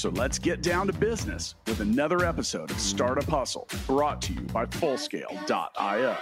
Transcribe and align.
So 0.00 0.08
let's 0.08 0.38
get 0.38 0.62
down 0.62 0.86
to 0.86 0.94
business 0.94 1.56
with 1.66 1.80
another 1.80 2.24
episode 2.24 2.70
of 2.70 2.80
Startup 2.80 3.28
Hustle 3.28 3.68
brought 3.86 4.22
to 4.22 4.32
you 4.32 4.40
by 4.40 4.64
Fullscale.io. 4.64 6.16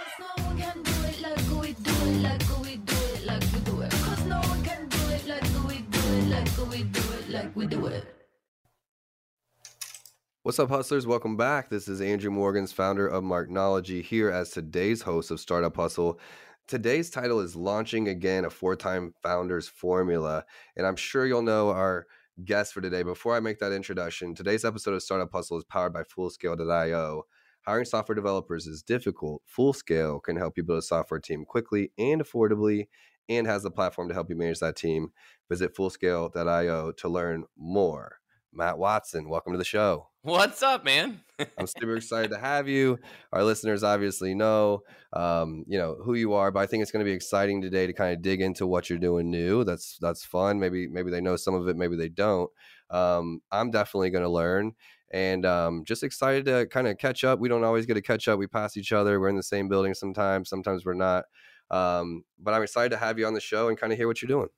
What's 10.43 10.59
up, 10.59 10.67
hustlers? 10.67 11.07
Welcome 11.07 11.37
back. 11.37 11.69
This 11.69 11.87
is 11.87 12.01
Andrew 12.01 12.31
Morgans, 12.31 12.73
founder 12.73 13.07
of 13.07 13.23
Marknology, 13.23 14.03
here 14.03 14.29
as 14.29 14.49
today's 14.49 15.03
host 15.03 15.31
of 15.31 15.39
Startup 15.39 15.73
Hustle. 15.73 16.19
Today's 16.67 17.09
title 17.09 17.39
is 17.39 17.55
Launching 17.55 18.09
Again, 18.09 18.43
a 18.43 18.49
four 18.49 18.75
time 18.75 19.13
founder's 19.23 19.69
formula. 19.69 20.43
And 20.75 20.85
I'm 20.85 20.97
sure 20.97 21.25
you'll 21.25 21.43
know 21.43 21.69
our 21.69 22.07
guest 22.45 22.73
for 22.73 22.81
today. 22.81 23.03
Before 23.03 23.35
I 23.35 23.39
make 23.39 23.59
that 23.59 23.71
introduction, 23.71 24.33
today's 24.33 24.65
episode 24.65 24.93
of 24.93 25.03
Startup 25.03 25.29
Hustle 25.31 25.57
is 25.57 25.63
powered 25.63 25.93
by 25.93 26.03
Fullscale.io. 26.03 27.23
Hiring 27.65 27.85
software 27.85 28.15
developers 28.15 28.67
is 28.67 28.81
difficult. 28.81 29.41
Fullscale 29.45 30.23
can 30.23 30.37
help 30.37 30.57
you 30.57 30.63
build 30.63 30.79
a 30.79 30.83
software 30.83 31.19
team 31.19 31.45
quickly 31.45 31.91
and 31.97 32.23
affordably 32.23 32.87
and 33.27 33.45
has 33.45 33.63
the 33.63 33.71
platform 33.71 34.07
to 34.07 34.13
help 34.13 34.29
you 34.29 34.35
manage 34.35 34.59
that 34.59 34.75
team. 34.75 35.09
Visit 35.49 35.75
Fullscale.io 35.75 36.91
to 36.91 37.09
learn 37.09 37.43
more. 37.57 38.18
Matt 38.51 38.77
Watson, 38.77 39.29
welcome 39.29 39.53
to 39.53 39.57
the 39.57 39.65
show. 39.65 40.09
What's 40.21 40.63
up, 40.63 40.83
man? 40.83 41.21
I'm 41.57 41.67
super 41.67 41.95
excited 41.95 42.31
to 42.31 42.39
have 42.39 42.67
you. 42.67 42.99
Our 43.31 43.43
listeners 43.43 43.83
obviously 43.83 44.33
know, 44.33 44.81
um, 45.13 45.63
you 45.67 45.77
know 45.77 45.95
who 46.03 46.15
you 46.15 46.33
are, 46.33 46.51
but 46.51 46.59
I 46.59 46.65
think 46.65 46.81
it's 46.81 46.91
going 46.91 47.05
to 47.05 47.09
be 47.09 47.15
exciting 47.15 47.61
today 47.61 47.87
to 47.87 47.93
kind 47.93 48.13
of 48.13 48.21
dig 48.21 48.41
into 48.41 48.67
what 48.67 48.89
you're 48.89 48.99
doing 48.99 49.29
new. 49.29 49.63
That's 49.63 49.97
that's 50.01 50.25
fun. 50.25 50.59
Maybe 50.59 50.87
maybe 50.87 51.11
they 51.11 51.21
know 51.21 51.35
some 51.35 51.53
of 51.53 51.67
it, 51.67 51.77
maybe 51.77 51.95
they 51.95 52.09
don't. 52.09 52.49
Um, 52.89 53.41
I'm 53.51 53.71
definitely 53.71 54.09
going 54.09 54.23
to 54.23 54.29
learn, 54.29 54.73
and 55.11 55.45
um, 55.45 55.83
just 55.85 56.03
excited 56.03 56.45
to 56.45 56.65
kind 56.67 56.87
of 56.87 56.97
catch 56.97 57.23
up. 57.23 57.39
We 57.39 57.49
don't 57.49 57.63
always 57.63 57.85
get 57.85 57.93
to 57.93 58.01
catch 58.01 58.27
up. 58.27 58.39
We 58.39 58.47
pass 58.47 58.77
each 58.77 58.91
other. 58.91 59.19
We're 59.19 59.29
in 59.29 59.37
the 59.37 59.43
same 59.43 59.69
building 59.69 59.93
sometimes. 59.93 60.49
Sometimes 60.49 60.85
we're 60.85 60.95
not. 60.95 61.25
Um, 61.71 62.23
but 62.39 62.53
I'm 62.53 62.63
excited 62.63 62.89
to 62.89 62.97
have 62.97 63.19
you 63.19 63.27
on 63.27 63.35
the 63.35 63.41
show 63.41 63.69
and 63.69 63.77
kind 63.77 63.93
of 63.93 63.99
hear 63.99 64.07
what 64.07 64.21
you're 64.21 64.27
doing. 64.27 64.49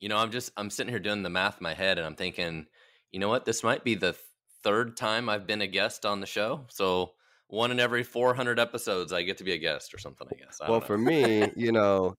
You 0.00 0.08
know, 0.08 0.18
I'm 0.18 0.30
just 0.30 0.52
I'm 0.56 0.70
sitting 0.70 0.90
here 0.90 1.00
doing 1.00 1.22
the 1.22 1.30
math 1.30 1.58
in 1.58 1.64
my 1.64 1.74
head, 1.74 1.98
and 1.98 2.06
I'm 2.06 2.16
thinking, 2.16 2.66
you 3.14 3.20
know 3.20 3.28
what? 3.28 3.44
This 3.44 3.62
might 3.62 3.84
be 3.84 3.94
the 3.94 4.16
third 4.64 4.96
time 4.96 5.28
I've 5.28 5.46
been 5.46 5.60
a 5.60 5.68
guest 5.68 6.04
on 6.04 6.18
the 6.18 6.26
show. 6.26 6.64
So 6.68 7.12
one 7.46 7.70
in 7.70 7.78
every 7.78 8.02
400 8.02 8.58
episodes, 8.58 9.12
I 9.12 9.22
get 9.22 9.38
to 9.38 9.44
be 9.44 9.52
a 9.52 9.56
guest 9.56 9.94
or 9.94 9.98
something. 9.98 10.26
I 10.32 10.34
guess. 10.34 10.58
I 10.60 10.68
well, 10.68 10.80
for 10.80 10.98
me, 10.98 11.48
you 11.56 11.70
know, 11.70 12.16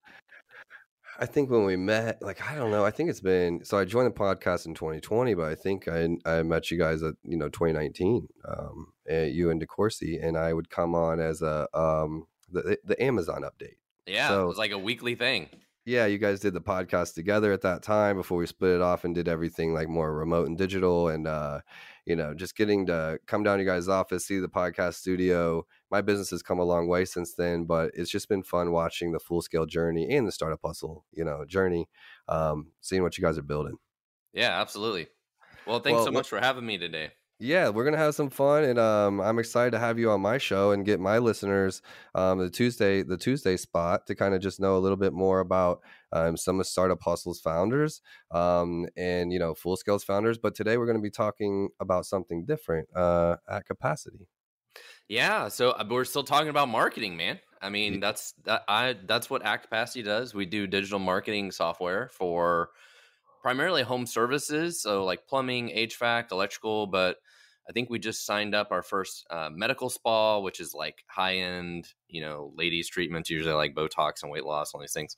I 1.20 1.26
think 1.26 1.50
when 1.50 1.66
we 1.66 1.76
met, 1.76 2.22
like 2.22 2.50
I 2.50 2.56
don't 2.56 2.72
know, 2.72 2.86
I 2.86 2.92
think 2.92 3.10
it's 3.10 3.20
been 3.20 3.66
so 3.66 3.78
I 3.78 3.84
joined 3.84 4.08
the 4.08 4.18
podcast 4.18 4.68
in 4.68 4.74
2020, 4.74 5.34
but 5.34 5.50
I 5.50 5.56
think 5.56 5.90
I 5.90 6.08
I 6.26 6.44
met 6.44 6.72
you 6.72 6.78
guys 6.78 7.04
at 7.04 7.16
you 7.24 7.36
know 7.36 7.50
2019, 7.50 8.30
um, 8.48 8.94
you 9.10 9.50
and 9.50 9.62
DeCoursey, 9.62 10.26
and 10.26 10.38
I 10.38 10.54
would 10.54 10.70
come 10.70 10.96
on 10.96 11.20
as 11.20 11.42
a 11.42 11.68
um 11.78 12.26
the 12.50 12.78
the 12.86 13.02
Amazon 13.04 13.42
update. 13.42 13.76
Yeah, 14.06 14.30
so, 14.30 14.44
it 14.46 14.48
was 14.48 14.58
like 14.58 14.72
a 14.72 14.78
weekly 14.78 15.16
thing 15.16 15.50
yeah, 15.86 16.08
you 16.08 16.18
guys 16.18 16.40
did 16.40 16.56
the 16.56 16.62
podcast 16.62 17.14
together 17.14 17.54
at 17.54 17.62
that 17.62 17.84
time 17.84 18.18
before 18.18 18.40
we 18.40 18.48
split 18.48 18.76
it 18.76 18.82
off 18.82 19.04
and 19.06 19.14
did 19.14 19.28
everything 19.28 19.72
like 19.72 19.88
more 19.88 20.16
remote 20.16 20.48
and 20.48 20.58
digital. 20.58 21.10
And, 21.10 21.28
uh, 21.28 21.62
you 22.06 22.16
know, 22.16 22.34
just 22.34 22.58
getting 22.58 22.88
to 22.88 23.20
come 23.28 23.44
down 23.44 23.58
to 23.58 23.64
you 23.64 23.70
guys' 23.70 23.88
office, 23.88 24.26
see 24.26 24.40
the 24.40 24.48
podcast 24.48 24.96
studio. 24.96 25.66
My 25.92 26.02
business 26.02 26.32
has 26.32 26.42
come 26.42 26.58
a 26.58 26.64
long 26.64 26.88
way 26.88 27.06
since 27.06 27.36
then, 27.36 27.66
but 27.66 27.92
it's 27.94 28.10
just 28.10 28.28
been 28.28 28.42
fun 28.42 28.72
watching 28.72 29.12
the 29.12 29.20
full 29.20 29.44
scale 29.44 29.68
journey 29.68 30.12
and 30.16 30.28
the 30.28 30.32
startup 30.32 30.62
hustle, 30.66 31.06
you 31.12 31.24
know, 31.24 31.46
journey, 31.46 31.88
um, 32.28 32.72
seeing 32.82 33.04
what 33.04 33.18
you 33.18 33.24
guys 33.24 33.38
are 33.38 33.44
building. 33.44 33.78
Yeah, 34.34 34.60
absolutely. 34.60 35.08
Well, 35.68 35.80
thanks 35.82 35.98
well, 35.98 36.06
so 36.06 36.12
much 36.12 36.30
for 36.30 36.40
having 36.40 36.66
me 36.66 36.80
today 36.80 37.12
yeah, 37.40 37.70
we're 37.70 37.84
gonna 37.84 37.98
have 37.98 38.16
some 38.16 38.30
fun, 38.30 38.64
and 38.64 38.80
um, 38.80 39.20
I'm 39.20 39.40
excited 39.40 39.72
to 39.72 39.80
have 39.80 40.00
you 40.00 40.10
on 40.10 40.22
my 40.22 40.38
show 40.38 40.72
and 40.72 40.86
get 40.86 41.00
my 41.00 41.18
listeners 41.18 41.82
um, 42.14 42.40
the 42.40 42.50
Tuesday 42.50 43.04
the 43.04 43.18
Tuesday 43.18 43.58
spot 43.58 44.08
to 44.08 44.16
kind 44.16 44.34
of 44.34 44.42
just 44.42 44.60
know 44.60 44.78
a 44.78 44.80
little 44.80 44.98
bit 44.98 45.12
more 45.12 45.42
about 45.42 45.82
um, 46.14 46.38
some 46.38 46.60
of 46.60 46.68
Startup 46.68 47.02
Hustle's 47.02 47.42
founders 47.42 48.02
um, 48.32 48.88
and 48.96 49.34
you 49.34 49.40
know 49.40 49.54
Fullscale's 49.54 50.04
founders. 50.04 50.38
But 50.38 50.56
today 50.56 50.78
we're 50.78 50.86
going 50.86 50.98
to 50.98 51.02
be 51.02 51.12
talking 51.12 51.70
about 51.80 52.06
something 52.06 52.46
different 52.46 52.88
uh, 52.96 53.36
at 53.50 53.66
Capacity. 53.66 54.28
Yeah, 55.08 55.50
so 55.50 55.72
uh, 55.72 55.84
we're 55.90 56.06
still 56.06 56.24
talking 56.24 56.50
about 56.50 56.70
marketing, 56.70 57.18
man. 57.18 57.40
I 57.62 57.70
mean, 57.70 58.00
that's 58.00 58.34
that 58.46 58.64
I 58.68 58.96
that's 59.06 59.30
what 59.30 59.46
At 59.46 59.64
Capacity 59.64 60.04
does. 60.04 60.34
We 60.34 60.46
do 60.46 60.68
digital 60.68 61.00
marketing 61.00 61.52
software 61.52 62.10
for 62.14 62.70
primarily 63.46 63.84
home 63.84 64.08
services, 64.08 64.82
so 64.82 65.06
like 65.06 65.28
plumbing, 65.28 65.70
HVAC, 65.70 66.32
electrical. 66.32 66.88
But 66.88 67.18
I 67.70 67.74
think 67.74 67.92
we 67.92 68.00
just 68.00 68.26
signed 68.26 68.56
up 68.56 68.70
our 68.72 68.82
first 68.82 69.24
uh, 69.30 69.52
medical 69.54 69.92
spa, 69.92 70.40
which 70.40 70.60
is 70.60 70.74
like 70.74 71.04
high 71.06 71.36
end, 71.36 71.94
you 72.08 72.22
know, 72.22 72.52
ladies 72.56 72.90
treatments, 72.90 73.30
usually 73.30 73.54
like 73.54 73.76
Botox 73.76 74.24
and 74.24 74.32
weight 74.32 74.46
loss, 74.46 74.74
all 74.74 74.82
these 74.82 74.94
things. 74.94 75.16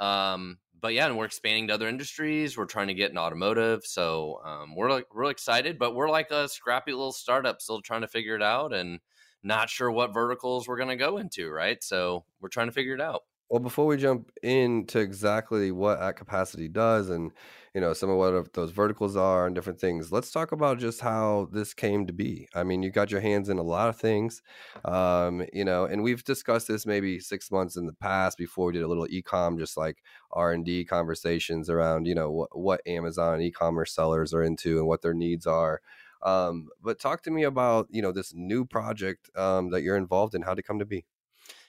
Um, 0.00 0.58
but 0.80 0.92
yeah, 0.92 1.06
and 1.06 1.16
we're 1.16 1.26
expanding 1.26 1.68
to 1.68 1.74
other 1.74 1.86
industries. 1.86 2.58
We're 2.58 2.64
trying 2.64 2.88
to 2.88 2.94
get 2.94 3.12
in 3.12 3.16
automotive, 3.16 3.86
so 3.86 4.40
um, 4.44 4.74
we're 4.74 4.90
like 4.90 5.06
real 5.12 5.30
excited. 5.30 5.78
But 5.78 5.94
we're 5.94 6.10
like 6.10 6.32
a 6.32 6.48
scrappy 6.48 6.90
little 6.90 7.12
startup, 7.12 7.62
still 7.62 7.80
trying 7.80 8.00
to 8.00 8.08
figure 8.08 8.34
it 8.34 8.42
out, 8.42 8.74
and 8.74 8.98
not 9.44 9.70
sure 9.70 9.88
what 9.88 10.12
verticals 10.12 10.66
we're 10.66 10.78
going 10.78 10.88
to 10.88 10.96
go 10.96 11.18
into. 11.18 11.48
Right, 11.48 11.80
so 11.84 12.24
we're 12.40 12.48
trying 12.48 12.66
to 12.66 12.72
figure 12.72 12.94
it 12.94 13.00
out. 13.00 13.22
Well, 13.50 13.60
before 13.60 13.86
we 13.86 13.96
jump 13.96 14.30
into 14.42 14.98
exactly 14.98 15.70
what 15.72 16.00
at 16.00 16.16
capacity 16.16 16.68
does 16.68 17.08
and 17.08 17.32
you 17.74 17.80
know 17.80 17.92
some 17.92 18.10
of 18.10 18.16
what 18.16 18.52
those 18.52 18.70
verticals 18.70 19.16
are 19.16 19.46
and 19.46 19.54
different 19.54 19.80
things, 19.80 20.12
let's 20.12 20.30
talk 20.30 20.52
about 20.52 20.78
just 20.78 21.00
how 21.00 21.48
this 21.52 21.74
came 21.74 22.06
to 22.06 22.12
be. 22.12 22.48
I 22.54 22.64
mean, 22.64 22.82
you 22.82 22.90
got 22.90 23.10
your 23.10 23.20
hands 23.20 23.48
in 23.48 23.58
a 23.58 23.62
lot 23.62 23.88
of 23.88 23.96
things, 23.96 24.42
um, 24.84 25.44
you 25.52 25.64
know, 25.64 25.84
and 25.84 26.02
we've 26.02 26.24
discussed 26.24 26.68
this 26.68 26.86
maybe 26.86 27.20
six 27.20 27.50
months 27.50 27.76
in 27.76 27.86
the 27.86 27.94
past 27.94 28.38
before 28.38 28.66
we 28.66 28.72
did 28.74 28.82
a 28.82 28.88
little 28.88 29.06
ecom, 29.06 29.58
just 29.58 29.76
like 29.76 30.02
R 30.32 30.52
and 30.52 30.64
D 30.64 30.84
conversations 30.84 31.70
around 31.70 32.06
you 32.06 32.14
know 32.14 32.30
what, 32.30 32.58
what 32.58 32.80
Amazon 32.86 33.40
e-commerce 33.40 33.92
sellers 33.92 34.34
are 34.34 34.42
into 34.42 34.78
and 34.78 34.86
what 34.86 35.02
their 35.02 35.14
needs 35.14 35.46
are. 35.46 35.80
Um, 36.22 36.68
but 36.82 36.98
talk 36.98 37.22
to 37.22 37.30
me 37.30 37.44
about 37.44 37.88
you 37.90 38.02
know 38.02 38.12
this 38.12 38.34
new 38.34 38.64
project 38.64 39.30
um, 39.36 39.70
that 39.70 39.82
you're 39.82 39.96
involved 39.96 40.34
in. 40.34 40.42
How 40.42 40.52
it 40.52 40.62
come 40.62 40.78
to 40.78 40.86
be? 40.86 41.04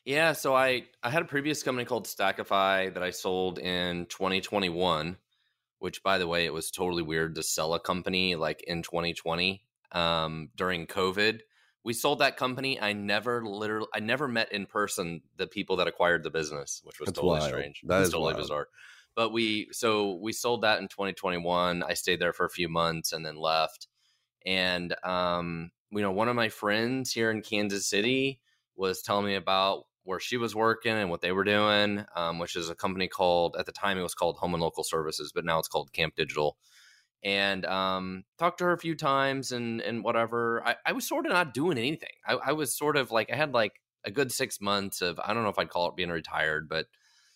Yeah, 0.06 0.34
so 0.34 0.56
I 0.56 0.88
I 1.04 1.10
had 1.10 1.22
a 1.22 1.26
previous 1.26 1.62
company 1.64 1.86
called 1.86 2.06
Stackify 2.08 2.94
that 2.94 3.04
I 3.04 3.12
sold 3.12 3.60
in 3.60 4.06
2021, 4.08 5.18
which 5.80 6.04
by 6.04 6.18
the 6.18 6.28
way, 6.28 6.46
it 6.46 6.54
was 6.54 6.72
totally 6.72 7.04
weird 7.04 7.36
to 7.36 7.44
sell 7.44 7.74
a 7.74 7.80
company 7.80 8.36
like 8.36 8.64
in 8.68 8.84
2020 8.84 9.64
um, 9.92 10.50
during 10.56 10.88
COVID. 10.88 11.40
We 11.84 11.94
sold 11.94 12.20
that 12.20 12.38
company. 12.38 12.80
I 12.80 12.94
never 12.94 13.44
literally 13.46 13.88
I 13.94 14.00
never 14.00 14.28
met 14.28 14.52
in 14.52 14.66
person 14.66 15.22
the 15.38 15.48
people 15.48 15.78
that 15.78 15.88
acquired 15.88 16.24
the 16.24 16.30
business, 16.30 16.82
which 16.84 17.00
was 17.00 17.08
That's 17.08 17.20
totally 17.20 17.40
wild. 17.40 17.50
strange. 17.50 17.82
That 17.86 18.02
is 18.02 18.10
totally 18.10 18.34
wild. 18.34 18.44
bizarre. 18.44 18.68
But 19.16 19.32
we 19.32 19.70
so 19.72 20.16
we 20.16 20.34
sold 20.34 20.62
that 20.64 20.80
in 20.80 20.88
2021. 20.88 21.84
I 21.84 21.94
stayed 21.94 22.20
there 22.20 22.34
for 22.34 22.46
a 22.46 22.50
few 22.50 22.70
months 22.70 23.12
and 23.14 23.26
then 23.26 23.38
left. 23.38 23.88
And 24.46 24.94
um, 25.04 25.72
you 25.92 26.02
know, 26.02 26.12
one 26.12 26.28
of 26.28 26.36
my 26.36 26.50
friends 26.50 27.12
here 27.12 27.32
in 27.32 27.42
Kansas 27.42 27.88
City 27.88 28.42
was 28.76 29.02
telling 29.02 29.26
me 29.26 29.36
about 29.36 29.86
where 30.10 30.20
she 30.20 30.38
was 30.38 30.56
working 30.56 30.94
and 30.94 31.12
what 31.12 31.22
they 31.22 31.32
were 31.32 31.44
doing, 31.44 32.04
um, 32.16 32.40
which 32.40 32.56
is 32.56 32.68
a 32.68 32.76
company 32.76 33.08
called 33.08 33.56
at 33.60 33.68
the 33.68 33.72
time 33.72 33.96
it 33.96 34.02
was 34.02 34.16
called 34.16 34.38
Home 34.38 34.56
and 34.56 34.62
Local 34.62 34.84
Services, 34.84 35.32
but 35.34 35.46
now 35.46 35.60
it's 35.60 35.68
called 35.68 35.94
Camp 35.94 36.16
Digital. 36.16 36.58
And 37.24 37.64
um, 37.68 38.24
talked 38.40 38.58
to 38.58 38.64
her 38.64 38.72
a 38.72 38.78
few 38.80 38.96
times 38.96 39.52
and 39.52 39.82
and 39.82 40.04
whatever. 40.04 40.64
I, 40.66 40.78
I 40.84 40.94
was 40.94 41.08
sort 41.08 41.28
of 41.28 41.34
not 41.34 41.54
doing 41.54 41.78
anything. 41.78 42.10
I, 42.26 42.34
I 42.34 42.52
was 42.54 42.76
sort 42.76 42.98
of 42.98 43.12
like 43.12 43.32
I 43.32 43.36
had 43.36 43.54
like 43.54 43.74
a 44.04 44.10
good 44.10 44.32
six 44.32 44.60
months 44.60 45.02
of 45.02 45.20
I 45.24 45.34
don't 45.34 45.44
know 45.44 45.50
if 45.50 45.60
I'd 45.60 45.70
call 45.70 45.90
it 45.90 45.96
being 45.96 46.10
retired, 46.10 46.68
but 46.68 46.88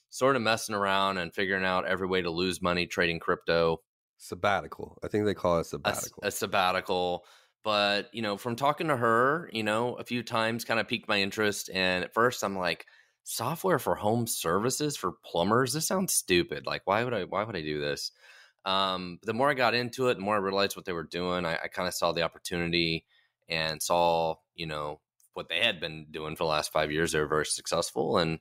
sort 0.09 0.35
of 0.35 0.41
messing 0.41 0.73
around 0.73 1.19
and 1.19 1.31
figuring 1.31 1.65
out 1.65 1.85
every 1.85 2.07
way 2.07 2.23
to 2.23 2.31
lose 2.31 2.59
money 2.59 2.87
trading 2.87 3.19
crypto. 3.19 3.81
Sabbatical. 4.17 4.97
I 5.03 5.09
think 5.09 5.25
they 5.25 5.35
call 5.35 5.59
it 5.59 5.65
sabbatical. 5.65 6.23
A, 6.23 6.27
a 6.27 6.31
sabbatical 6.31 7.25
but 7.63 8.13
you 8.13 8.21
know 8.21 8.37
from 8.37 8.55
talking 8.55 8.87
to 8.87 8.97
her 8.97 9.49
you 9.53 9.63
know 9.63 9.95
a 9.95 10.03
few 10.03 10.23
times 10.23 10.65
kind 10.65 10.79
of 10.79 10.87
piqued 10.87 11.07
my 11.07 11.21
interest 11.21 11.69
and 11.73 12.03
at 12.03 12.13
first 12.13 12.43
i'm 12.43 12.57
like 12.57 12.85
software 13.23 13.79
for 13.79 13.95
home 13.95 14.27
services 14.27 14.97
for 14.97 15.13
plumbers? 15.23 15.73
This 15.73 15.87
sounds 15.87 16.13
stupid. 16.13 16.65
Like 16.65 16.81
why 16.85 17.03
would 17.03 17.13
i 17.13 17.23
why 17.23 17.43
would 17.43 17.55
i 17.55 17.61
do 17.61 17.79
this? 17.79 18.11
Um, 18.65 19.19
the 19.23 19.33
more 19.33 19.49
i 19.49 19.53
got 19.53 19.73
into 19.73 20.07
it 20.07 20.15
the 20.15 20.21
more 20.21 20.35
i 20.35 20.39
realized 20.39 20.75
what 20.75 20.85
they 20.85 20.93
were 20.93 21.03
doing 21.03 21.45
i, 21.45 21.55
I 21.55 21.67
kind 21.67 21.87
of 21.87 21.93
saw 21.93 22.13
the 22.13 22.21
opportunity 22.21 23.05
and 23.49 23.81
saw 23.81 24.35
you 24.55 24.65
know 24.67 25.01
what 25.33 25.49
they 25.49 25.59
had 25.59 25.79
been 25.79 26.05
doing 26.11 26.35
for 26.35 26.43
the 26.43 26.49
last 26.49 26.71
five 26.71 26.91
years. 26.91 27.11
They 27.11 27.19
were 27.19 27.27
very 27.27 27.45
successful, 27.45 28.17
and 28.19 28.39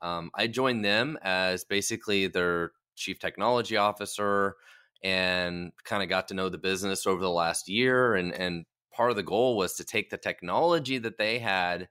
um, 0.00 0.30
I 0.34 0.46
joined 0.48 0.84
them 0.84 1.18
as 1.22 1.64
basically 1.64 2.26
their 2.26 2.72
chief 2.96 3.18
technology 3.18 3.76
officer, 3.76 4.56
and 5.02 5.72
kind 5.84 6.02
of 6.02 6.08
got 6.08 6.28
to 6.28 6.34
know 6.34 6.48
the 6.48 6.58
business 6.58 7.06
over 7.06 7.20
the 7.20 7.30
last 7.30 7.68
year. 7.68 8.14
And 8.14 8.32
and 8.32 8.64
part 8.92 9.10
of 9.10 9.16
the 9.16 9.22
goal 9.22 9.56
was 9.56 9.74
to 9.74 9.84
take 9.84 10.10
the 10.10 10.18
technology 10.18 10.98
that 10.98 11.18
they 11.18 11.38
had 11.38 11.88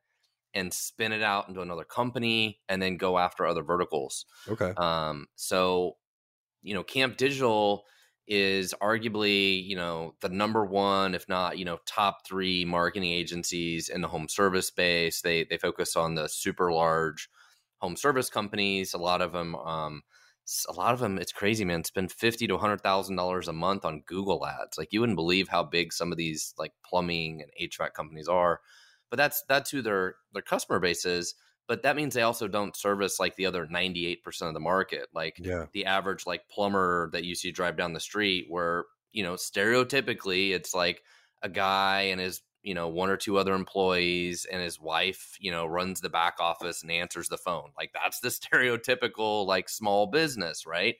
and 0.53 0.73
spin 0.73 1.13
it 1.13 1.23
out 1.23 1.47
into 1.47 1.61
another 1.61 1.85
company, 1.85 2.59
and 2.67 2.81
then 2.81 2.97
go 2.97 3.17
after 3.17 3.45
other 3.45 3.63
verticals. 3.63 4.25
Okay. 4.49 4.73
Um, 4.75 5.27
so, 5.35 5.95
you 6.61 6.73
know, 6.73 6.83
Camp 6.83 7.15
Digital 7.15 7.85
is 8.27 8.73
arguably, 8.81 9.65
you 9.65 9.75
know, 9.75 10.13
the 10.21 10.29
number 10.29 10.65
one, 10.65 11.15
if 11.15 11.27
not, 11.27 11.57
you 11.57 11.65
know, 11.65 11.79
top 11.85 12.27
three 12.27 12.65
marketing 12.65 13.11
agencies 13.11 13.89
in 13.89 14.01
the 14.01 14.07
home 14.07 14.27
service 14.27 14.67
space. 14.67 15.21
They 15.21 15.45
they 15.45 15.57
focus 15.57 15.95
on 15.95 16.15
the 16.15 16.27
super 16.27 16.71
large 16.71 17.29
home 17.77 17.95
service 17.95 18.29
companies. 18.29 18.93
A 18.93 18.97
lot 18.97 19.21
of 19.21 19.31
them, 19.31 19.55
um, 19.55 20.01
a 20.69 20.73
lot 20.73 20.93
of 20.93 20.99
them, 20.99 21.17
it's 21.17 21.31
crazy, 21.31 21.65
man. 21.65 21.83
Spend 21.83 22.11
fifty 22.11 22.47
to 22.47 22.57
hundred 22.57 22.81
thousand 22.81 23.15
dollars 23.15 23.47
a 23.47 23.53
month 23.53 23.85
on 23.85 24.01
Google 24.05 24.45
ads. 24.45 24.77
Like 24.77 24.89
you 24.91 24.99
wouldn't 24.99 25.15
believe 25.17 25.47
how 25.47 25.63
big 25.63 25.93
some 25.93 26.11
of 26.11 26.17
these 26.17 26.53
like 26.57 26.73
plumbing 26.85 27.41
and 27.41 27.69
HVAC 27.71 27.93
companies 27.93 28.27
are. 28.27 28.59
But 29.09 29.17
that's 29.17 29.43
that's 29.49 29.69
who 29.69 29.81
their 29.81 30.15
their 30.33 30.41
customer 30.41 30.79
base 30.79 31.05
is 31.05 31.35
but 31.67 31.83
that 31.83 31.95
means 31.95 32.13
they 32.13 32.21
also 32.23 32.49
don't 32.49 32.75
service 32.75 33.17
like 33.17 33.35
the 33.37 33.45
other 33.45 33.65
98% 33.65 34.17
of 34.41 34.53
the 34.53 34.59
market 34.59 35.07
like 35.13 35.37
Yeah. 35.39 35.67
the 35.71 35.85
average 35.85 36.25
like 36.25 36.49
plumber 36.49 37.09
that 37.13 37.23
you 37.23 37.33
see 37.35 37.51
drive 37.51 37.77
down 37.77 37.93
the 37.93 37.99
street 37.99 38.47
where 38.49 38.85
you 39.13 39.23
know 39.23 39.35
stereotypically 39.35 40.51
it's 40.51 40.73
like 40.73 41.01
a 41.41 41.49
guy 41.49 42.01
and 42.11 42.19
his 42.19 42.41
you 42.63 42.73
know 42.73 42.87
one 42.87 43.09
or 43.09 43.17
two 43.17 43.37
other 43.37 43.53
employees 43.53 44.45
and 44.51 44.61
his 44.61 44.79
wife 44.79 45.35
you 45.39 45.51
know 45.51 45.65
runs 45.65 46.01
the 46.01 46.09
back 46.09 46.35
office 46.39 46.81
and 46.81 46.91
answers 46.91 47.29
the 47.29 47.37
phone. 47.37 47.71
Like 47.77 47.91
that's 47.93 48.19
the 48.19 48.29
stereotypical 48.29 49.45
like 49.45 49.69
small 49.69 50.07
business 50.07 50.65
right? 50.65 50.95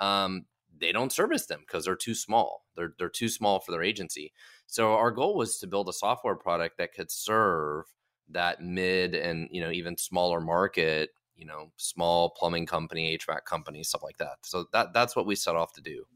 Um 0.00 0.46
they 0.78 0.92
don't 0.92 1.12
service 1.12 1.46
them 1.46 1.60
because 1.60 1.84
they're 1.86 1.96
too 1.96 2.14
small. 2.14 2.64
They're 2.76 2.94
they're 2.98 3.08
too 3.08 3.28
small 3.28 3.60
for 3.60 3.72
their 3.72 3.82
agency. 3.82 4.32
So 4.66 4.94
our 4.94 5.10
goal 5.10 5.36
was 5.36 5.58
to 5.58 5.66
build 5.66 5.88
a 5.88 5.92
software 5.92 6.36
product 6.36 6.78
that 6.78 6.92
could 6.94 7.10
serve 7.10 7.86
that 8.30 8.60
mid 8.60 9.14
and 9.14 9.48
you 9.52 9.60
know 9.60 9.70
even 9.70 9.96
smaller 9.96 10.40
market 10.40 11.10
you 11.36 11.46
know 11.46 11.70
small 11.76 12.30
plumbing 12.30 12.66
company 12.66 13.16
hvac 13.18 13.44
company 13.44 13.82
stuff 13.82 14.02
like 14.02 14.18
that. 14.18 14.36
So 14.42 14.66
that 14.72 14.92
that's 14.92 15.16
what 15.16 15.26
we 15.26 15.36
set 15.36 15.56
off 15.56 15.72
to 15.74 15.80
do 15.80 16.06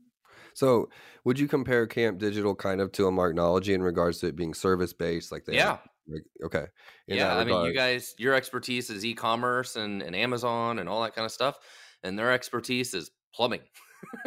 So, 0.54 0.88
would 1.24 1.38
you 1.38 1.48
compare 1.48 1.86
Camp 1.86 2.18
Digital 2.18 2.54
kind 2.54 2.80
of 2.80 2.92
to 2.92 3.06
a 3.06 3.12
Marknology 3.12 3.74
in 3.74 3.82
regards 3.82 4.18
to 4.20 4.26
it 4.26 4.36
being 4.36 4.54
service 4.54 4.92
based? 4.92 5.32
Like 5.32 5.44
they, 5.44 5.56
yeah 5.56 5.78
like, 6.08 6.24
okay, 6.44 6.66
in 7.08 7.16
yeah 7.16 7.36
i 7.36 7.44
mean 7.44 7.64
you 7.64 7.72
guys 7.72 8.14
your 8.18 8.34
expertise 8.34 8.90
is 8.90 9.04
e-commerce 9.04 9.76
and, 9.76 10.02
and 10.02 10.16
amazon 10.16 10.78
and 10.78 10.88
all 10.88 11.02
that 11.02 11.14
kind 11.14 11.24
of 11.24 11.30
stuff 11.30 11.58
and 12.02 12.18
their 12.18 12.32
expertise 12.32 12.94
is 12.94 13.10
plumbing 13.34 13.60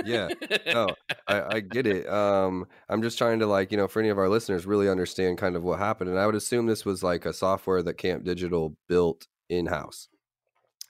Yeah. 0.06 0.30
No, 0.68 0.88
I, 1.28 1.56
I 1.56 1.60
get 1.60 1.88
it. 1.88 2.08
Um, 2.08 2.68
I'm 2.90 3.02
just 3.02 3.18
trying 3.18 3.40
to 3.40 3.48
like, 3.48 3.72
you 3.72 3.78
know, 3.78 3.88
for 3.88 4.00
any 4.00 4.10
of 4.10 4.20
our 4.20 4.30
listeners, 4.30 4.66
really 4.66 4.88
understand 4.88 5.38
kind 5.40 5.56
of 5.56 5.64
what 5.64 5.80
happened. 5.80 6.12
And 6.12 6.20
I 6.20 6.26
would 6.26 6.36
assume 6.36 6.68
this 6.68 6.86
was 6.86 7.04
like 7.04 7.26
a 7.26 7.34
software 7.34 7.82
that 7.84 7.96
Camp 7.96 8.24
Digital 8.24 8.78
built 8.88 9.28
in 9.50 9.66
house. 9.66 10.10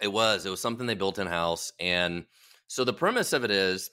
It 0.01 0.11
was. 0.11 0.45
It 0.45 0.49
was 0.49 0.61
something 0.61 0.85
they 0.85 0.95
built 0.95 1.17
in 1.17 1.27
house. 1.27 1.71
And 1.79 2.25
so 2.67 2.83
the 2.83 2.93
premise 2.93 3.31
of 3.31 3.43
it 3.43 3.51
is 3.51 3.89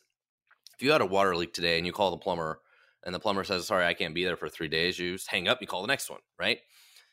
if 0.81 0.85
you 0.85 0.93
had 0.93 1.00
a 1.03 1.06
water 1.06 1.37
leak 1.37 1.53
today 1.53 1.77
and 1.79 1.87
you 1.87 1.93
call 1.93 2.11
the 2.11 2.19
plumber 2.19 2.62
and 3.05 3.15
the 3.15 3.21
plumber 3.21 3.44
says, 3.44 3.67
sorry, 3.67 3.85
I 3.87 3.94
can't 3.94 4.15
be 4.15 4.25
there 4.25 4.37
for 4.37 4.49
three 4.49 4.69
days, 4.69 4.99
you 4.99 5.12
just 5.15 5.29
hang 5.29 5.49
up, 5.49 5.61
you 5.61 5.67
call 5.67 5.82
the 5.82 5.88
next 5.88 6.11
one, 6.11 6.21
right? 6.38 6.61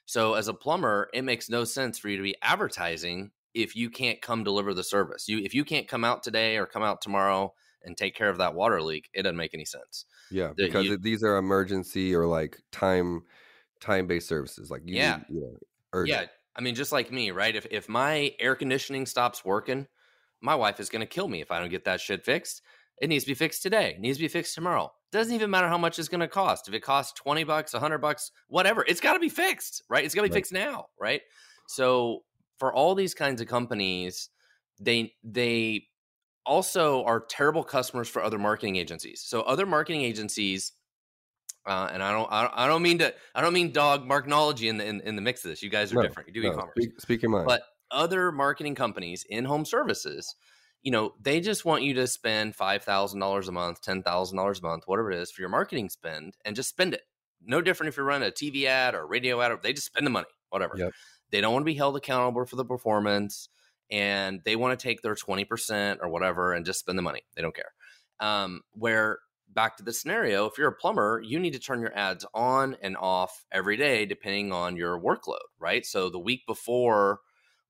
So 0.06 0.36
as 0.36 0.48
a 0.48 0.54
plumber, 0.54 1.10
it 1.14 1.24
makes 1.24 1.50
no 1.50 1.64
sense 1.66 2.00
for 2.00 2.10
you 2.10 2.18
to 2.18 2.24
be 2.24 2.36
advertising 2.42 3.32
if 3.54 3.76
you 3.76 3.90
can't 3.90 4.22
come 4.22 4.44
deliver 4.44 4.74
the 4.74 4.84
service. 4.84 5.28
You 5.28 5.40
if 5.40 5.54
you 5.54 5.66
can't 5.66 5.88
come 5.88 6.06
out 6.06 6.24
today 6.24 6.58
or 6.58 6.66
come 6.66 6.84
out 6.84 7.02
tomorrow 7.02 7.54
and 7.84 7.98
take 7.98 8.16
care 8.16 8.30
of 8.30 8.38
that 8.40 8.56
water 8.56 8.82
leak, 8.82 9.10
it 9.14 9.24
doesn't 9.24 9.38
make 9.38 9.54
any 9.54 9.66
sense. 9.66 10.06
Yeah, 10.30 10.54
because 10.60 10.88
you- 10.88 10.98
these 10.98 11.24
are 11.24 11.38
emergency 11.38 12.14
or 12.14 12.26
like 12.28 12.58
time 12.72 13.24
time 13.82 14.08
based 14.08 14.28
services. 14.30 14.72
Like 14.72 14.84
you 14.86 14.96
Yeah. 14.96 15.20
need, 15.20 15.26
you 15.30 15.42
know. 15.42 15.58
Yeah, 16.04 16.28
I 16.56 16.62
mean, 16.62 16.76
just 16.76 16.92
like 16.94 17.12
me, 17.12 17.32
right? 17.32 17.56
If 17.56 17.68
if 17.72 17.90
my 17.90 18.36
air 18.40 18.56
conditioning 18.56 19.06
stops 19.08 19.46
working, 19.46 19.88
my 20.42 20.56
wife 20.56 20.80
is 20.80 20.90
going 20.90 21.02
to 21.02 21.06
kill 21.08 21.28
me 21.28 21.42
if 21.42 21.52
I 21.52 21.60
don't 21.60 21.70
get 21.70 21.86
that 21.86 22.02
shit 22.02 22.26
fixed. 22.26 22.64
It 23.02 23.08
needs 23.10 23.24
to 23.26 23.32
be 23.32 23.36
fixed 23.36 23.62
today. 23.62 23.92
It 23.92 24.00
needs 24.00 24.18
to 24.18 24.24
be 24.24 24.28
fixed 24.28 24.56
tomorrow. 24.56 24.92
Doesn't 25.12 25.34
even 25.34 25.50
matter 25.50 25.68
how 25.68 25.78
much 25.78 26.00
it's 26.00 26.08
going 26.10 26.22
to 26.22 26.28
cost. 26.28 26.68
If 26.68 26.74
it 26.74 26.82
costs 26.82 27.14
twenty 27.14 27.44
bucks, 27.44 27.74
hundred 27.74 28.00
bucks, 28.00 28.32
whatever, 28.48 28.84
it's 28.88 29.00
got 29.00 29.14
to 29.14 29.20
be 29.20 29.30
fixed, 29.30 29.84
right? 29.90 30.04
It's 30.04 30.16
got 30.16 30.24
to 30.24 30.30
be 30.30 30.34
Right. 30.34 30.38
fixed 30.38 30.52
now, 30.54 30.88
right? 31.00 31.22
So 31.68 32.24
for 32.58 32.74
all 32.74 32.96
these 32.96 33.14
kinds 33.14 33.40
of 33.40 33.48
companies, 33.48 34.30
they 34.80 35.14
they 35.24 35.88
also 36.46 37.04
are 37.04 37.26
terrible 37.30 37.64
customers 37.64 38.10
for 38.10 38.24
other 38.24 38.40
marketing 38.40 38.78
agencies. 38.78 39.22
So 39.22 39.42
other 39.42 39.66
marketing 39.66 40.02
agencies 40.02 40.74
uh, 41.68 41.90
and 41.92 42.02
I 42.02 42.12
don't, 42.14 42.30
I 42.32 42.66
don't, 42.66 42.82
mean 42.82 43.00
to, 43.00 43.14
I 43.36 43.42
don't 43.42 43.52
mean 43.52 43.74
dog 43.74 44.08
marknology 44.08 44.70
in 44.70 44.78
the 44.78 44.86
in, 44.88 45.02
in 45.02 45.16
the 45.18 45.22
mix 45.22 45.44
of 45.44 45.50
this. 45.52 45.62
You 45.62 45.70
guys 45.70 45.92
are 45.92 45.96
No, 45.96 46.02
different. 46.02 46.30
You 46.30 46.34
do 46.34 46.42
No, 46.44 46.54
e-commerce, 46.54 46.72
speak, 46.78 47.02
speak 47.02 47.22
your 47.22 47.32
mind. 47.32 47.46
but 47.46 47.62
other 47.92 48.32
marketing 48.32 48.74
companies 48.74 49.26
in 49.30 49.44
home 49.44 49.66
services, 49.66 50.34
you 50.88 50.92
know, 50.92 51.12
they 51.22 51.42
just 51.42 51.66
want 51.66 51.84
you 51.84 51.96
to 51.96 52.08
spend 52.08 52.56
five 52.56 52.82
thousand 52.82 53.20
dollars 53.20 53.50
a 53.50 53.52
month, 53.52 53.82
ten 53.82 54.02
thousand 54.02 54.38
dollars 54.38 54.60
a 54.60 54.62
month, 54.62 54.84
whatever 54.86 55.12
it 55.12 55.20
is 55.20 55.30
for 55.30 55.42
your 55.42 55.50
marketing 55.50 55.90
spend, 55.90 56.38
and 56.46 56.56
just 56.56 56.70
spend 56.70 56.94
it. 56.94 57.02
No 57.46 57.60
different 57.60 57.90
if 57.90 57.98
you're 57.98 58.06
running 58.06 58.26
a 58.26 58.32
TV 58.32 58.68
ad 58.68 58.96
or 58.96 59.02
a 59.02 59.06
radio 59.06 59.42
ad, 59.42 59.52
or 59.52 59.60
they 59.62 59.74
just 59.74 59.88
spend 59.88 60.08
the 60.08 60.12
money, 60.12 60.30
whatever. 60.50 60.76
Yep. 60.78 60.94
They 61.30 61.42
don't 61.42 61.52
want 61.52 61.64
to 61.64 61.66
be 61.66 61.74
held 61.74 61.98
accountable 61.98 62.46
for 62.46 62.56
the 62.56 62.64
performance, 62.64 63.50
and 63.92 64.40
they 64.46 64.56
want 64.56 64.80
to 64.80 64.82
take 64.82 65.02
their 65.02 65.14
twenty 65.16 65.44
percent 65.44 66.00
or 66.02 66.08
whatever 66.08 66.54
and 66.54 66.66
just 66.66 66.80
spend 66.80 66.98
the 66.98 67.04
money. 67.04 67.24
They 67.36 67.42
don't 67.42 67.54
care. 67.54 67.74
Um, 68.22 68.62
where 68.72 69.20
back 69.54 69.76
to 69.78 69.84
the 69.84 69.92
scenario, 69.92 70.46
if 70.46 70.58
you're 70.58 70.70
a 70.70 70.74
plumber, 70.74 71.22
you 71.22 71.38
need 71.38 71.52
to 71.52 71.60
turn 71.60 71.82
your 71.82 71.94
ads 71.98 72.26
on 72.34 72.78
and 72.82 72.96
off 72.96 73.44
every 73.52 73.76
day 73.76 74.06
depending 74.06 74.54
on 74.54 74.78
your 74.78 74.98
workload, 74.98 75.48
right? 75.60 75.86
So 75.86 76.10
the 76.10 76.18
week 76.18 76.44
before 76.48 77.20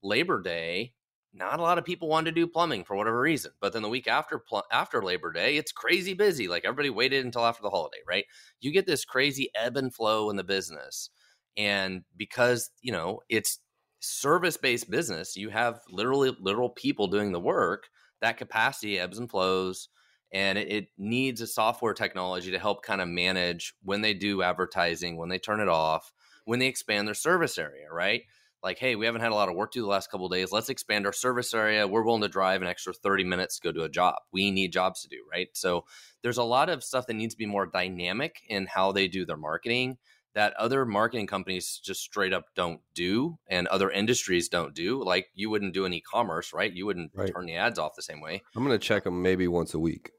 Labor 0.04 0.40
Day, 0.40 0.94
not 1.38 1.60
a 1.60 1.64
lot 1.64 1.78
of 1.78 1.86
people 1.86 2.08
wanted 2.08 2.32
to 2.36 2.42
do 2.42 2.48
plumbing 2.48 2.84
for 2.84 2.96
whatever 2.96 3.20
reason. 3.20 3.52
But 3.62 3.74
then 3.74 3.82
the 3.82 3.90
week 3.90 4.08
after 4.08 4.40
pl- 4.40 4.66
after 4.72 5.02
Labor 5.02 5.32
Day, 5.32 5.58
it's 5.58 5.72
crazy 5.72 6.14
busy. 6.14 6.48
Like 6.48 6.66
everybody 6.66 6.90
waited 6.90 7.26
until 7.26 7.46
after 7.46 7.62
the 7.62 7.70
holiday, 7.70 8.00
right? 8.08 8.26
You 8.60 8.72
get 8.72 8.88
this 8.88 9.06
crazy 9.06 9.50
ebb 9.56 9.78
and 9.78 9.94
flow 9.94 10.30
in 10.30 10.36
the 10.36 10.44
business. 10.44 11.10
And 11.56 12.04
because, 12.16 12.70
you 12.82 12.92
know, 12.92 13.22
it's 13.30 13.60
service-based 14.00 14.90
business, 14.90 15.36
you 15.36 15.50
have 15.50 15.80
literally 15.90 16.36
literal 16.40 16.70
people 16.70 17.08
doing 17.08 17.32
the 17.32 17.40
work, 17.40 17.88
that 18.22 18.38
capacity 18.38 19.00
ebbs 19.00 19.18
and 19.18 19.30
flows 19.30 19.90
and 20.34 20.58
it, 20.58 20.72
it 20.72 20.88
needs 20.98 21.42
a 21.42 21.48
software 21.48 21.94
technology 21.94 22.52
to 22.52 22.60
help 22.60 22.84
kind 22.84 23.02
of 23.02 23.08
manage 23.08 23.74
when 23.84 24.02
they 24.02 24.14
do 24.14 24.42
advertising, 24.42 25.18
when 25.18 25.30
they 25.30 25.40
turn 25.40 25.60
it 25.60 25.70
off, 25.70 26.12
when 26.46 26.60
they 26.60 26.68
expand 26.68 27.08
their 27.08 27.16
service 27.16 27.58
area, 27.58 27.88
right? 27.92 28.24
Like, 28.64 28.80
hey, 28.80 28.96
we 28.96 29.06
haven't 29.06 29.22
had 29.22 29.32
a 29.32 29.36
lot 29.36 29.50
of 29.50 29.56
work 29.56 29.72
to 29.72 29.80
do 29.80 29.84
the 29.84 29.90
last 29.90 30.10
couple 30.10 30.26
of 30.26 30.32
days. 30.32 30.52
Let's 30.52 30.70
expand 30.70 31.06
our 31.06 31.14
service 31.14 31.54
area. 31.54 31.88
We're 31.88 32.04
willing 32.04 32.22
to 32.24 32.28
drive 32.28 32.62
an 32.62 32.68
extra 32.68 32.94
30 32.94 33.24
minutes 33.24 33.60
to 33.60 33.68
go 33.68 33.72
to 33.72 33.84
a 33.84 33.90
job. 33.90 34.16
We 34.32 34.52
need 34.52 34.72
jobs 34.74 35.02
to 35.04 35.08
do, 35.08 35.24
right? 35.32 35.48
So 35.54 35.86
there's 36.24 36.38
a 36.38 36.44
lot 36.44 36.70
of 36.70 36.84
stuff 36.84 37.08
that 37.08 37.14
needs 37.14 37.36
to 37.36 37.38
be 37.38 37.46
more 37.46 37.66
dynamic 37.66 38.42
in 38.48 38.68
how 38.68 38.92
they 38.92 39.08
do 39.08 39.26
their 39.26 39.38
marketing 39.38 39.98
that 40.38 40.54
other 40.54 40.86
marketing 40.86 41.26
companies 41.26 41.82
just 41.84 42.00
straight 42.00 42.32
up 42.32 42.46
don't 42.54 42.82
do 42.94 43.40
and 43.48 43.68
other 43.70 43.90
industries 43.90 44.48
don't 44.50 44.76
do. 44.76 45.04
Like 45.04 45.30
you 45.34 45.50
wouldn't 45.50 45.74
do 45.74 45.86
an 45.86 45.94
e-commerce, 45.94 46.54
right? 46.54 46.72
You 46.72 46.86
wouldn't 46.86 47.12
Right. 47.16 47.34
turn 47.34 47.48
the 47.48 47.56
ads 47.56 47.80
off 47.80 47.96
the 47.96 48.04
same 48.04 48.22
way. 48.22 48.44
I'm 48.56 48.64
gonna 48.64 48.78
check 48.78 49.06
them 49.06 49.24
maybe 49.24 49.48
once 49.48 49.74
a 49.74 49.80
week. 49.80 50.12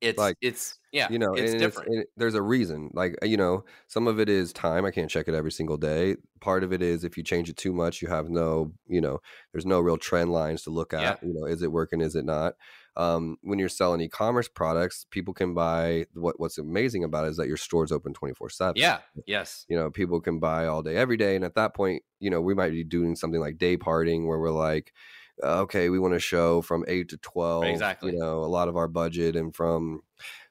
It's 0.00 0.18
Like, 0.18 0.36
it's 0.40 0.78
yeah, 0.92 1.08
you 1.10 1.18
know, 1.18 1.34
it's 1.34 1.54
different. 1.54 1.88
and 1.94 2.04
there's 2.16 2.34
a 2.34 2.42
reason. 2.42 2.90
Like 2.94 3.16
you 3.22 3.36
know, 3.36 3.64
some 3.86 4.08
of 4.08 4.18
it 4.18 4.28
is 4.28 4.52
time. 4.52 4.84
I 4.84 4.90
can't 4.90 5.10
check 5.10 5.28
it 5.28 5.34
every 5.34 5.52
single 5.52 5.76
day. 5.76 6.16
Part 6.40 6.64
of 6.64 6.72
it 6.72 6.82
is 6.82 7.04
if 7.04 7.16
you 7.16 7.22
change 7.22 7.48
it 7.48 7.56
too 7.56 7.72
much, 7.72 8.02
you 8.02 8.08
have 8.08 8.28
no, 8.28 8.72
you 8.88 9.00
know, 9.00 9.20
there's 9.52 9.66
no 9.66 9.78
real 9.80 9.98
trend 9.98 10.32
lines 10.32 10.62
to 10.62 10.70
look 10.70 10.92
at. 10.92 11.00
Yeah. 11.02 11.16
You 11.22 11.34
know, 11.34 11.46
is 11.46 11.62
it 11.62 11.70
working? 11.70 12.00
Is 12.00 12.16
it 12.16 12.24
not? 12.24 12.54
Um, 12.96 13.36
when 13.42 13.60
you're 13.60 13.68
selling 13.68 14.00
e-commerce 14.00 14.48
products, 14.48 15.06
people 15.10 15.32
can 15.32 15.54
buy. 15.54 16.06
What 16.14 16.40
What's 16.40 16.58
amazing 16.58 17.04
about 17.04 17.24
it 17.26 17.30
is 17.30 17.36
that 17.36 17.46
your 17.46 17.56
store's 17.56 17.92
open 17.92 18.12
24 18.12 18.50
seven. 18.50 18.74
yeah, 18.76 18.98
yes, 19.26 19.64
you 19.68 19.76
know 19.76 19.90
people 19.90 20.20
can 20.20 20.40
buy 20.40 20.66
all 20.66 20.82
day 20.82 20.96
every 20.96 21.16
day 21.16 21.36
and 21.36 21.44
at 21.44 21.54
that 21.54 21.74
point 21.74 22.02
you 22.18 22.30
know 22.30 22.40
we 22.40 22.54
might 22.54 22.72
be 22.72 22.82
doing 22.82 23.14
something 23.14 23.40
like 23.40 23.58
day 23.58 23.76
parting 23.76 24.26
where 24.26 24.38
we're 24.40 24.50
like 24.50 24.92
okay 25.42 25.88
we 25.88 25.98
want 25.98 26.14
to 26.14 26.20
show 26.20 26.62
from 26.62 26.84
8 26.88 27.08
to 27.10 27.16
12 27.18 27.64
Exactly. 27.64 28.12
you 28.12 28.18
know 28.18 28.38
a 28.44 28.46
lot 28.46 28.68
of 28.68 28.76
our 28.76 28.88
budget 28.88 29.36
and 29.36 29.54
from 29.54 30.00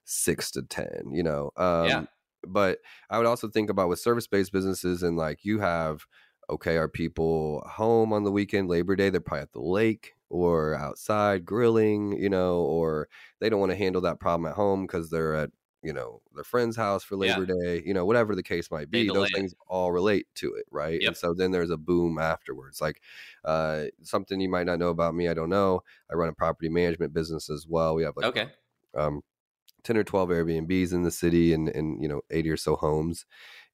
6 0.06 0.52
to 0.52 0.64
10 0.64 1.12
you 1.12 1.24
know 1.24 1.52
um 1.58 1.86
Yeah. 1.88 2.06
but 2.48 2.80
i 3.10 3.18
would 3.18 3.28
also 3.28 3.48
think 3.50 3.70
about 3.70 3.90
with 3.90 4.00
service-based 4.00 4.52
businesses 4.52 5.04
and 5.04 5.18
like 5.18 5.44
you 5.46 5.60
have 5.60 6.06
okay 6.50 6.78
are 6.78 6.90
people 6.90 7.62
home 7.70 8.12
on 8.14 8.24
the 8.24 8.32
weekend 8.32 8.70
labor 8.70 8.96
day 8.96 9.10
they're 9.10 9.22
probably 9.22 9.44
at 9.44 9.52
the 9.54 9.62
lake 9.62 10.14
or 10.30 10.76
outside 10.76 11.46
grilling 11.46 12.14
you 12.18 12.30
know 12.30 12.58
or 12.62 13.08
they 13.40 13.50
don't 13.50 13.60
want 13.60 13.72
to 13.72 13.76
handle 13.78 14.02
that 14.02 14.20
problem 14.20 14.50
at 14.50 14.56
home 14.56 14.84
because 14.88 15.10
they're 15.10 15.36
at 15.36 15.52
you 15.84 15.94
know 15.94 16.22
their 16.36 16.44
friend's 16.44 16.76
house 16.76 17.04
for 17.04 17.16
Yeah. 17.20 17.38
Labor 17.38 17.46
Day, 17.46 17.82
you 17.86 17.94
know 17.94 18.06
whatever 18.06 18.36
the 18.36 18.44
case 18.44 18.70
might 18.72 18.92
be. 18.92 19.10
Those 19.10 19.30
things 19.32 19.54
all 19.68 19.92
relate 19.92 20.28
to 20.36 20.54
it, 20.56 20.66
right? 20.72 21.02
Yep. 21.02 21.08
And 21.08 21.18
so 21.18 21.34
then 21.34 21.52
there's 21.52 21.70
a 21.70 21.78
boom 21.78 22.20
afterwards. 22.20 22.82
Like 22.82 23.02
uh, 23.46 23.86
something 24.02 24.40
you 24.42 24.50
might 24.50 24.66
not 24.66 24.80
know 24.80 24.90
about 24.90 25.16
me, 25.16 25.28
I 25.28 25.34
don't 25.34 25.50
know. 25.50 25.82
I 26.12 26.16
run 26.16 26.30
a 26.30 26.34
property 26.34 26.70
management 26.70 27.14
business 27.14 27.50
as 27.50 27.66
well. 27.68 27.96
We 27.96 28.04
have 28.04 28.18
like 28.18 28.30
Okay. 28.30 28.52
um, 28.96 29.22
10 29.84 29.98
or 29.98 30.04
12 30.04 30.30
Airbnbs 30.30 30.94
in 30.94 31.04
the 31.04 31.12
city 31.12 31.54
and, 31.54 31.70
and, 31.70 32.02
you 32.02 32.10
know, 32.10 32.22
80 32.32 32.50
or 32.52 32.58
so 32.58 32.76
homes. 32.76 33.26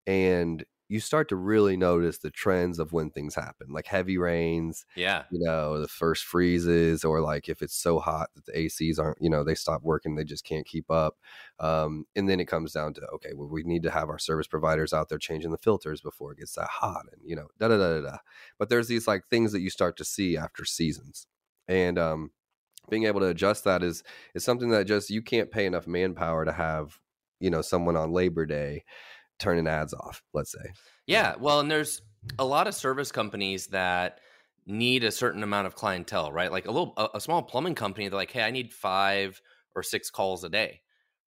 And 0.07 0.65
you 0.87 0.99
start 0.99 1.29
to 1.29 1.35
really 1.35 1.77
notice 1.77 2.19
the 2.19 2.31
trends 2.31 2.79
of 2.79 2.93
when 2.93 3.09
things 3.11 3.35
happen, 3.35 3.67
like 3.71 3.87
heavy 3.87 4.17
rains, 4.17 4.85
Yeah. 4.95 5.25
you 5.29 5.39
know, 5.43 5.79
the 5.81 5.87
first 5.87 6.25
freezes, 6.25 7.03
or 7.03 7.21
like 7.21 7.49
if 7.49 7.61
it's 7.61 7.75
so 7.75 7.99
hot 7.99 8.29
that 8.35 8.45
the 8.45 8.55
ACs 8.57 8.99
aren't, 8.99 9.21
you 9.21 9.29
know, 9.29 9.43
they 9.43 9.55
stop 9.55 9.81
working, 9.81 10.15
they 10.15 10.23
just 10.23 10.45
can't 10.45 10.67
keep 10.67 10.89
up. 10.91 11.17
Um, 11.59 12.05
and 12.15 12.29
then 12.29 12.39
it 12.39 12.45
comes 12.45 12.73
down 12.73 12.93
to, 12.95 13.01
okay, 13.07 13.33
well, 13.33 13.47
we 13.49 13.63
need 13.63 13.83
to 13.83 13.91
have 13.91 14.09
our 14.09 14.19
service 14.19 14.47
providers 14.47 14.93
out 14.93 15.09
there 15.09 15.17
changing 15.17 15.51
the 15.51 15.57
filters 15.57 16.01
before 16.01 16.31
it 16.33 16.37
gets 16.39 16.53
that 16.55 16.67
hot 16.67 17.05
and, 17.11 17.21
you 17.27 17.35
know, 17.35 17.47
da 17.57 17.67
da 17.69 17.77
da 17.77 18.01
da 18.01 18.09
da. 18.11 18.17
But 18.57 18.69
there's 18.69 18.87
these 18.87 19.07
like 19.07 19.27
things 19.29 19.51
that 19.51 19.61
you 19.61 19.69
start 19.69 19.97
to 19.97 20.05
see 20.05 20.37
after 20.37 20.65
seasons. 20.65 21.27
And, 21.67 21.97
um, 21.97 22.31
being 22.89 23.05
able 23.05 23.19
to 23.21 23.27
adjust 23.27 23.63
that 23.63 23.83
is 23.83 24.03
is 24.33 24.43
something 24.43 24.69
that 24.69 24.85
just 24.85 25.09
you 25.09 25.21
can't 25.21 25.51
pay 25.51 25.65
enough 25.65 25.87
manpower 25.87 26.45
to 26.45 26.51
have 26.51 26.99
you 27.39 27.49
know 27.49 27.61
someone 27.61 27.95
on 27.95 28.11
labor 28.11 28.45
day 28.45 28.83
turning 29.39 29.67
ads 29.67 29.93
off 29.93 30.23
let's 30.33 30.51
say 30.51 30.71
Yeah, 31.07 31.35
well, 31.39 31.59
and 31.59 31.69
there's 31.69 32.01
a 32.39 32.45
lot 32.45 32.67
of 32.67 32.73
service 32.75 33.11
companies 33.11 33.67
that 33.67 34.19
need 34.65 35.03
a 35.03 35.11
certain 35.11 35.43
amount 35.43 35.67
of 35.67 35.75
clientele, 35.75 36.31
right? 36.31 36.51
Like 36.51 36.65
a 36.65 36.71
little, 36.71 36.93
a, 36.97 37.09
a 37.15 37.21
small 37.21 37.43
plumbing 37.43 37.75
company, 37.75 38.07
they're 38.07 38.17
like, 38.17 38.31
"Hey, 38.31 38.43
I 38.43 38.51
need 38.51 38.73
five 38.73 39.39
or 39.75 39.83
six 39.83 40.09
calls 40.09 40.43
a 40.43 40.49
day," 40.49 40.81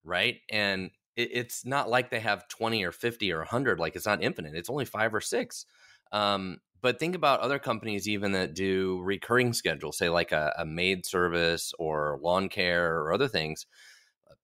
right? 0.04 0.36
And 0.50 0.90
it, 1.16 1.30
it's 1.32 1.64
not 1.64 1.88
like 1.88 2.10
they 2.10 2.20
have 2.20 2.48
twenty 2.48 2.84
or 2.84 2.92
fifty 2.92 3.32
or 3.32 3.44
hundred. 3.44 3.78
Like 3.78 3.94
it's 3.96 4.06
not 4.06 4.22
infinite. 4.22 4.54
It's 4.54 4.70
only 4.70 4.84
five 4.84 5.14
or 5.14 5.20
six. 5.20 5.66
Um, 6.12 6.58
but 6.80 6.98
think 6.98 7.14
about 7.14 7.40
other 7.40 7.58
companies 7.58 8.08
even 8.08 8.32
that 8.32 8.54
do 8.54 9.00
recurring 9.02 9.52
schedules, 9.52 9.98
say 9.98 10.08
like 10.08 10.32
a, 10.32 10.54
a 10.58 10.64
maid 10.64 11.04
service 11.06 11.72
or 11.78 12.18
lawn 12.22 12.48
care 12.48 12.96
or 12.96 13.12
other 13.12 13.28
things 13.28 13.66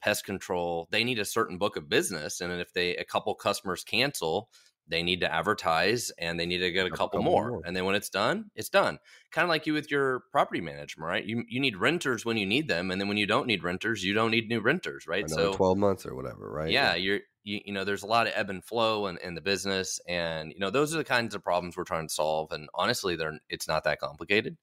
pest 0.04 0.24
control 0.24 0.86
they 0.90 1.02
need 1.04 1.18
a 1.18 1.24
certain 1.24 1.56
book 1.58 1.76
of 1.76 1.88
business 1.88 2.40
and 2.40 2.52
if 2.52 2.72
they 2.74 2.94
a 2.96 3.04
couple 3.04 3.34
customers 3.34 3.84
cancel 3.84 4.50
they 4.86 5.02
need 5.02 5.20
to 5.20 5.32
advertise 5.32 6.10
and 6.18 6.38
they 6.38 6.44
need 6.44 6.58
to 6.58 6.70
get 6.70 6.86
a 6.86 6.90
A 6.90 6.96
couple, 6.96 7.20
couple 7.20 7.22
more. 7.22 7.50
more. 7.50 7.62
and 7.64 7.74
then 7.74 7.84
when 7.86 7.94
it's 7.94 8.10
done 8.10 8.50
it's 8.54 8.68
done. 8.68 8.98
Kind 9.32 9.44
of 9.44 9.48
like 9.48 9.66
you 9.66 9.72
with 9.72 9.90
your 9.90 10.24
property 10.30 10.60
management 10.60 11.08
right? 11.08 11.24
You 11.24 11.44
you 11.48 11.58
need 11.60 11.76
renters 11.76 12.24
when 12.24 12.36
you 12.36 12.46
need 12.46 12.68
them 12.68 12.90
and 12.90 13.00
then 13.00 13.08
when 13.08 13.16
you 13.16 13.26
don't 13.26 13.46
need 13.46 13.64
renters 13.64 14.04
you 14.04 14.12
don't 14.12 14.30
need 14.30 14.48
new 14.48 14.60
renters 14.60 15.06
right? 15.06 15.28
So 15.30 15.50
12 15.52 15.78
months 15.78 16.06
or 16.06 16.14
whatever 16.14 16.50
right? 16.50 16.68
Yeah 16.72 16.94
you're 16.94 17.20
you, 17.42 17.60
you 17.66 17.72
know 17.72 17.84
there's 17.84 18.02
a 18.02 18.06
lot 18.06 18.26
of 18.26 18.32
ebb 18.36 18.50
and 18.50 18.64
flow 18.64 19.06
in, 19.06 19.18
in 19.18 19.34
the 19.34 19.40
business 19.40 20.00
and 20.08 20.52
you 20.52 20.58
know 20.58 20.70
those 20.70 20.94
are 20.94 20.98
the 20.98 21.04
kinds 21.04 21.34
of 21.34 21.42
problems 21.42 21.76
we're 21.76 21.84
trying 21.84 22.08
to 22.08 22.14
solve 22.14 22.52
and 22.52 22.68
honestly 22.74 23.16
they're 23.16 23.38
it's 23.48 23.68
not 23.68 23.84
that 23.84 24.00
complicated. 24.00 24.56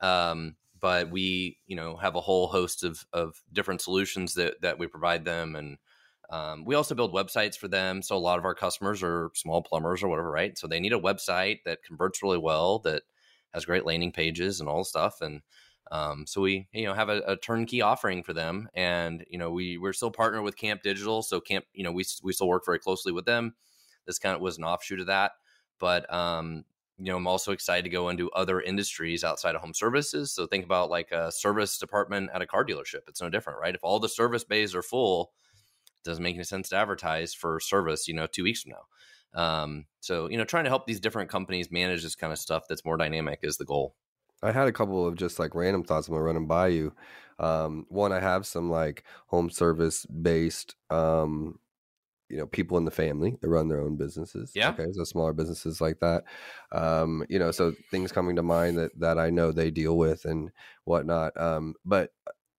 Um, 0.00 0.56
but 0.82 1.10
we 1.10 1.56
you 1.66 1.76
know 1.76 1.96
have 1.96 2.14
a 2.16 2.20
whole 2.20 2.48
host 2.48 2.84
of 2.84 3.06
of 3.14 3.40
different 3.52 3.80
solutions 3.80 4.34
that 4.34 4.60
that 4.60 4.78
we 4.78 4.86
provide 4.86 5.24
them 5.24 5.56
and 5.56 5.78
um, 6.30 6.64
we 6.64 6.74
also 6.74 6.94
build 6.94 7.14
websites 7.14 7.56
for 7.56 7.68
them 7.68 8.02
so 8.02 8.14
a 8.16 8.18
lot 8.18 8.38
of 8.38 8.44
our 8.44 8.54
customers 8.54 9.02
are 9.02 9.30
small 9.34 9.62
plumbers 9.62 10.02
or 10.02 10.08
whatever 10.08 10.30
right 10.30 10.58
so 10.58 10.66
they 10.66 10.80
need 10.80 10.92
a 10.92 11.00
website 11.00 11.60
that 11.64 11.82
converts 11.82 12.22
really 12.22 12.38
well 12.38 12.80
that 12.80 13.02
has 13.54 13.64
great 13.64 13.86
landing 13.86 14.12
pages 14.12 14.60
and 14.60 14.68
all 14.68 14.78
the 14.80 14.84
stuff 14.84 15.22
and 15.22 15.40
um, 15.92 16.26
so 16.26 16.40
we, 16.40 16.68
you 16.72 16.86
know, 16.86 16.94
have 16.94 17.10
a, 17.10 17.20
a 17.26 17.36
turnkey 17.36 17.82
offering 17.82 18.22
for 18.22 18.32
them, 18.32 18.66
and 18.74 19.26
you 19.28 19.36
know, 19.36 19.50
we 19.50 19.76
we're 19.76 19.92
still 19.92 20.10
partnered 20.10 20.42
with 20.42 20.56
Camp 20.56 20.82
Digital, 20.82 21.22
so 21.22 21.38
Camp, 21.38 21.66
you 21.74 21.84
know, 21.84 21.92
we 21.92 22.02
we 22.22 22.32
still 22.32 22.48
work 22.48 22.64
very 22.64 22.78
closely 22.78 23.12
with 23.12 23.26
them. 23.26 23.54
This 24.06 24.18
kind 24.18 24.34
of 24.34 24.40
was 24.40 24.56
an 24.56 24.64
offshoot 24.64 25.00
of 25.00 25.06
that, 25.08 25.32
but 25.78 26.12
um, 26.12 26.64
you 27.02 27.10
know, 27.10 27.16
I'm 27.16 27.26
also 27.26 27.50
excited 27.50 27.82
to 27.82 27.90
go 27.90 28.10
into 28.10 28.30
other 28.30 28.60
industries 28.60 29.24
outside 29.24 29.56
of 29.56 29.60
home 29.60 29.74
services. 29.74 30.30
So 30.30 30.46
think 30.46 30.64
about 30.64 30.88
like 30.88 31.10
a 31.10 31.32
service 31.32 31.76
department 31.76 32.30
at 32.32 32.42
a 32.42 32.46
car 32.46 32.64
dealership. 32.64 33.00
It's 33.08 33.20
no 33.20 33.28
different, 33.28 33.58
right? 33.58 33.74
If 33.74 33.82
all 33.82 33.98
the 33.98 34.08
service 34.08 34.44
bays 34.44 34.72
are 34.76 34.82
full, 34.82 35.32
it 36.04 36.08
doesn't 36.08 36.22
make 36.22 36.36
any 36.36 36.44
sense 36.44 36.68
to 36.68 36.76
advertise 36.76 37.34
for 37.34 37.58
service, 37.58 38.06
you 38.06 38.14
know, 38.14 38.28
two 38.28 38.44
weeks 38.44 38.62
from 38.62 38.72
now. 38.72 38.84
Um, 39.34 39.86
so 39.98 40.30
you 40.30 40.38
know, 40.38 40.44
trying 40.44 40.64
to 40.64 40.70
help 40.70 40.86
these 40.86 41.00
different 41.00 41.28
companies 41.28 41.72
manage 41.72 42.04
this 42.04 42.14
kind 42.14 42.32
of 42.32 42.38
stuff 42.38 42.64
that's 42.68 42.84
more 42.84 42.96
dynamic 42.96 43.40
is 43.42 43.56
the 43.56 43.64
goal. 43.64 43.96
I 44.40 44.52
had 44.52 44.68
a 44.68 44.72
couple 44.72 45.04
of 45.04 45.16
just 45.16 45.40
like 45.40 45.56
random 45.56 45.82
thoughts 45.82 46.06
I'm 46.06 46.14
gonna 46.14 46.24
run 46.24 46.36
them 46.36 46.46
by 46.46 46.68
you. 46.68 46.94
Um, 47.40 47.86
one, 47.88 48.12
I 48.12 48.20
have 48.20 48.46
some 48.46 48.70
like 48.70 49.02
home 49.26 49.50
service 49.50 50.06
based, 50.06 50.76
um, 50.90 51.58
you 52.32 52.38
know, 52.38 52.46
people 52.48 52.78
in 52.78 52.86
the 52.86 52.90
family 52.90 53.36
that 53.42 53.48
run 53.48 53.68
their 53.68 53.80
own 53.82 53.96
businesses. 53.96 54.54
Yeah. 54.54 54.78
Okay, 54.78 54.86
so 54.92 55.04
smaller 55.04 55.32
businesses 55.34 55.80
like 55.80 56.00
that. 56.00 56.24
Um, 56.72 57.24
you 57.28 57.38
know, 57.38 57.50
so 57.52 57.74
things 57.90 58.12
coming 58.12 58.36
to 58.36 58.42
mind 58.42 58.78
that 58.78 58.98
that 58.98 59.18
I 59.18 59.30
know 59.30 59.52
they 59.52 59.70
deal 59.70 59.98
with 59.98 60.24
and 60.24 60.50
whatnot. 60.84 61.38
Um, 61.40 61.74
but 61.84 62.12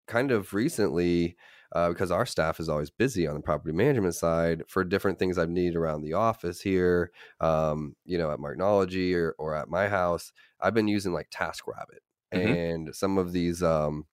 kind 0.07 0.31
of 0.31 0.53
recently, 0.53 1.35
uh, 1.71 1.89
because 1.89 2.11
our 2.11 2.25
staff 2.25 2.59
is 2.59 2.69
always 2.69 2.89
busy 2.91 3.25
on 3.25 3.35
the 3.35 3.41
property 3.41 3.73
management 3.73 4.15
side 4.15 4.63
for 4.67 4.83
different 4.83 5.17
things 5.19 5.37
I've 5.37 5.49
needed 5.49 5.75
around 5.75 6.01
the 6.01 6.13
office 6.13 6.61
here, 6.61 7.11
um, 7.39 7.95
you 8.05 8.17
know, 8.17 8.31
at 8.31 8.39
Marknology 8.39 9.15
or, 9.15 9.35
or 9.39 9.55
at 9.55 9.69
my 9.69 9.87
house. 9.87 10.31
I've 10.59 10.73
been 10.73 10.87
using 10.87 11.13
like 11.13 11.29
TaskRabbit 11.29 11.99
Mhm. 12.33 12.55
and 12.55 12.95
some 12.95 13.17
of 13.17 13.31
these 13.31 13.63
um, 13.63 14.05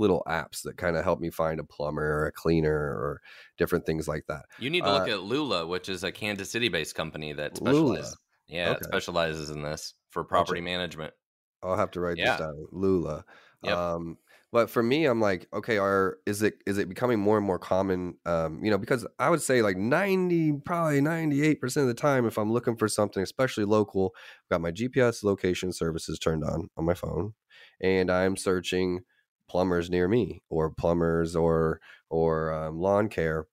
little 0.00 0.24
apps 0.28 0.62
that 0.64 0.76
kind 0.78 0.96
of 0.96 1.04
help 1.04 1.20
me 1.20 1.30
find 1.30 1.60
a 1.60 1.64
plumber 1.64 2.02
or 2.22 2.26
a 2.26 2.32
cleaner 2.32 2.74
or 2.74 3.22
different 3.58 3.86
things 3.86 4.08
like 4.08 4.26
that. 4.28 4.46
You 4.56 4.70
need 4.70 4.84
to 4.84 4.92
look 4.92 5.06
Uh, 5.06 5.08
at 5.08 5.22
Lula, 5.22 5.66
which 5.66 5.88
is 5.88 6.04
a 6.04 6.12
Kansas 6.12 6.50
City 6.52 6.68
based 6.68 6.94
company 6.94 7.32
that 7.32 7.56
Lula. 7.64 8.16
specializes. 8.16 8.16
Yeah, 8.46 8.70
it 8.72 8.84
Okay. 8.84 8.92
specializes 8.92 9.50
in 9.50 9.62
this 9.62 9.94
for 10.10 10.22
property 10.24 10.60
management. 10.60 11.14
I'll 11.62 11.76
have 11.76 11.90
to 11.92 12.00
write 12.00 12.18
Yeah. 12.18 12.22
this 12.22 12.36
down. 12.36 12.66
Lula. 12.72 13.24
Yep. 13.62 13.80
Um, 13.90 14.18
but 14.52 14.70
for 14.70 14.82
me, 14.82 15.04
I'm 15.04 15.20
like, 15.20 15.46
okay, 15.52 15.76
are 15.78 16.18
is 16.26 16.42
it 16.42 16.62
is 16.66 16.78
it 16.78 16.88
becoming 16.88 17.20
more 17.20 17.36
and 17.36 17.46
more 17.46 17.58
common? 17.58 18.18
Um, 18.24 18.64
you 18.64 18.70
know, 18.70 18.78
because 18.78 19.06
I 19.18 19.28
would 19.30 19.42
say 19.42 19.60
like 19.62 19.76
90, 19.76 20.54
probably 20.64 21.00
98% 21.02 21.84
of 21.84 21.88
the 21.88 22.00
time, 22.00 22.26
if 22.26 22.38
I'm 22.38 22.50
looking 22.52 22.76
for 22.76 22.88
something, 22.88 23.22
especially 23.22 23.64
local, 23.64 24.12
I've 24.16 24.48
got 24.50 24.60
my 24.62 24.70
GPS 24.70 25.22
location 25.22 25.72
services 25.72 26.18
turned 26.18 26.42
on 26.44 26.68
on 26.76 26.84
my 26.86 26.94
phone, 26.94 27.34
and 27.80 28.10
I'm 28.10 28.36
searching 28.36 29.02
plumbers 29.50 29.90
near 29.90 30.08
me 30.08 30.42
or 30.50 30.70
plumbers 30.70 31.36
or 31.36 31.80
or 32.10 32.52
um, 32.54 32.78
lawn 32.80 33.08
care. 33.08 33.48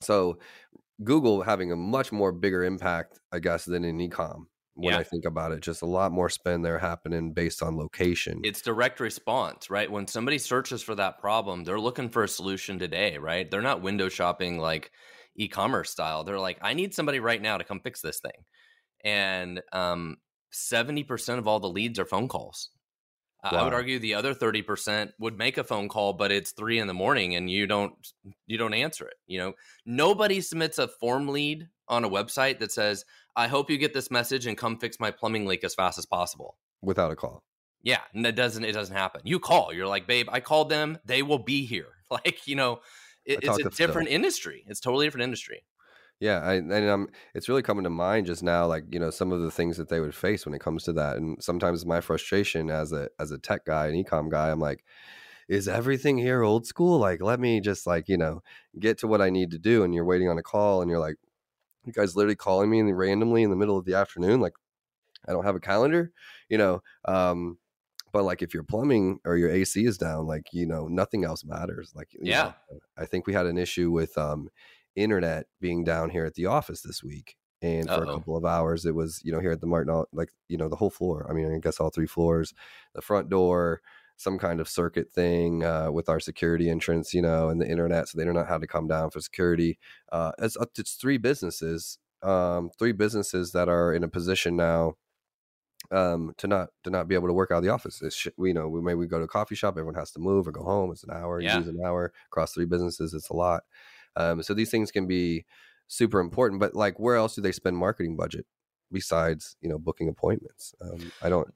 So 0.00 0.38
Google 1.04 1.42
having 1.42 1.72
a 1.72 1.76
much 1.76 2.12
more 2.12 2.32
bigger 2.32 2.64
impact, 2.64 3.20
I 3.32 3.40
guess, 3.40 3.64
than 3.66 3.84
in 3.84 3.98
ecom 3.98 4.46
when 4.74 4.94
Yeah. 4.94 4.96
I 4.96 5.04
think 5.04 5.24
about 5.26 5.52
it. 5.52 5.60
Just 5.62 5.82
a 5.82 5.86
lot 5.86 6.12
more 6.12 6.30
spend 6.30 6.64
there 6.64 6.78
happening 6.80 7.32
based 7.34 7.62
on 7.62 7.76
location. 7.78 8.42
It's 8.42 8.60
direct 8.60 8.98
response, 8.98 9.70
right? 9.70 9.90
When 9.90 10.06
somebody 10.08 10.38
searches 10.38 10.82
for 10.82 10.94
that 10.96 11.18
problem, 11.20 11.62
they're 11.64 11.78
looking 11.80 12.08
for 12.08 12.24
a 12.24 12.28
solution 12.28 12.78
today, 12.78 13.16
right? 13.18 13.48
They're 13.48 13.62
not 13.62 13.82
window 13.82 14.08
shopping 14.08 14.58
like 14.58 14.90
e-commerce 15.36 15.90
style. 15.90 16.24
They're 16.24 16.40
like, 16.40 16.58
I 16.60 16.74
need 16.74 16.92
somebody 16.92 17.20
right 17.20 17.40
now 17.40 17.56
to 17.56 17.64
come 17.64 17.80
fix 17.80 18.00
this 18.00 18.18
thing. 18.20 18.44
And 19.04 19.62
um, 19.72 20.18
70% 20.52 21.38
of 21.38 21.48
all 21.48 21.60
the 21.60 21.70
leads 21.70 21.98
are 22.00 22.06
phone 22.06 22.28
calls. 22.28 22.70
I- 23.42 23.56
I 23.56 23.64
would 23.64 23.74
argue 23.74 23.98
the 23.98 24.14
other 24.14 24.34
30% 24.34 25.12
would 25.18 25.36
make 25.36 25.58
a 25.58 25.64
phone 25.64 25.88
call, 25.88 26.12
but 26.12 26.30
it's 26.30 26.52
three 26.52 26.78
in 26.78 26.86
the 26.86 26.94
morning 26.94 27.34
and 27.36 27.50
you 27.50 27.66
don't 27.66 27.94
you 28.46 28.56
don't 28.56 28.74
answer 28.74 29.06
it. 29.06 29.16
You 29.26 29.38
know, 29.38 29.52
nobody 29.84 30.40
submits 30.40 30.78
a 30.78 30.86
form 30.88 31.28
lead 31.28 31.68
on 31.88 32.04
a 32.04 32.08
website 32.08 32.58
that 32.60 32.70
says, 32.72 33.04
I 33.34 33.48
hope 33.48 33.68
you 33.70 33.78
get 33.78 33.94
this 33.94 34.10
message 34.10 34.46
and 34.46 34.56
come 34.56 34.78
fix 34.78 35.00
my 35.00 35.10
plumbing 35.10 35.46
leak 35.46 35.64
as 35.64 35.74
fast 35.74 35.98
as 35.98 36.06
possible. 36.06 36.56
without 36.82 37.10
a 37.10 37.16
call. 37.16 37.42
Yeah, 37.84 38.00
and 38.14 38.24
that 38.24 38.36
doesn't 38.36 38.64
it 38.64 38.72
doesn't 38.72 38.94
happen. 38.94 39.22
You 39.24 39.40
call, 39.40 39.72
you're 39.72 39.88
like, 39.88 40.06
babe, 40.06 40.28
I 40.30 40.38
called 40.40 40.68
them, 40.68 40.98
they 41.04 41.22
will 41.22 41.38
be 41.38 41.64
here. 41.64 41.88
Like, 42.12 42.46
you 42.46 42.56
know, 42.56 42.80
it, 43.24 43.38
it's 43.42 43.58
a 43.58 43.62
to 43.62 43.70
Phil. 43.70 43.86
different 43.86 44.08
industry. 44.10 44.64
It's 44.68 44.80
totally 44.80 45.06
different 45.06 45.24
industry. 45.24 45.64
Yeah, 46.22 46.38
I, 46.38 46.54
and 46.54 46.72
um, 46.88 47.08
it's 47.34 47.48
really 47.48 47.62
coming 47.62 47.82
to 47.82 47.90
mind 47.90 48.26
just 48.26 48.44
now, 48.44 48.64
like 48.66 48.84
you 48.92 49.00
know, 49.00 49.10
some 49.10 49.32
of 49.32 49.40
the 49.40 49.50
things 49.50 49.76
that 49.76 49.88
they 49.88 49.98
would 49.98 50.14
face 50.14 50.46
when 50.46 50.54
it 50.54 50.60
comes 50.60 50.84
to 50.84 50.92
that, 50.92 51.16
and 51.16 51.42
sometimes 51.42 51.84
my 51.84 52.00
frustration 52.00 52.70
as 52.70 52.92
a 52.92 53.08
as 53.18 53.32
a 53.32 53.38
tech 53.38 53.64
guy, 53.64 53.88
an 53.88 53.94
ecom 54.04 54.30
guy, 54.30 54.52
I'm 54.52 54.60
like, 54.60 54.84
is 55.48 55.66
everything 55.68 56.18
here 56.18 56.42
old 56.44 56.64
school? 56.66 56.98
Like, 57.00 57.20
let 57.22 57.40
me 57.40 57.60
just 57.60 57.88
like 57.88 58.08
you 58.08 58.18
know 58.18 58.42
get 58.78 58.98
to 58.98 59.08
what 59.08 59.20
I 59.20 59.30
need 59.30 59.50
to 59.52 59.58
do, 59.58 59.82
and 59.82 59.92
you're 59.94 60.04
waiting 60.04 60.28
on 60.28 60.38
a 60.38 60.42
call, 60.44 60.80
and 60.80 60.88
you're 60.90 61.00
like, 61.00 61.16
you 61.86 61.92
guys 61.92 62.16
literally 62.16 62.36
calling 62.36 62.70
me 62.70 62.82
randomly 62.92 63.42
in 63.42 63.50
the 63.50 63.56
middle 63.56 63.78
of 63.78 63.84
the 63.86 63.94
afternoon, 63.94 64.40
like 64.40 64.54
I 65.28 65.32
don't 65.32 65.44
have 65.44 65.56
a 65.56 65.60
calendar, 65.60 66.12
you 66.48 66.58
know. 66.58 66.82
Um, 67.04 67.58
but 68.12 68.24
like 68.24 68.42
if 68.42 68.52
your 68.54 68.62
plumbing 68.64 69.20
or 69.24 69.36
your 69.36 69.50
AC 69.50 69.84
is 69.86 69.98
down, 69.98 70.26
like 70.26 70.52
you 70.52 70.66
know, 70.66 70.88
nothing 70.88 71.24
else 71.24 71.44
matters. 71.44 71.92
Like 71.94 72.10
Yeah. 72.20 72.52
know, 72.70 72.80
I 72.96 73.06
think 73.06 73.26
we 73.26 73.32
had 73.32 73.46
an 73.46 73.58
issue 73.58 73.90
with 73.90 74.16
um 74.18 74.50
internet 74.96 75.46
being 75.60 75.84
down 75.84 76.10
here 76.10 76.24
at 76.24 76.34
the 76.34 76.46
office 76.46 76.82
this 76.82 77.02
week. 77.02 77.36
And 77.60 77.86
for 77.86 77.94
Uh-oh. 77.94 78.02
a 78.02 78.14
couple 78.14 78.36
of 78.36 78.44
hours, 78.44 78.84
it 78.84 78.94
was, 78.94 79.20
you 79.24 79.30
know, 79.30 79.38
here 79.38 79.52
at 79.52 79.60
the 79.60 79.68
Martin, 79.68 80.04
like, 80.12 80.30
you 80.48 80.56
know, 80.56 80.68
the 80.68 80.76
whole 80.76 80.90
floor. 80.90 81.26
I 81.30 81.32
mean, 81.32 81.52
I 81.54 81.58
guess 81.58 81.78
all 81.78 81.90
three 81.90 82.08
floors, 82.08 82.52
the 82.94 83.00
front 83.02 83.28
door, 83.28 83.82
some 84.16 84.38
kind 84.38 84.60
of 84.60 84.68
circuit 84.68 85.10
thing 85.12 85.64
uh, 85.64 85.90
with 85.90 86.08
our 86.08 86.20
security 86.20 86.68
entrance, 86.70 87.14
you 87.14 87.22
know, 87.22 87.48
and 87.48 87.60
the 87.60 87.68
internet, 87.68 88.08
so 88.08 88.18
they 88.18 88.24
don't 88.24 88.34
know 88.34 88.58
to 88.58 88.66
come 88.66 88.88
down 88.88 89.10
for 89.10 89.20
security. 89.20 89.78
Uh, 90.10 90.32
it's 90.38 90.56
it's 90.76 90.94
three 90.94 91.18
businesses, 91.18 91.98
um, 92.22 92.70
three 92.78 92.92
businesses 92.92 93.52
that 93.52 93.68
are 93.68 93.92
in 93.94 94.04
a 94.04 94.08
position 94.08 94.56
now 94.56 94.94
um, 95.90 96.32
to 96.38 96.46
not 96.46 96.70
to 96.84 96.90
not 96.90 97.08
be 97.08 97.14
able 97.14 97.28
to 97.28 97.34
work 97.34 97.50
out 97.50 97.58
of 97.58 97.64
the 97.64 97.70
office. 97.70 98.00
It's 98.02 98.26
we 98.36 98.48
you 98.48 98.54
know 98.54 98.68
we 98.68 98.80
maybe 98.80 98.96
we 98.96 99.06
go 99.06 99.18
to 99.18 99.24
a 99.24 99.28
coffee 99.28 99.54
shop, 99.54 99.74
everyone 99.74 99.94
has 99.94 100.12
to 100.12 100.20
move 100.20 100.46
or 100.46 100.52
go 100.52 100.62
home. 100.62 100.90
It's 100.92 101.04
an 101.04 101.10
hour, 101.10 101.40
Yeah. 101.40 101.58
you 101.58 101.68
an 101.70 101.80
hour 101.84 102.12
across 102.26 102.52
three 102.52 102.64
businesses. 102.66 103.14
It's 103.14 103.30
a 103.30 103.36
lot. 103.36 103.64
Um, 104.16 104.42
so 104.42 104.54
these 104.54 104.70
things 104.70 104.90
can 104.90 105.06
be 105.06 105.44
super 105.88 106.20
important. 106.20 106.60
But 106.60 106.74
like, 106.74 106.98
where 106.98 107.16
else 107.16 107.34
do 107.34 107.42
they 107.42 107.52
spend 107.52 107.76
marketing 107.76 108.16
budget 108.16 108.46
besides 108.90 109.56
you 109.60 109.68
know 109.68 109.78
booking 109.78 110.08
appointments? 110.08 110.74
Um, 110.80 111.12
I 111.22 111.28
don't. 111.28 111.48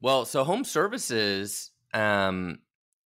Well, 0.00 0.24
so 0.24 0.44
home 0.44 0.64
services 0.64 1.70
um, 1.94 2.58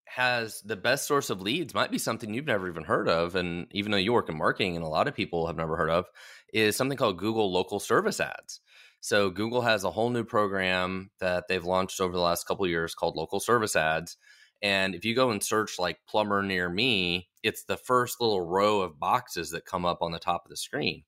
has 0.06 0.60
the 0.62 0.76
best 0.76 1.06
source 1.06 1.30
of 1.30 1.40
leads. 1.40 1.74
Might 1.74 1.92
be 1.92 1.98
something 1.98 2.34
you've 2.34 2.46
never 2.46 2.68
even 2.68 2.84
heard 2.84 3.08
of, 3.08 3.36
and 3.36 3.66
even 3.70 3.92
though 3.92 3.98
you 3.98 4.12
work 4.12 4.28
in 4.28 4.36
marketing, 4.36 4.76
and 4.76 4.84
a 4.84 4.88
lot 4.88 5.08
of 5.08 5.14
people 5.14 5.46
have 5.46 5.56
never 5.56 5.76
heard 5.76 5.90
of, 5.90 6.06
is 6.52 6.76
something 6.76 6.98
called 6.98 7.18
Google 7.18 7.52
Local 7.52 7.78
Service 7.78 8.20
Ads. 8.20 8.60
So 9.00 9.30
Google 9.30 9.62
has 9.62 9.84
a 9.84 9.90
whole 9.90 10.10
new 10.10 10.24
program 10.24 11.10
that 11.20 11.44
they've 11.48 11.64
launched 11.64 12.00
over 12.00 12.12
the 12.12 12.20
last 12.20 12.46
couple 12.46 12.66
years 12.66 12.94
called 12.94 13.16
Local 13.16 13.40
Service 13.40 13.74
Ads. 13.74 14.16
And 14.62 14.94
if 14.94 15.04
you 15.04 15.14
go 15.14 15.30
and 15.30 15.42
search 15.42 15.78
like 15.78 15.98
plumber 16.06 16.42
near 16.42 16.68
me, 16.68 17.28
it's 17.42 17.64
the 17.64 17.76
first 17.76 18.20
little 18.20 18.42
row 18.42 18.80
of 18.80 18.98
boxes 18.98 19.50
that 19.50 19.64
come 19.64 19.86
up 19.86 20.02
on 20.02 20.12
the 20.12 20.18
top 20.18 20.44
of 20.44 20.50
the 20.50 20.56
screen. 20.56 21.04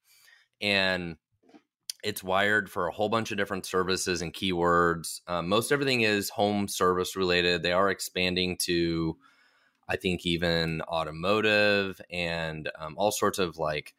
And 0.60 1.16
it's 2.02 2.22
wired 2.22 2.70
for 2.70 2.86
a 2.86 2.92
whole 2.92 3.08
bunch 3.08 3.30
of 3.30 3.36
different 3.36 3.66
services 3.66 4.22
and 4.22 4.32
keywords. 4.32 5.20
Um, 5.28 5.48
most 5.48 5.70
everything 5.70 6.00
is 6.00 6.30
home 6.30 6.66
service 6.66 7.14
related. 7.14 7.62
They 7.62 7.72
are 7.72 7.90
expanding 7.90 8.56
to, 8.62 9.16
I 9.88 9.96
think, 9.96 10.26
even 10.26 10.82
automotive 10.82 12.00
and 12.10 12.70
um, 12.78 12.94
all 12.96 13.12
sorts 13.12 13.38
of 13.38 13.58
like. 13.58 13.94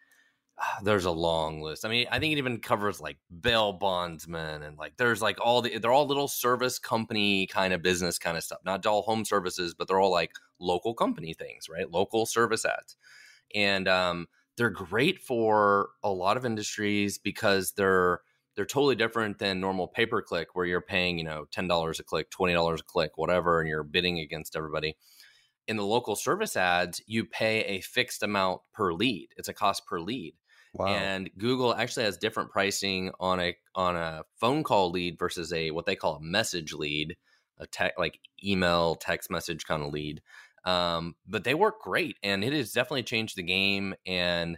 There's 0.84 1.06
a 1.06 1.12
long 1.12 1.62
list. 1.62 1.84
I 1.86 1.90
mean, 1.90 2.06
I 2.12 2.20
think 2.20 2.34
it 2.34 2.38
even 2.38 2.60
covers 2.60 3.02
like 3.02 3.18
bail 3.42 3.74
bondsmen 3.74 4.62
and 4.64 4.78
like 4.78 4.98
there's 4.98 5.22
like 5.22 5.38
all 5.42 5.62
the 5.62 5.78
they're 5.80 5.92
all 5.92 6.06
little 6.08 6.28
service 6.28 6.78
company 6.80 7.48
kind 7.48 7.74
of 7.74 7.82
business 7.82 8.20
kind 8.20 8.38
of 8.38 8.44
stuff. 8.44 8.60
Not 8.64 8.86
all 8.86 9.02
home 9.02 9.26
services, 9.26 9.74
but 9.74 9.88
they're 9.88 10.00
all 10.00 10.12
like 10.12 10.32
local 10.60 10.94
company 10.94 11.34
things, 11.34 11.68
right? 11.70 11.90
Local 11.90 12.26
service 12.26 12.66
ads, 12.66 12.96
and 13.56 13.88
um, 13.88 14.28
they're 14.58 14.70
great 14.70 15.20
for 15.22 15.90
a 16.04 16.10
lot 16.12 16.38
of 16.38 16.46
industries 16.46 17.18
because 17.18 17.74
they're 17.74 18.22
they're 18.56 18.66
totally 18.66 18.96
different 18.96 19.40
than 19.40 19.60
normal 19.60 19.88
pay 19.88 20.06
per 20.06 20.22
click 20.22 20.50
where 20.56 20.66
you're 20.66 20.82
paying 20.82 21.18
you 21.18 21.24
know 21.24 21.46
ten 21.52 21.68
dollars 21.68 22.00
a 22.00 22.04
click, 22.04 22.30
twenty 22.30 22.54
dollars 22.54 22.82
a 22.82 22.84
click, 22.84 23.18
whatever, 23.18 23.60
and 23.60 23.70
you're 23.70 23.84
bidding 23.84 24.20
against 24.20 24.56
everybody. 24.56 24.96
In 25.68 25.78
the 25.78 25.86
local 25.86 26.16
service 26.16 26.58
ads, 26.58 27.02
you 27.08 27.26
pay 27.26 27.62
a 27.66 27.82
fixed 27.82 28.24
amount 28.24 28.62
per 28.74 28.94
lead. 28.94 29.30
It's 29.38 29.48
a 29.48 29.54
cost 29.54 29.86
per 29.86 30.00
lead, 30.00 30.36
Wow. 30.74 31.10
and 31.12 31.30
Google 31.38 31.74
actually 31.74 32.04
has 32.06 32.18
different 32.18 32.52
pricing 32.52 33.12
on 33.20 33.40
a 33.40 33.56
on 33.76 33.96
a 33.96 34.26
phone 34.36 34.64
call 34.64 34.92
lead 34.92 35.18
versus 35.18 35.54
a 35.54 35.72
what 35.72 35.86
they 35.86 35.96
call 35.96 36.16
a 36.16 36.22
message 36.22 36.74
lead, 36.74 37.18
a 37.58 37.68
tech 37.68 37.94
like 37.98 38.20
email 38.44 38.96
text 38.96 39.30
message 39.32 39.66
kind 39.66 39.84
of 39.84 39.94
lead. 39.94 40.22
Um, 40.66 41.16
but 41.28 41.44
they 41.44 41.54
work 41.56 41.82
great, 41.82 42.18
and 42.24 42.44
it 42.44 42.54
has 42.54 42.72
definitely 42.74 43.04
changed 43.04 43.36
the 43.38 43.44
game 43.44 43.96
and 44.06 44.58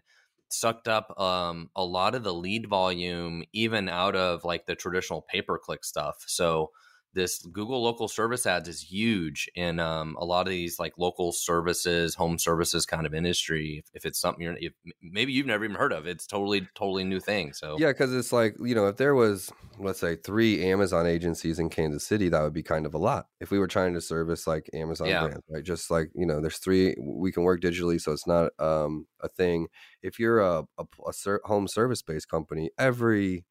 sucked 0.50 0.88
up 0.88 1.20
um, 1.20 1.70
a 1.76 1.84
lot 1.84 2.16
of 2.16 2.24
the 2.24 2.34
lead 2.34 2.68
volume, 2.68 3.44
even 3.54 3.90
out 3.90 4.16
of 4.16 4.44
like 4.44 4.66
the 4.66 4.76
traditional 4.76 5.22
pay 5.22 5.42
per 5.42 5.58
click 5.60 5.84
stuff. 5.84 6.24
So 6.28 6.72
this 7.16 7.42
Google 7.48 7.82
local 7.84 8.08
service 8.08 8.46
ads 8.46 8.68
is 8.70 8.82
huge 8.82 9.50
in 9.56 9.80
um, 9.80 10.16
a 10.20 10.26
lot 10.26 10.48
of 10.48 10.52
these 10.52 10.80
like 10.80 10.98
local 11.00 11.32
services, 11.34 12.16
home 12.16 12.38
services 12.40 12.86
kind 12.86 13.08
of 13.08 13.16
industry. 13.16 13.80
If, 13.80 13.92
if 13.96 14.06
it's 14.06 14.20
something 14.20 14.44
you're, 14.44 14.58
if, 14.60 14.74
maybe 15.02 15.34
you've 15.34 15.48
never 15.48 15.66
even 15.66 15.78
heard 15.78 15.94
of, 15.94 16.08
it's 16.08 16.28
totally, 16.28 16.70
totally 16.76 17.06
new 17.06 17.20
thing. 17.22 17.54
So 17.54 17.78
Yeah, 17.78 17.90
because 17.92 18.14
it's 18.14 18.32
like 18.32 18.56
you 18.60 18.74
know, 18.74 18.88
if 18.88 18.96
there 18.98 19.16
was, 19.16 19.52
let's 19.78 20.00
say, 20.00 20.16
three 20.16 20.64
Amazon 20.64 21.06
agencies 21.06 21.60
in 21.60 21.70
Kansas 21.70 22.06
City, 22.08 22.30
that 22.30 22.42
would 22.42 22.54
be 22.54 22.64
kind 22.64 22.86
of 22.86 22.94
a 22.94 22.98
lot. 22.98 23.28
If 23.42 23.52
we 23.52 23.60
were 23.60 23.68
trying 23.68 23.94
to 23.96 24.02
service 24.02 24.48
like 24.48 24.70
Amazon 24.74 25.18
Yeah. 25.18 25.18
brands, 25.18 25.44
right? 25.50 25.64
Just 25.64 25.92
like 25.92 26.10
you 26.16 26.26
know, 26.26 26.40
there's 26.40 26.60
three. 26.60 26.96
We 27.02 27.32
can 27.34 27.44
work 27.44 27.60
digitally, 27.62 28.00
so 28.00 28.14
it's 28.14 28.28
not 28.28 28.52
um, 28.60 29.08
a 29.20 29.28
thing. 29.28 29.68
If 30.02 30.20
you're 30.20 30.40
a, 30.40 30.64
a, 30.78 30.86
a 31.08 31.14
ser- 31.14 31.42
home 31.44 31.68
service 31.68 32.02
based 32.02 32.30
company, 32.30 32.72
every 32.78 33.46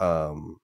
um, 0.00 0.58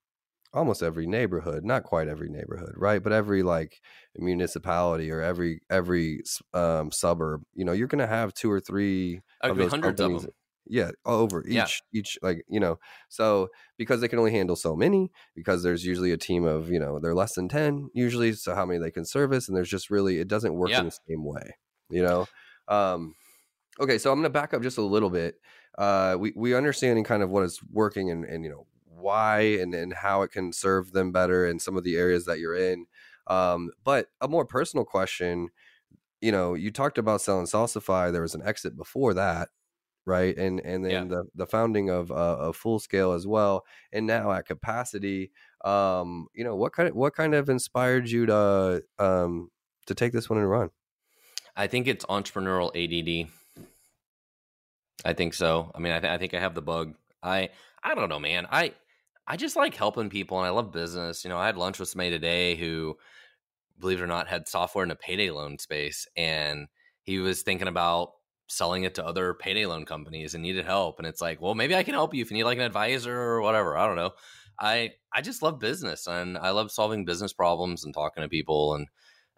almost 0.54 0.82
every 0.82 1.06
neighborhood, 1.06 1.64
not 1.64 1.84
quite 1.84 2.08
every 2.08 2.28
neighborhood, 2.30 2.72
right? 2.76 3.02
But 3.02 3.12
every 3.12 3.42
like 3.42 3.82
municipality 4.16 5.10
or 5.10 5.20
every 5.20 5.60
every 5.70 6.22
um, 6.54 6.90
suburb, 6.92 7.44
you 7.54 7.64
know, 7.64 7.72
you're 7.72 7.88
gonna 7.88 8.06
have 8.06 8.34
two 8.34 8.50
or 8.50 8.60
three 8.60 9.20
of 9.48 9.58
those 9.58 9.74
hundreds 9.74 10.00
of 10.00 10.12
them. 10.12 10.28
yeah 10.66 10.90
over 11.04 11.46
each 11.46 11.82
Yeah. 11.82 11.84
each 11.92 12.18
like 12.22 12.42
you 12.48 12.58
know 12.58 12.78
so 13.10 13.48
because 13.76 14.00
they 14.00 14.08
can 14.08 14.18
only 14.18 14.30
handle 14.30 14.56
so 14.56 14.74
many 14.74 15.10
because 15.34 15.62
there's 15.62 15.84
usually 15.84 16.10
a 16.10 16.16
team 16.16 16.44
of 16.44 16.70
you 16.70 16.78
know 16.80 16.98
they're 16.98 17.14
less 17.14 17.34
than 17.34 17.48
10 17.50 17.90
usually 17.92 18.32
so 18.32 18.54
how 18.54 18.64
many 18.64 18.78
they 18.80 18.90
can 18.90 19.04
service 19.04 19.46
and 19.46 19.54
there's 19.56 19.68
just 19.68 19.90
really 19.90 20.18
it 20.20 20.26
doesn't 20.28 20.54
work 20.54 20.72
Yeah. 20.72 20.78
in 20.78 20.84
the 20.84 20.90
same 20.90 21.22
way 21.24 21.54
you 21.90 22.02
know 22.02 22.26
um 22.68 23.14
okay 23.80 23.98
so 23.98 24.10
i'm 24.12 24.18
going 24.18 24.24
to 24.24 24.30
back 24.30 24.54
up 24.54 24.62
just 24.62 24.78
a 24.78 24.82
little 24.82 25.10
bit 25.10 25.36
uh 25.78 26.16
we 26.18 26.32
we 26.36 26.54
understanding 26.54 27.04
kind 27.04 27.22
of 27.22 27.30
what 27.30 27.44
is 27.44 27.60
working 27.70 28.10
and 28.10 28.24
and 28.24 28.44
you 28.44 28.50
know 28.50 28.66
why 29.04 29.40
and 29.60 29.74
and 29.74 29.92
how 29.92 30.22
it 30.22 30.30
can 30.32 30.52
serve 30.52 30.92
them 30.92 31.12
better 31.12 31.46
in 31.46 31.58
some 31.58 31.76
of 31.76 31.84
the 31.84 31.96
areas 31.96 32.24
that 32.24 32.38
you're 32.38 32.56
in 32.56 32.86
um 33.28 33.70
but 33.84 34.08
a 34.20 34.28
more 34.28 34.44
personal 34.46 34.84
question 34.84 35.48
you 36.20 36.32
know 36.32 36.54
you 36.54 36.70
talked 36.70 36.98
about 36.98 37.20
selling 37.20 37.46
Stackify 37.46 38.10
there 38.10 38.22
was 38.22 38.34
an 38.34 38.42
exit 38.46 38.76
before 38.76 39.14
that 39.14 39.48
right 40.06 40.36
and 40.36 40.60
and 40.60 40.84
then 40.84 40.90
Yeah. 40.92 41.04
the 41.04 41.24
the 41.34 41.46
founding 41.46 41.88
of 41.90 42.10
uh, 42.10 42.36
of 42.46 42.56
full 42.56 42.78
scale 42.78 43.12
as 43.12 43.26
well 43.26 43.64
and 43.92 44.06
now 44.06 44.32
at 44.32 44.46
capacity 44.46 45.30
um 45.64 46.26
you 46.34 46.44
know 46.44 46.56
what 46.56 46.72
kind 46.72 46.88
of 46.88 46.94
what 46.94 47.14
kind 47.14 47.34
of 47.34 47.48
inspired 47.48 48.08
you 48.10 48.26
to 48.26 48.82
um 48.98 49.50
to 49.86 49.94
take 49.94 50.12
this 50.12 50.28
one 50.30 50.38
and 50.38 50.50
run 50.50 50.70
I 51.56 51.68
think 51.68 51.86
it's 51.86 52.04
entrepreneurial 52.06 52.70
ADD. 52.74 53.30
I 55.04 55.12
think 55.12 55.34
so. 55.34 55.70
I 55.74 55.78
mean, 55.78 55.92
I, 55.92 56.00
th- 56.00 56.12
I 56.12 56.18
think 56.18 56.34
I 56.34 56.40
have 56.40 56.54
the 56.54 56.62
bug. 56.62 56.94
I 57.22 57.50
I 57.82 57.94
don't 57.94 58.08
know, 58.08 58.18
man. 58.18 58.46
I 58.50 58.72
I 59.26 59.36
just 59.36 59.56
like 59.56 59.74
helping 59.74 60.10
people, 60.10 60.38
and 60.38 60.46
I 60.46 60.50
love 60.50 60.72
business. 60.72 61.24
You 61.24 61.30
know, 61.30 61.38
I 61.38 61.46
had 61.46 61.56
lunch 61.56 61.78
with 61.78 61.88
somebody 61.88 62.10
today 62.10 62.56
who, 62.56 62.96
believe 63.78 64.00
it 64.00 64.04
or 64.04 64.08
not, 64.08 64.28
had 64.28 64.48
software 64.48 64.82
in 64.82 64.88
the 64.88 64.96
payday 64.96 65.30
loan 65.30 65.58
space, 65.58 66.06
and 66.16 66.68
he 67.02 67.18
was 67.18 67.42
thinking 67.42 67.68
about 67.68 68.12
selling 68.48 68.84
it 68.84 68.94
to 68.96 69.04
other 69.06 69.34
payday 69.34 69.66
loan 69.66 69.84
companies 69.86 70.34
and 70.34 70.42
needed 70.42 70.66
help. 70.66 70.98
And 70.98 71.06
it's 71.06 71.20
like, 71.20 71.40
well, 71.40 71.54
maybe 71.54 71.74
I 71.74 71.82
can 71.82 71.94
help 71.94 72.14
you 72.14 72.22
if 72.22 72.30
you 72.30 72.36
need 72.36 72.44
like 72.44 72.58
an 72.58 72.64
advisor 72.64 73.18
or 73.18 73.40
whatever. 73.40 73.76
I 73.76 73.86
don't 73.86 73.96
know. 73.96 74.12
I 74.60 74.92
I 75.12 75.22
just 75.22 75.42
love 75.42 75.58
business, 75.58 76.06
and 76.06 76.38
I 76.38 76.50
love 76.50 76.70
solving 76.70 77.04
business 77.04 77.32
problems 77.32 77.84
and 77.84 77.94
talking 77.94 78.22
to 78.22 78.28
people, 78.28 78.74
and 78.74 78.88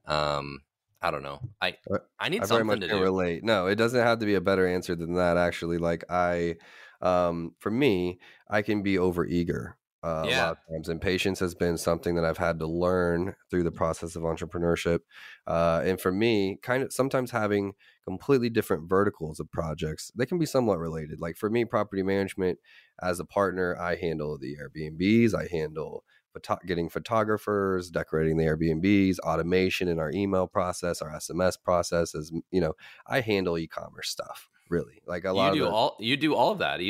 um, 0.06 0.60
I 1.00 1.10
don't 1.10 1.22
know. 1.22 1.40
I 1.60 1.76
Uh, 1.90 1.98
I 2.18 2.28
need 2.28 2.42
I 2.42 2.46
something 2.46 2.80
to 2.80 2.88
do. 2.88 2.98
relate. 2.98 3.44
No, 3.44 3.66
it 3.66 3.76
doesn't 3.76 4.00
have 4.04 4.18
to 4.18 4.26
be 4.26 4.34
a 4.34 4.40
better 4.40 4.66
answer 4.66 4.94
than 4.94 5.14
that. 5.14 5.36
Actually, 5.36 5.78
like 5.78 6.04
I, 6.10 6.56
um, 7.00 7.54
for 7.58 7.70
me, 7.70 8.18
I 8.48 8.62
can 8.62 8.82
be 8.82 8.98
over 8.98 9.24
eager 9.24 9.76
uh, 10.06 10.24
a 10.24 10.30
lot 10.38 10.52
of 10.52 10.58
times, 10.70 10.88
and 10.88 11.00
patience 11.00 11.40
has 11.40 11.54
been 11.54 11.76
something 11.76 12.14
that 12.14 12.24
I've 12.24 12.38
had 12.38 12.60
to 12.60 12.66
learn 12.66 13.34
through 13.50 13.64
the 13.64 13.72
process 13.72 14.14
of 14.14 14.22
entrepreneurship. 14.22 15.00
Uh, 15.46 15.82
and 15.84 16.00
for 16.00 16.12
me, 16.12 16.58
kind 16.62 16.84
of 16.84 16.92
sometimes 16.92 17.32
having 17.32 17.72
completely 18.04 18.48
different 18.48 18.88
verticals 18.88 19.40
of 19.40 19.50
projects, 19.50 20.12
they 20.14 20.26
can 20.26 20.38
be 20.38 20.46
somewhat 20.46 20.78
related. 20.78 21.20
Like 21.20 21.36
for 21.36 21.50
me, 21.50 21.64
property 21.64 22.04
management 22.04 22.58
as 23.02 23.18
a 23.18 23.24
partner, 23.24 23.76
I 23.76 23.96
handle 23.96 24.38
the 24.38 24.56
Airbnbs, 24.56 25.34
I 25.34 25.48
handle 25.50 26.04
photo- 26.32 26.60
getting 26.66 26.88
photographers, 26.88 27.90
decorating 27.90 28.36
the 28.36 28.44
Airbnbs, 28.44 29.18
automation 29.20 29.88
in 29.88 29.98
our 29.98 30.12
email 30.12 30.46
process, 30.46 31.02
our 31.02 31.10
SMS 31.10 31.56
processes. 31.60 32.32
You 32.52 32.60
know, 32.60 32.74
I 33.08 33.22
handle 33.22 33.58
e-commerce 33.58 34.08
stuff 34.08 34.48
really. 34.68 35.02
Like 35.06 35.24
a 35.24 35.32
lot 35.32 35.52
You 35.54 35.60
do 35.60 35.64
of 35.64 35.70
the, 35.70 35.74
all 35.74 35.96
you 36.00 36.16
do 36.16 36.34
all 36.34 36.52
of 36.52 36.58
that 36.58 36.80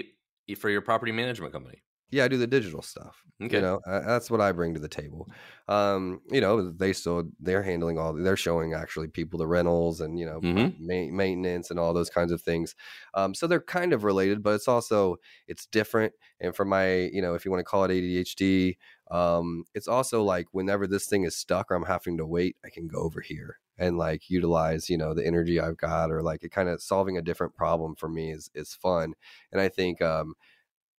for 0.59 0.71
your 0.71 0.81
property 0.83 1.13
management 1.13 1.53
company. 1.53 1.83
yeah, 2.11 2.25
I 2.25 2.29
do 2.29 2.37
the 2.39 2.47
digital 2.47 2.83
stuff. 2.83 3.23
Okay. 3.43 3.57
You 3.57 3.63
know, 3.63 3.81
that's 3.85 4.31
what 4.31 4.41
I 4.41 4.53
bring 4.53 4.73
to 4.75 4.81
the 4.81 4.89
table. 4.89 5.29
Um, 5.69 6.23
you 6.31 6.41
know, 6.41 6.71
they 6.71 6.93
still 6.93 7.25
they're 7.41 7.63
handling 7.63 7.99
all. 7.99 8.15
They're 8.15 8.37
showing 8.37 8.73
actually 8.75 9.09
people 9.09 9.39
the 9.39 9.47
rentals 9.47 10.01
and 10.01 10.19
you 10.19 10.25
know 10.25 10.41
Mhm. 10.41 10.77
ma- 10.79 11.15
maintenance 11.15 11.71
and 11.71 11.79
all 11.79 11.93
those 11.93 12.09
kinds 12.09 12.33
of 12.33 12.41
things. 12.41 12.75
Um, 13.15 13.35
so 13.35 13.47
they're 13.47 13.61
kind 13.61 13.93
of 13.93 14.05
related, 14.05 14.43
but 14.43 14.55
it's 14.55 14.69
also 14.69 15.17
it's 15.49 15.67
different. 15.67 16.15
And 16.41 16.55
for 16.57 16.65
my, 16.65 17.11
you 17.13 17.21
know, 17.21 17.35
if 17.35 17.45
you 17.45 17.51
want 17.51 17.61
to 17.61 17.65
call 17.65 17.85
it 17.85 17.91
ADHD, 17.91 18.79
um, 19.11 19.65
it's 19.75 19.89
also 19.89 20.23
like 20.23 20.47
whenever 20.53 20.87
this 20.87 21.07
thing 21.07 21.25
is 21.25 21.37
stuck 21.37 21.71
or 21.71 21.75
I'm 21.75 21.83
having 21.85 22.17
to 22.19 22.27
wait, 22.27 22.57
I 22.65 22.71
can 22.71 22.87
go 22.89 22.99
over 23.01 23.21
here 23.21 23.59
and 23.79 23.99
like 23.99 24.31
utilize 24.31 24.89
you 24.89 24.97
know 24.97 25.15
the 25.15 25.27
energy 25.27 25.61
I've 25.61 25.77
got 25.77 26.11
or 26.11 26.23
like 26.23 26.43
it 26.43 26.51
kind 26.51 26.69
of 26.69 26.83
solving 26.83 27.19
a 27.19 27.23
different 27.23 27.55
problem 27.55 27.95
for 27.97 28.09
me 28.09 28.33
is 28.33 28.51
is 28.55 28.75
fun. 28.75 29.15
And 29.53 29.61
I 29.61 29.69
think 29.69 30.03
um, 30.03 30.35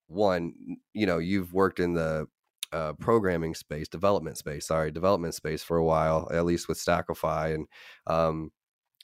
one, 0.07 0.53
you 0.93 1.05
know, 1.05 1.17
you've 1.17 1.53
worked 1.53 1.79
in 1.79 1.93
the 1.93 2.27
uh, 2.71 2.93
programming 2.93 3.55
space, 3.55 3.87
development 3.87 4.37
space, 4.37 4.67
sorry, 4.67 4.91
development 4.91 5.35
space 5.35 5.63
for 5.63 5.77
a 5.77 5.85
while, 5.85 6.27
at 6.31 6.45
least 6.45 6.67
with 6.67 6.77
Stackify. 6.77 7.53
And 7.53 7.67
um, 8.07 8.51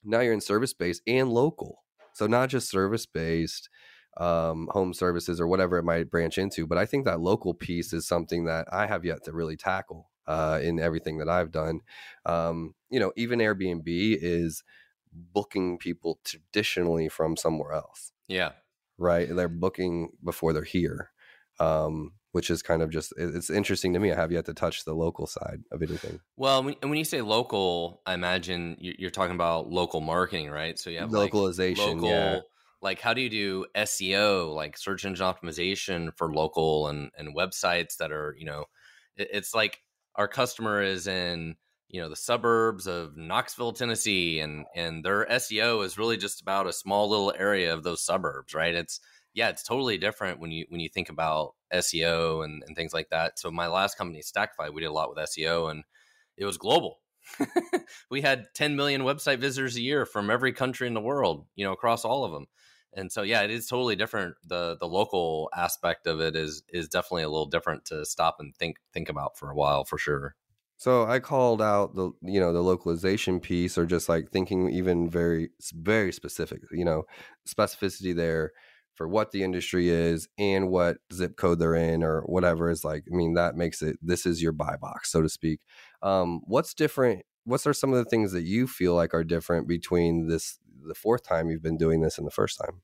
now 0.03 0.19
you're 0.19 0.33
in 0.33 0.41
service 0.41 0.73
based 0.73 1.01
and 1.07 1.29
local. 1.29 1.79
So 2.13 2.27
not 2.27 2.49
just 2.49 2.69
service 2.69 3.05
based 3.05 3.69
um, 4.17 4.69
home 4.71 4.93
services 4.93 5.41
or 5.41 5.47
whatever 5.47 5.77
it 5.77 5.83
might 5.83 6.11
branch 6.11 6.37
into. 6.37 6.67
But 6.67 6.77
I 6.77 6.85
think 6.85 7.05
that 7.05 7.19
local 7.19 7.53
piece 7.53 7.93
is 7.93 8.07
something 8.07 8.45
that 8.45 8.67
I 8.71 8.85
have 8.85 9.05
yet 9.05 9.23
to 9.25 9.33
really 9.33 9.57
tackle 9.57 10.09
uh, 10.27 10.59
in 10.61 10.79
everything 10.79 11.17
that 11.19 11.29
I've 11.29 11.51
done. 11.51 11.81
Um, 12.25 12.75
you 12.89 12.99
know, 12.99 13.11
even 13.15 13.39
Airbnb 13.39 13.83
is 13.87 14.63
booking 15.11 15.77
people 15.77 16.19
traditionally 16.23 17.09
from 17.09 17.37
somewhere 17.37 17.73
else. 17.73 18.11
Yeah. 18.27 18.51
Right. 18.97 19.27
They're 19.33 19.49
booking 19.49 20.09
before 20.23 20.53
they're 20.53 20.63
here. 20.63 21.11
Um, 21.59 22.13
which 22.33 22.49
is 22.49 22.63
kind 22.63 22.81
of 22.81 22.89
just 22.89 23.13
it's 23.15 23.51
interesting 23.51 23.93
to 23.93 23.99
me. 23.99 24.11
I 24.11 24.15
have 24.15 24.31
yet 24.31 24.45
to 24.45 24.55
touch 24.55 24.85
the 24.85 24.93
local 24.95 25.27
side 25.27 25.61
of 25.71 25.83
anything. 25.83 26.19
Well, 26.35 26.63
when, 26.63 26.75
when 26.81 26.95
you 26.95 27.03
say 27.03 27.21
local, 27.21 28.01
I 28.07 28.15
imagine 28.15 28.75
you're 28.79 29.11
talking 29.11 29.35
about 29.35 29.69
local 29.69 30.01
marketing, 30.01 30.49
right? 30.49 30.77
So 30.77 30.89
you 30.89 30.97
have 30.97 31.11
localization, 31.11 31.85
like 31.85 31.95
local, 31.95 32.09
yeah. 32.09 32.39
Like 32.81 32.99
how 32.99 33.13
do 33.13 33.21
you 33.21 33.29
do 33.29 33.65
SEO, 33.77 34.53
like 34.53 34.79
search 34.79 35.05
engine 35.05 35.25
optimization 35.25 36.09
for 36.17 36.33
local 36.33 36.87
and 36.87 37.11
and 37.15 37.35
websites 37.37 37.97
that 37.97 38.11
are 38.11 38.35
you 38.37 38.45
know, 38.45 38.65
it's 39.15 39.53
like 39.53 39.79
our 40.15 40.27
customer 40.27 40.81
is 40.81 41.07
in 41.07 41.55
you 41.89 42.01
know 42.01 42.09
the 42.09 42.15
suburbs 42.15 42.87
of 42.87 43.15
Knoxville, 43.15 43.73
Tennessee, 43.73 44.39
and 44.39 44.65
and 44.75 45.03
their 45.05 45.25
SEO 45.25 45.85
is 45.85 45.97
really 45.97 46.17
just 46.17 46.41
about 46.41 46.67
a 46.67 46.73
small 46.73 47.09
little 47.09 47.33
area 47.37 47.73
of 47.73 47.83
those 47.83 48.03
suburbs, 48.03 48.53
right? 48.53 48.73
It's 48.73 48.99
yeah, 49.33 49.49
it's 49.49 49.63
totally 49.63 49.97
different 49.97 50.39
when 50.39 50.51
you 50.51 50.65
when 50.69 50.79
you 50.79 50.89
think 50.89 51.09
about 51.09 51.53
SEO 51.73 52.43
and, 52.43 52.63
and 52.65 52.75
things 52.75 52.93
like 52.93 53.09
that. 53.09 53.39
So 53.39 53.51
my 53.51 53.67
last 53.67 53.97
company, 53.97 54.21
Stackify, 54.21 54.73
we 54.73 54.81
did 54.81 54.87
a 54.87 54.93
lot 54.93 55.09
with 55.09 55.17
SEO 55.19 55.71
and 55.71 55.83
it 56.37 56.45
was 56.45 56.57
global. 56.57 56.99
we 58.11 58.21
had 58.21 58.47
10 58.53 58.75
million 58.75 59.01
website 59.01 59.39
visitors 59.39 59.75
a 59.75 59.81
year 59.81 60.05
from 60.05 60.29
every 60.29 60.51
country 60.51 60.87
in 60.87 60.93
the 60.93 61.01
world, 61.01 61.45
you 61.55 61.65
know, 61.65 61.71
across 61.71 62.05
all 62.05 62.25
of 62.25 62.31
them. 62.31 62.47
And 62.95 63.11
so 63.11 63.21
yeah, 63.21 63.41
it 63.41 63.51
is 63.51 63.67
totally 63.67 63.95
different. 63.95 64.35
The 64.45 64.77
the 64.79 64.87
local 64.87 65.49
aspect 65.55 66.07
of 66.07 66.19
it 66.19 66.35
is 66.35 66.63
is 66.69 66.87
definitely 66.87 67.23
a 67.23 67.29
little 67.29 67.47
different 67.47 67.85
to 67.85 68.05
stop 68.05 68.37
and 68.39 68.55
think 68.55 68.77
think 68.93 69.09
about 69.09 69.37
for 69.37 69.49
a 69.49 69.55
while 69.55 69.83
for 69.83 69.97
sure. 69.97 70.35
So 70.77 71.05
I 71.05 71.19
called 71.19 71.61
out 71.61 71.95
the 71.95 72.11
you 72.21 72.39
know 72.39 72.53
the 72.53 72.61
localization 72.61 73.39
piece 73.39 73.77
or 73.77 73.85
just 73.85 74.09
like 74.09 74.31
thinking 74.31 74.69
even 74.69 75.09
very 75.09 75.49
very 75.73 76.11
specific, 76.11 76.61
you 76.71 76.85
know, 76.85 77.03
specificity 77.47 78.15
there 78.15 78.51
for 78.95 79.07
what 79.07 79.31
the 79.31 79.43
industry 79.43 79.89
is 79.89 80.27
and 80.37 80.69
what 80.69 80.97
zip 81.11 81.35
code 81.35 81.59
they're 81.59 81.75
in 81.75 82.03
or 82.03 82.21
whatever 82.21 82.69
is 82.69 82.83
like 82.83 83.03
i 83.11 83.15
mean 83.15 83.33
that 83.33 83.55
makes 83.55 83.81
it 83.81 83.97
this 84.01 84.25
is 84.25 84.41
your 84.41 84.51
buy 84.51 84.75
box 84.79 85.11
so 85.11 85.21
to 85.21 85.29
speak 85.29 85.59
um, 86.01 86.41
what's 86.45 86.73
different 86.73 87.23
what's 87.45 87.67
are 87.67 87.73
some 87.73 87.91
of 87.91 87.97
the 87.97 88.09
things 88.09 88.31
that 88.31 88.43
you 88.43 88.67
feel 88.67 88.93
like 88.93 89.13
are 89.13 89.23
different 89.23 89.67
between 89.67 90.27
this 90.27 90.59
the 90.87 90.95
fourth 90.95 91.23
time 91.23 91.49
you've 91.49 91.63
been 91.63 91.77
doing 91.77 92.01
this 92.01 92.17
and 92.17 92.27
the 92.27 92.31
first 92.31 92.59
time? 92.59 92.81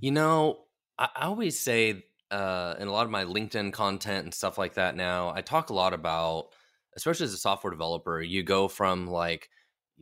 You 0.00 0.10
know 0.10 0.64
i, 0.98 1.08
always 1.22 1.58
say 1.58 2.04
uh, 2.30 2.74
in 2.78 2.88
a 2.88 2.92
lot 2.92 3.04
of 3.04 3.10
my 3.10 3.24
linkedin 3.24 3.72
content 3.72 4.24
and 4.24 4.34
stuff 4.34 4.58
like 4.58 4.74
that 4.74 4.96
now 4.96 5.32
i 5.34 5.40
talk 5.40 5.70
a 5.70 5.74
lot 5.74 5.92
about 5.92 6.48
especially 6.96 7.24
as 7.24 7.34
a 7.34 7.38
software 7.38 7.70
developer 7.70 8.20
you 8.20 8.42
go 8.42 8.66
from 8.66 9.06
like 9.06 9.48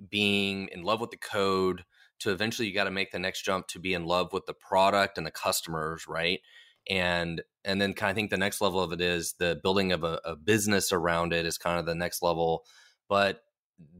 being 0.09 0.69
in 0.69 0.83
love 0.83 1.01
with 1.01 1.11
the 1.11 1.17
code 1.17 1.85
to 2.21 2.31
eventually 2.31 2.69
you 2.69 2.75
got 2.75 2.85
to 2.85 2.91
make 2.91 3.11
the 3.11 3.19
next 3.19 3.43
jump 3.43 3.67
to 3.67 3.79
be 3.79 3.95
in 3.95 4.07
love 4.07 4.33
with 4.33 4.47
the 4.47 4.55
product 4.55 5.19
and 5.19 5.27
the 5.27 5.31
customers 5.31 6.07
right? 6.09 6.41
And 6.89 7.43
and 7.65 7.81
then 7.81 7.93
kind 7.93 8.11
of 8.11 8.17
think 8.17 8.31
the 8.31 8.37
next 8.37 8.61
level 8.61 8.81
of 8.81 8.93
it 8.93 9.01
is 9.01 9.35
the 9.39 9.59
building 9.63 9.93
of 9.93 10.03
a, 10.03 10.21
a 10.25 10.37
business 10.37 10.93
around 10.93 11.33
it 11.33 11.47
is 11.47 11.59
kind 11.59 11.79
of 11.79 11.87
the 11.87 11.95
next 11.95 12.23
level. 12.23 12.65
But 13.09 13.41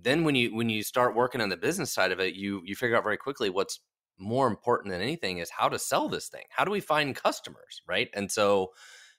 then 0.03 0.25
when 0.25 0.35
you 0.35 0.55
when 0.55 0.69
you 0.69 0.83
start 0.83 1.15
working 1.15 1.41
on 1.41 1.49
the 1.49 1.57
business 1.57 1.93
side 1.93 2.13
of 2.13 2.21
it 2.21 2.35
you 2.35 2.63
you 2.65 2.75
figure 2.75 2.97
out 2.97 3.05
very 3.05 3.17
quickly 3.17 3.51
what's 3.51 3.81
more 4.19 4.47
important 4.47 4.93
than 4.93 5.01
anything 5.01 5.39
is 5.39 5.51
how 5.51 5.69
to 5.69 5.79
sell 5.79 6.09
this 6.09 6.29
thing 6.29 6.45
how 6.51 6.65
do 6.65 6.71
we 6.71 6.81
find 6.81 7.17
customers 7.17 7.83
right 7.87 8.09
and 8.15 8.31
so 8.31 8.71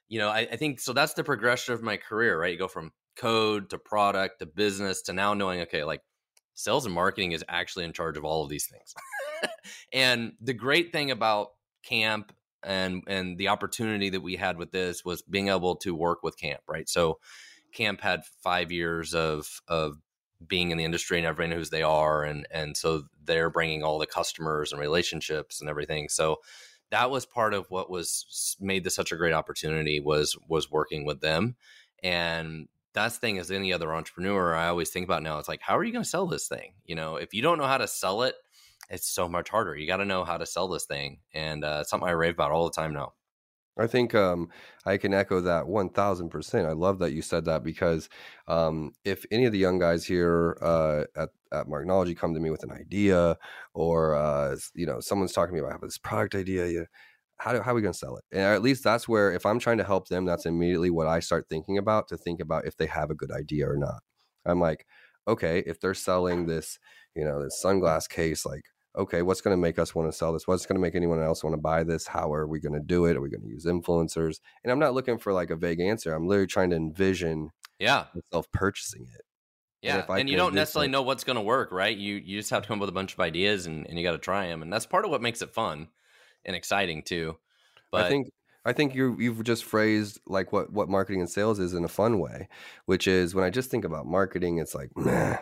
you 0.08 0.20
know 0.20 0.30
I, 0.30 0.48
I 0.52 0.56
think 0.56 0.80
so 0.80 0.94
that's 0.94 1.14
the 1.14 1.24
progression 1.24 1.74
of 1.74 1.82
my 1.82 1.98
career 1.98 2.40
right 2.40 2.54
you 2.54 2.60
go 2.60 2.68
from 2.68 2.92
code 3.16 3.70
to 3.72 3.78
product 3.78 4.40
to 4.40 4.46
business 4.46 5.02
to 5.04 5.14
now 5.14 5.34
knowing 5.34 5.62
okay 5.62 5.84
like 5.84 6.02
sales 6.54 6.86
and 6.86 6.94
marketing 6.94 7.32
is 7.32 7.44
actually 7.50 7.86
in 7.86 7.94
charge 7.94 8.18
of 8.18 8.26
all 8.26 8.44
of 8.44 8.50
these 8.50 8.68
things. 8.68 8.94
and 9.94 10.34
the 10.42 10.54
great 10.54 10.92
thing 10.92 11.12
about 11.12 11.50
camp 11.84 12.34
and 12.64 13.04
and 13.08 13.38
the 13.38 13.50
opportunity 13.50 14.10
that 14.10 14.22
we 14.22 14.36
had 14.36 14.58
with 14.58 14.72
this 14.72 15.04
was 15.04 15.22
being 15.22 15.50
able 15.50 15.76
to 15.76 15.94
work 15.94 16.24
with 16.24 16.38
camp, 16.38 16.62
right? 16.68 16.88
So 16.88 17.20
camp 17.74 18.02
had 18.02 18.22
5 18.44 18.72
years 18.72 19.14
of 19.14 19.62
of 19.68 19.98
being 20.48 20.72
in 20.72 20.78
the 20.78 20.84
industry 20.84 21.18
and 21.18 21.28
everyone 21.28 21.52
knows 21.52 21.68
who 21.68 21.78
they 21.78 21.84
are 21.84 22.24
and 22.24 22.48
and 22.52 22.76
so 22.78 23.04
they're 23.24 23.50
bringing 23.50 23.84
all 23.84 24.00
the 24.00 24.06
customers 24.08 24.72
and 24.72 24.82
relationships 24.82 25.62
and 25.62 25.70
everything. 25.70 26.10
So 26.10 26.38
that 26.92 27.10
was 27.10 27.26
part 27.26 27.54
of 27.54 27.70
what 27.70 27.90
was 27.90 28.56
made 28.60 28.84
this 28.84 28.96
such 28.96 29.12
a 29.12 29.16
great 29.16 29.34
opportunity 29.34 30.00
was 30.00 30.38
was 30.48 30.72
working 30.72 31.06
with 31.06 31.22
them. 31.22 31.56
And 32.04 32.68
that's 32.94 33.16
the 33.16 33.22
thing 33.22 33.40
as 33.40 33.50
any 33.50 33.74
other 33.74 33.92
entrepreneur 33.92 34.54
i 34.54 34.68
always 34.68 34.92
think 34.92 35.04
about 35.04 35.24
now 35.24 35.40
it's 35.40 35.48
like 35.48 35.62
how 35.62 35.76
are 35.76 35.84
you 35.84 35.92
going 35.92 36.04
to 36.04 36.10
sell 36.10 36.28
this 36.28 36.48
thing? 36.48 36.74
You 36.86 36.96
know 36.96 37.16
if 37.16 37.34
you 37.34 37.42
don't 37.42 37.58
know 37.58 37.68
how 37.68 37.78
to 37.78 37.88
sell 37.88 38.24
it 38.24 38.36
it's 38.90 39.08
so 39.08 39.30
much 39.30 39.50
harder. 39.50 39.76
You 39.76 39.88
got 39.88 39.98
to 39.98 40.06
know 40.06 40.26
how 40.26 40.38
to 40.38 40.46
sell 40.46 40.68
this 40.68 40.86
thing. 40.86 41.20
And 41.34 41.64
uh, 41.64 41.80
it's 41.82 41.90
something 41.90 42.08
i 42.08 42.12
rave 42.12 42.34
about 42.34 42.52
all 42.52 42.66
the 42.66 42.76
time 42.76 42.94
now 42.94 43.14
I 43.78 43.88
think 43.88 44.14
um, 44.14 44.50
I 44.86 44.98
can 44.98 45.14
echo 45.14 45.42
that 45.42 45.66
1000%. 45.66 46.66
I 46.66 46.74
love 46.74 47.00
that 47.00 47.14
you 47.14 47.22
said 47.24 47.46
that 47.46 47.64
because 47.64 48.08
um, 48.48 48.92
if 49.04 49.26
any 49.32 49.46
of 49.46 49.52
the 49.52 49.58
young 49.58 49.80
guys 49.80 50.06
here 50.06 50.58
uh, 50.62 51.06
at, 51.16 51.30
at 51.52 51.68
Marknology 51.68 52.16
come 52.16 52.36
to 52.36 52.40
me 52.40 52.52
with 52.52 52.64
an 52.64 52.72
idea 52.72 53.36
or, 53.74 54.16
uh, 54.16 54.56
you 54.76 54.86
know, 54.86 55.00
someone's 55.00 55.34
talking 55.34 55.56
to 55.56 55.62
me 55.62 55.68
about 55.68 55.82
this 55.82 55.98
product 55.98 56.36
idea, 56.36 56.68
you, 56.68 56.86
how, 57.38 57.52
do, 57.52 57.62
how 57.62 57.72
are 57.72 57.76
we 57.76 57.82
going 57.82 57.94
to 57.94 57.98
sell 57.98 58.16
it? 58.16 58.24
And 58.32 58.42
at 58.42 58.62
least 58.62 58.84
that's 58.84 59.08
where, 59.08 59.32
if 59.34 59.46
I'm 59.46 59.60
trying 59.60 59.80
to 59.80 59.84
help 59.84 60.08
them, 60.08 60.26
that's 60.26 60.46
immediately 60.46 60.92
what 60.92 61.08
I 61.08 61.20
start 61.20 61.48
thinking 61.50 61.80
about 61.80 62.08
to 62.10 62.18
think 62.18 62.40
about 62.42 62.68
if 62.68 62.78
they 62.78 62.86
have 62.86 63.10
a 63.10 63.16
good 63.16 63.32
idea 63.32 63.68
or 63.68 63.78
not. 63.78 64.04
I'm 64.46 64.60
like, 64.60 64.86
okay, 65.28 65.64
if 65.66 65.80
they're 65.80 65.94
selling 65.96 66.46
this, 66.46 66.78
you 67.16 67.26
know, 67.26 67.44
this 67.44 67.62
sunglass 67.64 68.08
case, 68.08 68.46
like, 68.46 68.66
okay, 68.96 69.22
what's 69.22 69.42
going 69.42 69.56
to 69.56 69.62
make 69.62 69.80
us 69.80 69.96
want 69.96 70.12
to 70.12 70.18
sell 70.18 70.34
this? 70.34 70.48
What's 70.48 70.66
going 70.66 70.76
to 70.76 70.82
make 70.82 70.96
anyone 70.96 71.22
else 71.22 71.44
want 71.44 71.56
to 71.56 71.62
buy 71.62 71.84
this? 71.84 72.08
How 72.08 72.34
are 72.34 72.48
we 72.48 72.60
going 72.60 72.74
to 72.74 72.80
do 72.80 73.06
it? 73.06 73.18
Are 73.18 73.22
we 73.22 73.30
going 73.30 73.42
to 73.42 73.48
use 73.48 73.66
influencers? 73.66 74.40
And 74.64 74.72
I'm 74.72 74.80
not 74.80 74.94
looking 74.94 75.18
for 75.18 75.34
like 75.34 75.50
a 75.50 75.56
vague 75.56 75.80
answer. 75.80 76.14
I'm 76.14 76.28
literally 76.28 76.48
trying 76.48 76.70
to 76.72 76.76
envision 76.76 77.52
yeah 77.80 78.06
myself 78.14 78.52
purchasing 78.52 79.08
it. 79.14 79.22
Yeah, 79.82 80.06
and, 80.08 80.22
and 80.22 80.30
you 80.30 80.38
don't 80.38 80.54
necessarily 80.54 80.88
know 80.88 81.02
what's 81.02 81.26
going 81.26 81.36
to 81.36 81.42
work, 81.42 81.72
right? 81.72 81.96
You 81.96 82.16
you 82.16 82.40
just 82.40 82.52
have 82.52 82.62
to 82.62 82.68
come 82.68 82.80
up 82.80 82.82
with 82.82 82.90
a 82.90 82.94
bunch 82.94 83.14
of 83.14 83.20
ideas 83.20 83.66
and, 83.66 83.86
and 83.88 83.98
you 83.98 84.04
got 84.06 84.14
to 84.14 84.18
try 84.18 84.48
them, 84.48 84.62
and 84.62 84.72
that's 84.72 84.86
part 84.86 85.04
of 85.04 85.12
what 85.12 85.22
makes 85.22 85.42
it 85.42 85.54
fun 85.54 85.90
and 86.46 86.56
exciting 86.56 87.04
too. 87.04 87.38
But 87.92 88.06
I 88.06 88.10
think 88.10 88.28
I 88.66 88.72
think 88.72 88.96
you 88.96 89.18
you've 89.20 89.44
just 89.44 89.66
phrased 89.66 90.22
like 90.26 90.54
what 90.54 90.72
what 90.72 90.88
marketing 90.88 91.20
and 91.20 91.30
sales 91.30 91.60
is 91.60 91.74
in 91.74 91.84
a 91.84 91.90
fun 91.90 92.20
way, 92.20 92.48
which 92.86 93.08
is 93.08 93.36
when 93.36 93.44
I 93.44 93.50
just 93.50 93.70
think 93.70 93.84
about 93.84 94.06
marketing, 94.06 94.60
it's 94.60 94.74
like 94.74 94.90
meh. 94.96 95.38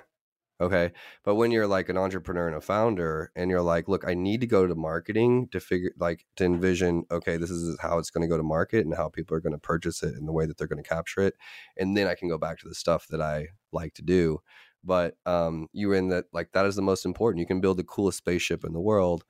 Okay. 0.62 0.92
But 1.24 1.36
when 1.36 1.50
you're 1.50 1.66
like 1.66 1.90
an 1.90 1.98
entrepreneur 1.98 2.48
and 2.48 2.56
a 2.56 2.62
founder 2.62 3.32
and 3.36 3.50
you're 3.50 3.64
like, 3.64 3.88
look, 3.88 4.08
I 4.08 4.14
need 4.14 4.42
to 4.42 4.48
go 4.48 4.68
to 4.68 4.76
marketing 4.76 5.48
to 5.50 5.60
figure 5.60 5.92
like 5.98 6.26
to 6.36 6.46
envision, 6.46 7.04
okay, 7.10 7.38
this 7.38 7.50
is 7.50 7.80
how 7.82 7.98
it's 7.98 8.12
going 8.12 8.22
to 8.22 8.28
go 8.28 8.38
to 8.38 8.44
market 8.44 8.86
and 8.86 8.96
how 8.96 9.10
people 9.10 9.36
are 9.36 9.42
going 9.42 9.54
to 9.54 9.60
purchase 9.60 10.04
it 10.04 10.14
and 10.14 10.28
the 10.28 10.32
way 10.32 10.46
that 10.46 10.58
they're 10.58 10.68
going 10.68 10.82
to 10.82 10.88
capture 10.88 11.22
it. 11.22 11.34
And 11.78 11.98
then 11.98 12.06
I 12.06 12.14
can 12.14 12.30
go 12.30 12.38
back 12.38 12.60
to 12.60 12.70
the 12.70 12.76
stuff 12.76 13.08
that 13.08 13.22
I 13.22 13.48
like 13.72 13.96
to 13.96 14.04
do. 14.04 14.40
But 14.84 15.16
um 15.26 15.68
you're 15.74 15.96
in 15.96 16.10
that 16.10 16.26
like 16.32 16.52
that 16.54 16.66
is 16.66 16.76
the 16.76 16.82
most 16.82 17.06
important. 17.06 17.40
You 17.40 17.48
can 17.48 17.62
build 17.62 17.78
the 17.78 17.84
coolest 17.84 18.20
spaceship 18.20 18.64
in 18.64 18.74
the 18.74 18.80
world 18.80 19.26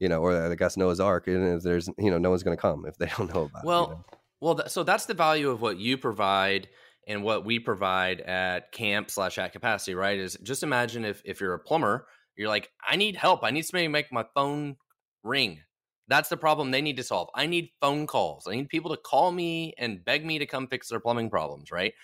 you 0.00 0.08
know, 0.08 0.20
or 0.20 0.50
I 0.50 0.54
guess 0.56 0.76
Noah's 0.76 0.98
Ark, 0.98 1.28
and 1.28 1.56
if 1.56 1.62
there's, 1.62 1.88
you 1.98 2.10
know, 2.10 2.18
no 2.18 2.28
one's 2.28 2.42
going 2.42 2.56
to 2.56 2.60
come 2.60 2.84
if 2.84 2.98
they 2.98 3.06
don't 3.16 3.32
know 3.32 3.44
about 3.44 3.64
well, 3.64 3.84
it. 3.84 3.88
Well, 3.88 4.04
well, 4.40 4.54
th- 4.56 4.68
so 4.68 4.82
that's 4.82 5.06
the 5.06 5.14
value 5.14 5.50
of 5.50 5.62
what 5.62 5.78
you 5.78 5.96
provide 5.96 6.68
and 7.06 7.22
what 7.22 7.44
we 7.44 7.58
provide 7.58 8.20
at 8.20 8.72
camp 8.72 9.10
slash 9.10 9.38
at 9.38 9.52
capacity, 9.52 9.94
right? 9.94 10.18
Is 10.18 10.36
just 10.42 10.62
imagine 10.62 11.04
if 11.04 11.22
if 11.24 11.40
you're 11.40 11.54
a 11.54 11.58
plumber, 11.58 12.06
you're 12.36 12.48
like, 12.48 12.70
I 12.86 12.96
need 12.96 13.16
help. 13.16 13.44
I 13.44 13.50
need 13.50 13.62
somebody 13.62 13.86
to 13.86 13.90
make 13.90 14.12
my 14.12 14.24
phone 14.34 14.76
ring. 15.22 15.60
That's 16.08 16.28
the 16.28 16.36
problem 16.36 16.70
they 16.70 16.82
need 16.82 16.98
to 16.98 17.02
solve. 17.02 17.28
I 17.34 17.46
need 17.46 17.70
phone 17.80 18.06
calls. 18.06 18.46
I 18.46 18.56
need 18.56 18.68
people 18.68 18.90
to 18.90 19.00
call 19.00 19.32
me 19.32 19.74
and 19.78 20.04
beg 20.04 20.24
me 20.24 20.38
to 20.38 20.46
come 20.46 20.66
fix 20.66 20.88
their 20.88 21.00
plumbing 21.00 21.30
problems, 21.30 21.70
right? 21.70 21.94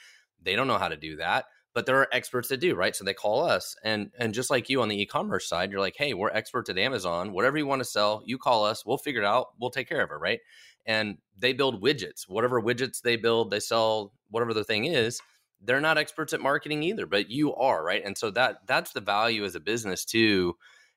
They 0.42 0.56
don't 0.56 0.68
know 0.68 0.78
how 0.78 0.88
to 0.88 0.96
do 0.96 1.16
that 1.16 1.44
but 1.74 1.86
there 1.86 1.96
are 1.98 2.08
experts 2.12 2.48
that 2.48 2.58
do 2.58 2.74
right 2.74 2.94
so 2.96 3.04
they 3.04 3.14
call 3.14 3.44
us 3.44 3.76
and 3.84 4.10
and 4.18 4.34
just 4.34 4.50
like 4.50 4.68
you 4.68 4.82
on 4.82 4.88
the 4.88 5.00
e-commerce 5.00 5.48
side 5.48 5.70
you're 5.70 5.80
like 5.80 5.96
hey 5.96 6.14
we're 6.14 6.30
experts 6.30 6.70
at 6.70 6.78
amazon 6.78 7.32
whatever 7.32 7.58
you 7.58 7.66
want 7.66 7.80
to 7.80 7.84
sell 7.84 8.22
you 8.24 8.38
call 8.38 8.64
us 8.64 8.84
we'll 8.84 8.98
figure 8.98 9.22
it 9.22 9.26
out 9.26 9.48
we'll 9.60 9.70
take 9.70 9.88
care 9.88 10.02
of 10.02 10.10
it 10.10 10.20
right 10.20 10.40
and 10.86 11.18
they 11.38 11.52
build 11.52 11.82
widgets 11.82 12.28
whatever 12.28 12.60
widgets 12.60 13.00
they 13.00 13.16
build 13.16 13.50
they 13.50 13.60
sell 13.60 14.12
whatever 14.30 14.54
the 14.54 14.64
thing 14.64 14.84
is 14.84 15.20
they're 15.62 15.80
not 15.80 15.98
experts 15.98 16.32
at 16.32 16.40
marketing 16.40 16.82
either 16.82 17.06
but 17.06 17.30
you 17.30 17.54
are 17.54 17.84
right 17.84 18.02
and 18.04 18.16
so 18.16 18.30
that 18.30 18.58
that's 18.66 18.92
the 18.92 19.00
value 19.00 19.44
as 19.44 19.54
a 19.54 19.60
business 19.60 20.04
too 20.04 20.54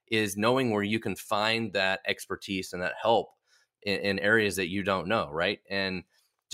is 0.08 0.38
knowing 0.38 0.72
where 0.72 0.84
you 0.84 1.00
can 1.00 1.16
find 1.16 1.74
that 1.74 2.02
expertise 2.08 2.74
and 2.74 2.82
that 2.82 2.94
help 3.02 3.30
in, 3.84 4.00
in 4.00 4.20
areas 4.20 4.56
that 4.56 4.70
you 4.70 4.84
don't 4.84 5.08
know 5.08 5.30
right 5.32 5.60
and 5.70 6.04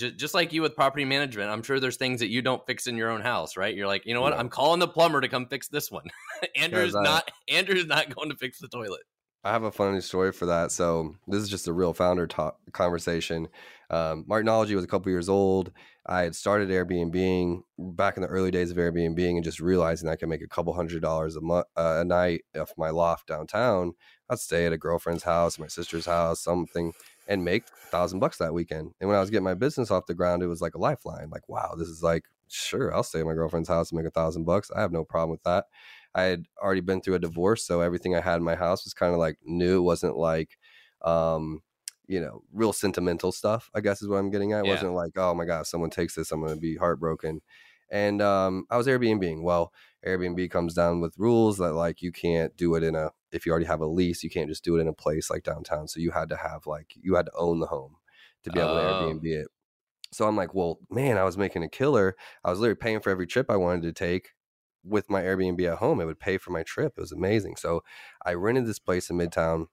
just, 0.00 0.16
just 0.16 0.34
like 0.34 0.52
you 0.52 0.62
with 0.62 0.74
property 0.74 1.04
management, 1.04 1.50
I'm 1.50 1.62
sure 1.62 1.78
there's 1.78 1.96
things 1.96 2.20
that 2.20 2.28
you 2.28 2.42
don't 2.42 2.64
fix 2.66 2.86
in 2.86 2.96
your 2.96 3.10
own 3.10 3.20
house, 3.20 3.56
right? 3.56 3.74
You're 3.74 3.86
like, 3.86 4.06
you 4.06 4.14
know 4.14 4.22
what? 4.22 4.32
Yeah. 4.32 4.40
I'm 4.40 4.48
calling 4.48 4.80
the 4.80 4.88
plumber 4.88 5.20
to 5.20 5.28
come 5.28 5.46
fix 5.46 5.68
this 5.68 5.90
one. 5.90 6.06
Andrew's 6.56 6.94
not 6.94 7.30
Andrew's 7.48 7.86
not 7.86 8.12
going 8.14 8.30
to 8.30 8.36
fix 8.36 8.58
the 8.58 8.68
toilet. 8.68 9.02
I 9.42 9.52
have 9.52 9.62
a 9.62 9.72
funny 9.72 10.02
story 10.02 10.32
for 10.32 10.44
that. 10.46 10.70
So 10.70 11.16
this 11.26 11.42
is 11.42 11.48
just 11.48 11.66
a 11.66 11.72
real 11.72 11.94
founder 11.94 12.26
talk 12.26 12.58
conversation. 12.72 13.48
Um, 13.88 14.24
Marknology 14.28 14.74
was 14.74 14.84
a 14.84 14.86
couple 14.86 15.10
years 15.10 15.30
old. 15.30 15.72
I 16.04 16.22
had 16.22 16.34
started 16.34 16.68
Airbnb 16.68 17.62
back 17.78 18.16
in 18.16 18.22
the 18.22 18.28
early 18.28 18.50
days 18.50 18.70
of 18.70 18.76
Airbnb 18.76 19.18
and 19.18 19.42
just 19.42 19.58
realizing 19.60 20.10
I 20.10 20.16
could 20.16 20.28
make 20.28 20.42
a 20.42 20.46
couple 20.48 20.74
hundred 20.74 21.00
dollars 21.00 21.36
a 21.36 21.40
month 21.40 21.66
uh, 21.74 21.98
a 22.00 22.04
night 22.04 22.42
off 22.58 22.72
my 22.76 22.90
loft 22.90 23.28
downtown. 23.28 23.94
I'd 24.28 24.38
stay 24.38 24.66
at 24.66 24.74
a 24.74 24.78
girlfriend's 24.78 25.22
house, 25.24 25.58
my 25.58 25.68
sister's 25.68 26.06
house, 26.06 26.40
something, 26.40 26.92
and 27.26 27.42
make 27.42 27.62
a 27.62 27.90
thousand 27.90 28.20
bucks 28.20 28.36
that 28.38 28.52
weekend. 28.52 28.92
And 29.00 29.08
when 29.08 29.16
I 29.16 29.20
was 29.20 29.30
getting 29.30 29.44
my 29.44 29.54
business 29.54 29.90
off 29.90 30.06
the 30.06 30.14
ground, 30.14 30.42
it 30.42 30.48
was 30.48 30.60
like 30.60 30.74
a 30.74 30.78
lifeline. 30.78 31.30
Like, 31.30 31.48
wow, 31.48 31.74
this 31.78 31.88
is 31.88 32.02
like 32.02 32.24
sure, 32.52 32.94
I'll 32.94 33.02
stay 33.02 33.20
at 33.20 33.26
my 33.26 33.34
girlfriend's 33.34 33.68
house 33.68 33.90
and 33.90 33.96
make 33.98 34.06
a 34.06 34.10
thousand 34.10 34.44
bucks. 34.44 34.70
I 34.74 34.80
have 34.80 34.92
no 34.92 35.04
problem 35.04 35.30
with 35.30 35.42
that. 35.44 35.66
I 36.14 36.22
had 36.22 36.46
already 36.60 36.80
been 36.80 37.00
through 37.00 37.14
a 37.14 37.18
divorce, 37.20 37.64
so 37.66 37.80
everything 37.80 38.14
I 38.16 38.20
had 38.20 38.36
in 38.36 38.42
my 38.44 38.56
house 38.56 38.84
was 38.84 38.94
kind 38.94 39.12
of 39.14 39.18
like 39.20 39.38
new. 39.44 39.78
It 39.78 39.82
wasn't 39.82 40.16
like, 40.16 40.58
um, 41.02 41.62
you 42.06 42.20
know, 42.20 42.42
real 42.52 42.72
sentimental 42.72 43.32
stuff. 43.32 43.70
I 43.74 43.80
guess 43.80 44.02
is 44.02 44.08
what 44.08 44.16
I'm 44.18 44.30
getting 44.30 44.52
at. 44.52 44.60
It 44.60 44.66
Yeah. 44.66 44.66
wasn't 44.66 44.94
like, 44.94 45.12
oh 45.16 45.34
my 45.34 45.44
god, 45.44 45.62
if 45.62 45.66
someone 45.68 45.90
takes 45.90 46.14
this, 46.16 46.32
I'm 46.32 46.40
going 46.40 46.54
to 46.54 46.60
be 46.60 46.76
heartbroken. 46.76 47.40
And 47.90 48.22
um, 48.22 48.66
I 48.70 48.76
was 48.76 48.86
Airbnb. 48.86 49.42
Well, 49.42 49.72
Airbnb 50.06 50.50
comes 50.50 50.74
down 50.74 51.00
with 51.00 51.18
rules 51.18 51.58
that 51.58 51.72
like 51.72 52.02
you 52.02 52.12
can't 52.12 52.56
do 52.56 52.74
it 52.76 52.82
in 52.84 52.94
a 52.94 53.10
if 53.32 53.46
you 53.46 53.52
already 53.52 53.66
have 53.66 53.80
a 53.80 53.86
lease, 53.86 54.22
you 54.24 54.30
can't 54.30 54.48
just 54.48 54.64
do 54.64 54.76
it 54.76 54.80
in 54.80 54.88
a 54.88 54.92
place 54.92 55.30
like 55.30 55.42
downtown. 55.44 55.88
So 55.88 56.00
you 56.00 56.10
had 56.10 56.28
to 56.30 56.36
have 56.36 56.66
like 56.66 56.94
you 57.00 57.14
had 57.14 57.26
to 57.26 57.32
own 57.36 57.60
the 57.60 57.66
home 57.66 57.96
to 58.44 58.50
be 58.50 58.60
able 58.60 58.74
to 58.74 58.80
Oh. 58.80 58.80
Airbnb 58.80 59.24
it. 59.24 59.48
So 60.12 60.26
I'm 60.26 60.36
like, 60.36 60.54
well, 60.54 60.80
man, 60.90 61.18
I 61.18 61.24
was 61.24 61.38
making 61.38 61.62
a 61.62 61.68
killer. 61.68 62.16
I 62.44 62.50
was 62.50 62.58
literally 62.60 62.76
paying 62.78 63.00
for 63.00 63.10
every 63.10 63.26
trip 63.26 63.50
I 63.50 63.56
wanted 63.56 63.82
to 63.82 63.92
take 63.92 64.30
with 64.84 65.10
my 65.10 65.22
Airbnb 65.22 65.60
at 65.70 65.78
home. 65.78 66.00
It 66.00 66.06
would 66.06 66.20
pay 66.20 66.38
for 66.38 66.50
my 66.50 66.62
trip. 66.62 66.94
It 66.96 67.00
was 67.00 67.12
amazing. 67.12 67.56
So 67.56 67.82
I 68.24 68.34
rented 68.34 68.66
this 68.66 68.78
place 68.78 69.10
in 69.10 69.18
Midtown 69.18 69.66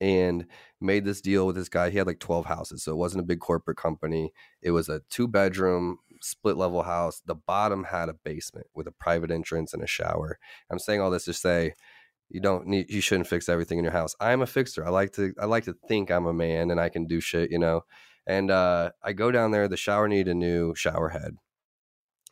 and 0.00 0.46
made 0.80 1.04
this 1.04 1.20
deal 1.20 1.46
with 1.46 1.56
this 1.56 1.68
guy. 1.68 1.90
He 1.90 1.98
had 1.98 2.06
like 2.06 2.18
12 2.18 2.46
houses. 2.46 2.82
So 2.82 2.92
it 2.92 2.96
wasn't 2.96 3.22
a 3.22 3.26
big 3.26 3.40
corporate 3.40 3.76
company. 3.76 4.32
It 4.60 4.72
was 4.72 4.88
a 4.88 5.02
two 5.08 5.28
bedroom 5.28 5.98
split 6.20 6.56
level 6.56 6.82
house. 6.82 7.22
The 7.24 7.34
bottom 7.34 7.84
had 7.84 8.08
a 8.08 8.14
basement 8.14 8.66
with 8.74 8.86
a 8.86 8.92
private 8.92 9.30
entrance 9.30 9.72
and 9.72 9.82
a 9.82 9.86
shower. 9.86 10.38
I'm 10.70 10.78
saying 10.78 11.00
all 11.00 11.10
this 11.10 11.26
to 11.26 11.32
say 11.32 11.74
you 12.28 12.40
don't 12.40 12.66
need 12.66 12.90
you 12.90 13.00
shouldn't 13.00 13.28
fix 13.28 13.48
everything 13.48 13.78
in 13.78 13.84
your 13.84 13.92
house. 13.92 14.14
I'm 14.20 14.42
a 14.42 14.46
fixer. 14.46 14.84
I 14.84 14.90
like 14.90 15.12
to 15.12 15.34
I 15.40 15.46
like 15.46 15.64
to 15.64 15.76
think 15.88 16.10
I'm 16.10 16.26
a 16.26 16.32
man 16.32 16.70
and 16.70 16.80
I 16.80 16.88
can 16.88 17.06
do 17.06 17.20
shit, 17.20 17.50
you 17.50 17.58
know. 17.58 17.82
And 18.26 18.50
uh 18.50 18.90
I 19.02 19.12
go 19.12 19.30
down 19.30 19.50
there, 19.50 19.68
the 19.68 19.76
shower 19.76 20.08
needed 20.08 20.28
a 20.28 20.34
new 20.34 20.74
shower 20.74 21.10
head. 21.10 21.36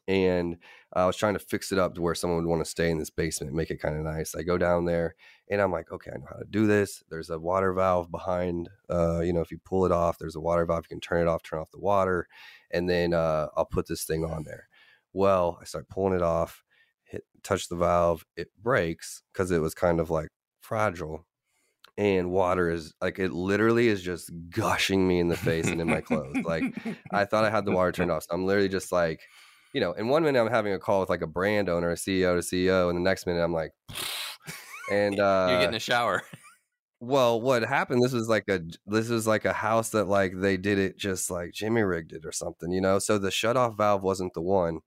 And 0.09 0.57
I 0.93 1.07
was 1.07 1.17
trying 1.17 1.35
to 1.35 1.39
fix 1.39 1.71
it 1.71 1.79
up 1.79 1.95
to 1.95 2.03
where 2.03 2.15
someone 2.15 2.41
would 2.41 2.51
want 2.51 2.65
to 2.65 2.71
stay 2.71 2.91
in 2.91 2.99
this 2.99 3.11
basement, 3.11 3.55
make 3.55 3.71
it 3.71 3.81
kind 3.81 3.97
of 3.97 4.03
nice. 4.03 4.35
I 4.35 4.43
go 4.43 4.59
down 4.59 4.85
there 4.85 5.15
and 5.49 5.61
I'm 5.61 5.71
like, 5.71 5.93
okay, 5.93 6.11
I 6.13 6.19
know 6.19 6.27
how 6.29 6.37
to 6.37 6.45
do 6.45 6.67
this. 6.67 7.05
There's 7.09 7.31
a 7.31 7.39
water 7.39 7.73
valve 7.73 8.11
behind, 8.11 8.69
uh, 8.91 9.21
you 9.21 9.33
know, 9.33 9.41
if 9.41 9.51
you 9.53 9.59
pull 9.65 9.87
it 9.87 9.93
off, 9.93 10.19
there's 10.19 10.37
a 10.37 10.41
water 10.41 10.67
valve. 10.67 10.87
You 10.91 10.97
can 10.97 11.01
turn 11.01 11.23
it 11.23 11.29
off, 11.29 11.43
turn 11.43 11.61
off 11.61 11.71
the 11.71 11.79
water, 11.79 12.27
and 12.71 12.91
then 12.91 13.15
uh, 13.15 13.47
I'll 13.57 13.65
put 13.65 13.87
this 13.87 14.05
thing 14.05 14.25
on 14.25 14.43
there. 14.43 14.69
Well, 15.13 15.59
I 15.61 15.65
start 15.65 15.89
pulling 15.89 16.15
it 16.15 16.23
off, 16.23 16.65
hit, 17.05 17.23
touch 17.45 17.69
the 17.69 17.77
valve, 17.77 18.25
it 18.37 18.49
breaks 18.61 19.23
because 19.33 19.51
it 19.51 19.61
was 19.61 19.75
kind 19.75 20.01
of 20.01 20.11
like 20.11 20.29
fragile. 20.61 21.27
And 21.99 22.31
water 22.31 22.71
is 22.71 22.95
like 23.01 23.19
it 23.19 23.33
literally 23.33 23.89
is 23.89 24.03
just 24.03 24.33
gushing 24.49 25.07
me 25.07 25.21
in 25.21 25.29
the 25.29 25.37
face 25.37 25.67
and 25.69 25.81
in 25.81 25.89
my 25.89 26.01
clothes. 26.01 26.39
Like 26.45 26.65
I 27.13 27.25
thought 27.27 27.45
I 27.45 27.51
had 27.51 27.67
the 27.67 27.73
water 27.73 27.93
turned 27.93 28.11
off. 28.11 28.25
So 28.25 28.31
I'm 28.33 28.47
literally 28.47 28.71
just 28.71 28.91
like, 28.91 29.21
you 29.73 29.81
know, 29.81 29.93
in 29.93 30.09
one 30.09 30.23
minute 30.23 30.41
I'm 30.41 30.51
having 30.51 30.73
a 30.73 30.79
call 30.79 31.01
with 31.01 31.09
like 31.11 31.23
a 31.23 31.27
brand 31.27 31.69
owner, 31.69 31.91
a 31.91 31.95
CEO 31.95 32.35
to 32.41 32.41
CEO, 32.47 32.89
and 32.89 32.97
the 32.97 33.03
next 33.03 33.27
minute 33.27 33.43
I'm 33.43 33.53
like, 33.53 33.73
and 34.91 35.19
uh, 35.21 35.47
You're 35.51 35.61
getting 35.61 35.75
a 35.77 35.81
shower. 35.81 36.23
well, 37.01 37.41
what 37.41 37.63
happened? 37.65 38.03
This 38.03 38.13
was 38.13 38.29
like 38.29 38.45
a 38.49 38.61
this 38.87 39.09
was 39.09 39.27
like 39.27 39.45
a 39.45 39.53
house 39.53 39.91
that 39.91 40.05
like 40.05 40.33
they 40.41 40.57
did 40.57 40.79
it 40.79 40.97
just 40.99 41.31
like 41.31 41.53
Jimmy 41.53 41.83
rigged 41.83 42.13
it 42.13 42.25
or 42.25 42.33
something, 42.33 42.71
you 42.73 42.81
know. 42.81 42.99
So 42.99 43.19
the 43.19 43.31
shut 43.31 43.57
off 43.57 43.77
valve 43.77 44.03
wasn't 44.03 44.35
the 44.35 44.43
one, 44.43 44.81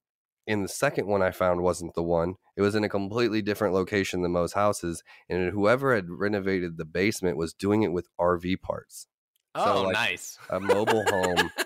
and 0.48 0.64
the 0.64 0.70
second 0.70 1.08
one 1.08 1.22
I 1.22 1.32
found 1.32 1.62
wasn't 1.62 1.94
the 1.96 2.04
one. 2.04 2.36
It 2.56 2.62
was 2.62 2.76
in 2.76 2.84
a 2.86 2.90
completely 2.90 3.42
different 3.42 3.74
location 3.74 4.22
than 4.22 4.32
most 4.32 4.54
houses, 4.54 5.04
and 5.30 5.52
whoever 5.52 5.94
had 5.94 6.10
renovated 6.10 6.78
the 6.78 6.86
basement 6.86 7.36
was 7.38 7.54
doing 7.54 7.84
it 7.84 7.92
with 7.92 8.08
RV 8.20 8.62
parts, 8.62 9.08
Oh, 9.56 9.84
like, 9.84 9.94
nice. 9.94 10.38
a 10.50 10.60
mobile 10.62 11.04
home. 11.10 11.52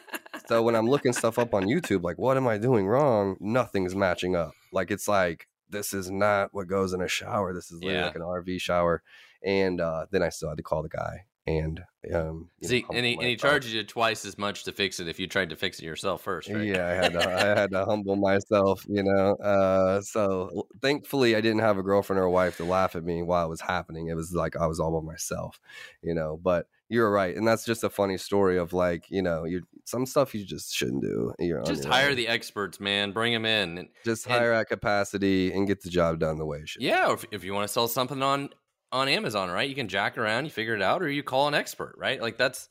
So 0.49 0.63
when 0.63 0.75
I'm 0.75 0.87
looking 0.87 1.13
stuff 1.13 1.37
up 1.37 1.53
on 1.53 1.65
YouTube, 1.65 2.01
like 2.01 2.17
what 2.17 2.35
am 2.35 2.47
I 2.47 2.57
doing 2.57 2.87
wrong? 2.87 3.37
Nothing's 3.39 3.95
matching 3.95 4.35
up. 4.35 4.53
Like 4.71 4.89
it's 4.89 5.07
like 5.07 5.47
this 5.69 5.93
is 5.93 6.09
not 6.09 6.49
what 6.53 6.67
goes 6.67 6.91
in 6.91 7.01
a 7.01 7.07
shower. 7.07 7.53
This 7.53 7.71
is 7.71 7.79
Yeah. 7.83 8.05
like 8.05 8.15
an 8.15 8.23
RV 8.23 8.59
shower. 8.59 9.03
And 9.43 9.79
uh, 9.79 10.07
then 10.09 10.23
I 10.23 10.29
still 10.29 10.49
had 10.49 10.57
to 10.57 10.63
call 10.63 10.81
the 10.81 10.89
guy 10.89 11.25
and 11.45 11.83
um, 12.13 12.49
you 12.59 12.67
know, 12.67 12.67
See, 12.67 12.85
and 12.91 13.05
he, 13.05 13.13
and 13.13 13.23
he 13.23 13.35
charges 13.35 13.73
you 13.73 13.83
twice 13.83 14.25
as 14.25 14.39
much 14.39 14.63
to 14.63 14.71
fix 14.71 14.99
it 14.99 15.07
if 15.07 15.19
you 15.19 15.27
tried 15.27 15.51
to 15.51 15.55
fix 15.55 15.79
it 15.79 15.85
yourself 15.85 16.21
first, 16.23 16.49
right? 16.49 16.67
Yeah, 16.67 16.87
I 16.87 16.91
had 16.91 17.13
to 17.13 17.19
I 17.19 17.45
had 17.59 17.71
to 17.71 17.85
humble 17.85 18.15
myself, 18.15 18.83
you 18.87 19.03
know. 19.03 19.35
Uh, 19.35 20.01
so 20.01 20.67
thankfully, 20.81 21.35
I 21.35 21.41
didn't 21.41 21.59
have 21.59 21.77
a 21.77 21.83
girlfriend 21.83 22.19
or 22.19 22.23
a 22.23 22.31
wife 22.31 22.57
to 22.57 22.65
laugh 22.65 22.95
at 22.95 23.03
me 23.03 23.21
while 23.21 23.45
it 23.45 23.49
was 23.49 23.61
happening. 23.61 24.07
It 24.07 24.15
was 24.15 24.33
like 24.33 24.55
I 24.55 24.65
was 24.65 24.79
all 24.79 24.99
by 24.99 25.05
myself, 25.05 25.59
you 26.01 26.13
know. 26.15 26.37
But 26.41 26.67
you're 26.89 27.11
right, 27.11 27.35
and 27.35 27.47
that's 27.47 27.63
just 27.65 27.83
a 27.83 27.89
funny 27.89 28.17
story 28.17 28.57
of 28.57 28.73
like 28.73 29.05
you 29.09 29.21
know, 29.21 29.45
you 29.45 29.61
some 29.85 30.05
stuff 30.05 30.33
you 30.35 30.43
just 30.45 30.73
shouldn't 30.75 31.01
do. 31.01 31.33
You're 31.39 31.63
Just 31.63 31.85
hire 31.85 32.09
own. 32.09 32.15
the 32.15 32.27
experts, 32.27 32.79
man. 32.79 33.11
Bring 33.11 33.33
them 33.33 33.45
in. 33.45 33.77
And, 33.77 33.87
just 34.05 34.25
and- 34.25 34.35
hire 34.35 34.53
at 34.53 34.67
capacity 34.69 35.51
and 35.51 35.65
get 35.67 35.81
the 35.81 35.89
job 35.89 36.19
done 36.19 36.37
the 36.37 36.45
way 36.45 36.59
it 36.59 36.69
should. 36.69 36.81
yeah, 36.81 37.07
or 37.09 37.13
if, 37.13 37.25
if 37.31 37.43
you 37.43 37.53
want 37.53 37.67
to 37.67 37.73
sell 37.73 37.87
something 37.87 38.21
on 38.21 38.49
on 38.91 39.07
Amazon, 39.07 39.49
right? 39.51 39.69
You 39.69 39.75
can 39.75 39.87
jack 39.87 40.17
around, 40.17 40.45
you 40.45 40.51
figure 40.51 40.75
it 40.75 40.81
out, 40.81 41.01
or 41.03 41.09
you 41.09 41.21
call 41.23 41.47
an 41.47 41.53
expert, 41.53 41.93
right? 41.97 42.19
Like 42.19 42.37
that's, 42.37 42.69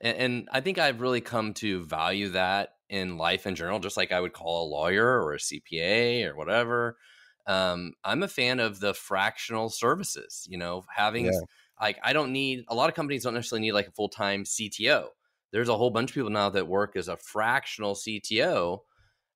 and, 0.00 0.16
and 0.18 0.48
I 0.52 0.60
think 0.60 0.76
I've 0.78 1.00
really 1.00 1.22
come 1.22 1.54
to 1.54 1.84
value 1.86 2.28
that 2.30 2.74
in 2.90 3.16
life 3.16 3.46
in 3.46 3.54
general, 3.54 3.78
just 3.78 3.96
like 3.96 4.12
I 4.12 4.20
would 4.20 4.34
call 4.34 4.66
a 4.66 4.70
lawyer 4.70 5.06
or 5.22 5.32
a 5.32 5.38
CPA 5.38 6.26
or 6.28 6.36
whatever. 6.36 6.98
Um, 7.46 7.94
I'm 8.04 8.22
a 8.22 8.28
fan 8.28 8.60
of 8.60 8.78
the 8.80 8.92
fractional 8.94 9.70
services, 9.70 10.46
you 10.50 10.58
know, 10.58 10.84
having 10.94 11.26
Yeah. 11.26 11.40
Like 11.80 11.98
I 12.02 12.12
don't 12.12 12.32
need 12.32 12.64
a 12.68 12.74
lot 12.74 12.88
of 12.88 12.94
companies 12.94 13.24
don't 13.24 13.34
necessarily 13.34 13.66
need 13.66 13.72
like 13.72 13.88
a 13.88 13.92
full 13.92 14.08
time 14.08 14.44
CTO. 14.44 15.08
There's 15.52 15.68
a 15.68 15.76
whole 15.76 15.90
bunch 15.90 16.10
of 16.10 16.14
people 16.14 16.30
now 16.30 16.50
that 16.50 16.66
work 16.66 16.96
as 16.96 17.08
a 17.08 17.16
fractional 17.16 17.94
CTO 17.94 18.80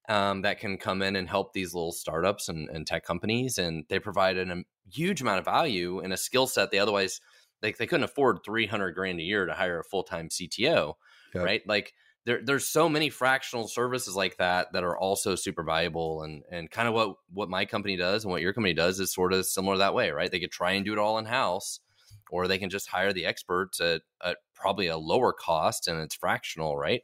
um, 0.09 0.43
that 0.43 0.59
can 0.59 0.79
come 0.79 1.03
in 1.03 1.17
and 1.17 1.29
help 1.29 1.53
these 1.53 1.75
little 1.75 1.93
startups 1.93 2.49
and, 2.49 2.69
and 2.71 2.87
tech 2.87 3.05
companies, 3.05 3.59
and 3.59 3.85
they 3.89 3.99
provide 3.99 4.37
an, 4.39 4.51
a 4.51 4.63
huge 4.91 5.21
amount 5.21 5.39
of 5.39 5.45
value 5.45 6.01
and 6.01 6.13
a 6.13 6.17
skill 6.17 6.47
set 6.47 6.71
they 6.71 6.79
otherwise 6.79 7.21
like 7.63 7.77
they 7.77 7.87
couldn't 7.87 8.05
afford 8.05 8.39
300 8.45 8.93
grand 8.93 9.21
a 9.21 9.23
year 9.23 9.45
to 9.47 9.53
hire 9.53 9.81
a 9.81 9.85
full 9.85 10.03
time 10.05 10.29
CTO, 10.29 10.95
Yep. 11.35 11.45
right? 11.45 11.63
Like 11.67 11.93
there, 12.25 12.41
there's 12.43 12.67
so 12.69 12.89
many 12.89 13.11
fractional 13.11 13.69
services 13.69 14.15
like 14.17 14.37
that 14.37 14.73
that 14.73 14.85
are 14.85 14.97
also 14.97 15.35
super 15.35 15.63
valuable 15.63 16.23
and 16.23 16.43
and 16.51 16.71
kind 16.71 16.89
of 16.89 16.95
what 16.95 17.17
what 17.33 17.49
my 17.49 17.65
company 17.65 17.97
does 17.97 18.25
and 18.25 18.31
what 18.31 18.43
your 18.43 18.53
company 18.53 18.75
does 18.75 19.01
is 19.01 19.13
sort 19.13 19.33
of 19.33 19.45
similar 19.47 19.79
that 19.79 19.95
way, 19.95 20.11
right? 20.11 20.31
They 20.31 20.41
could 20.41 20.53
try 20.53 20.73
and 20.73 20.85
do 20.85 20.93
it 20.93 20.99
all 20.99 21.19
in 21.19 21.25
house, 21.27 21.81
or 22.31 22.47
they 22.47 22.59
can 22.59 22.71
just 22.71 22.89
hire 22.89 23.13
the 23.13 23.27
experts 23.27 23.81
at, 23.81 24.03
at 24.25 24.39
probably 24.55 24.87
a 24.87 24.99
lower 24.99 25.33
cost 25.33 25.89
and 25.89 26.01
it's 26.01 26.15
fractional, 26.15 26.77
right? 26.77 27.03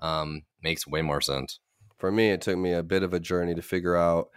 Um, 0.00 0.42
makes 0.62 0.86
way 0.86 1.02
more 1.02 1.20
sense. 1.20 1.60
For 1.98 2.12
me, 2.12 2.30
it 2.30 2.42
took 2.42 2.58
me 2.58 2.72
a 2.72 2.82
bit 2.82 3.02
of 3.02 3.14
a 3.14 3.20
journey 3.20 3.54
to 3.54 3.62
figure 3.62 3.96
out. 3.96 4.28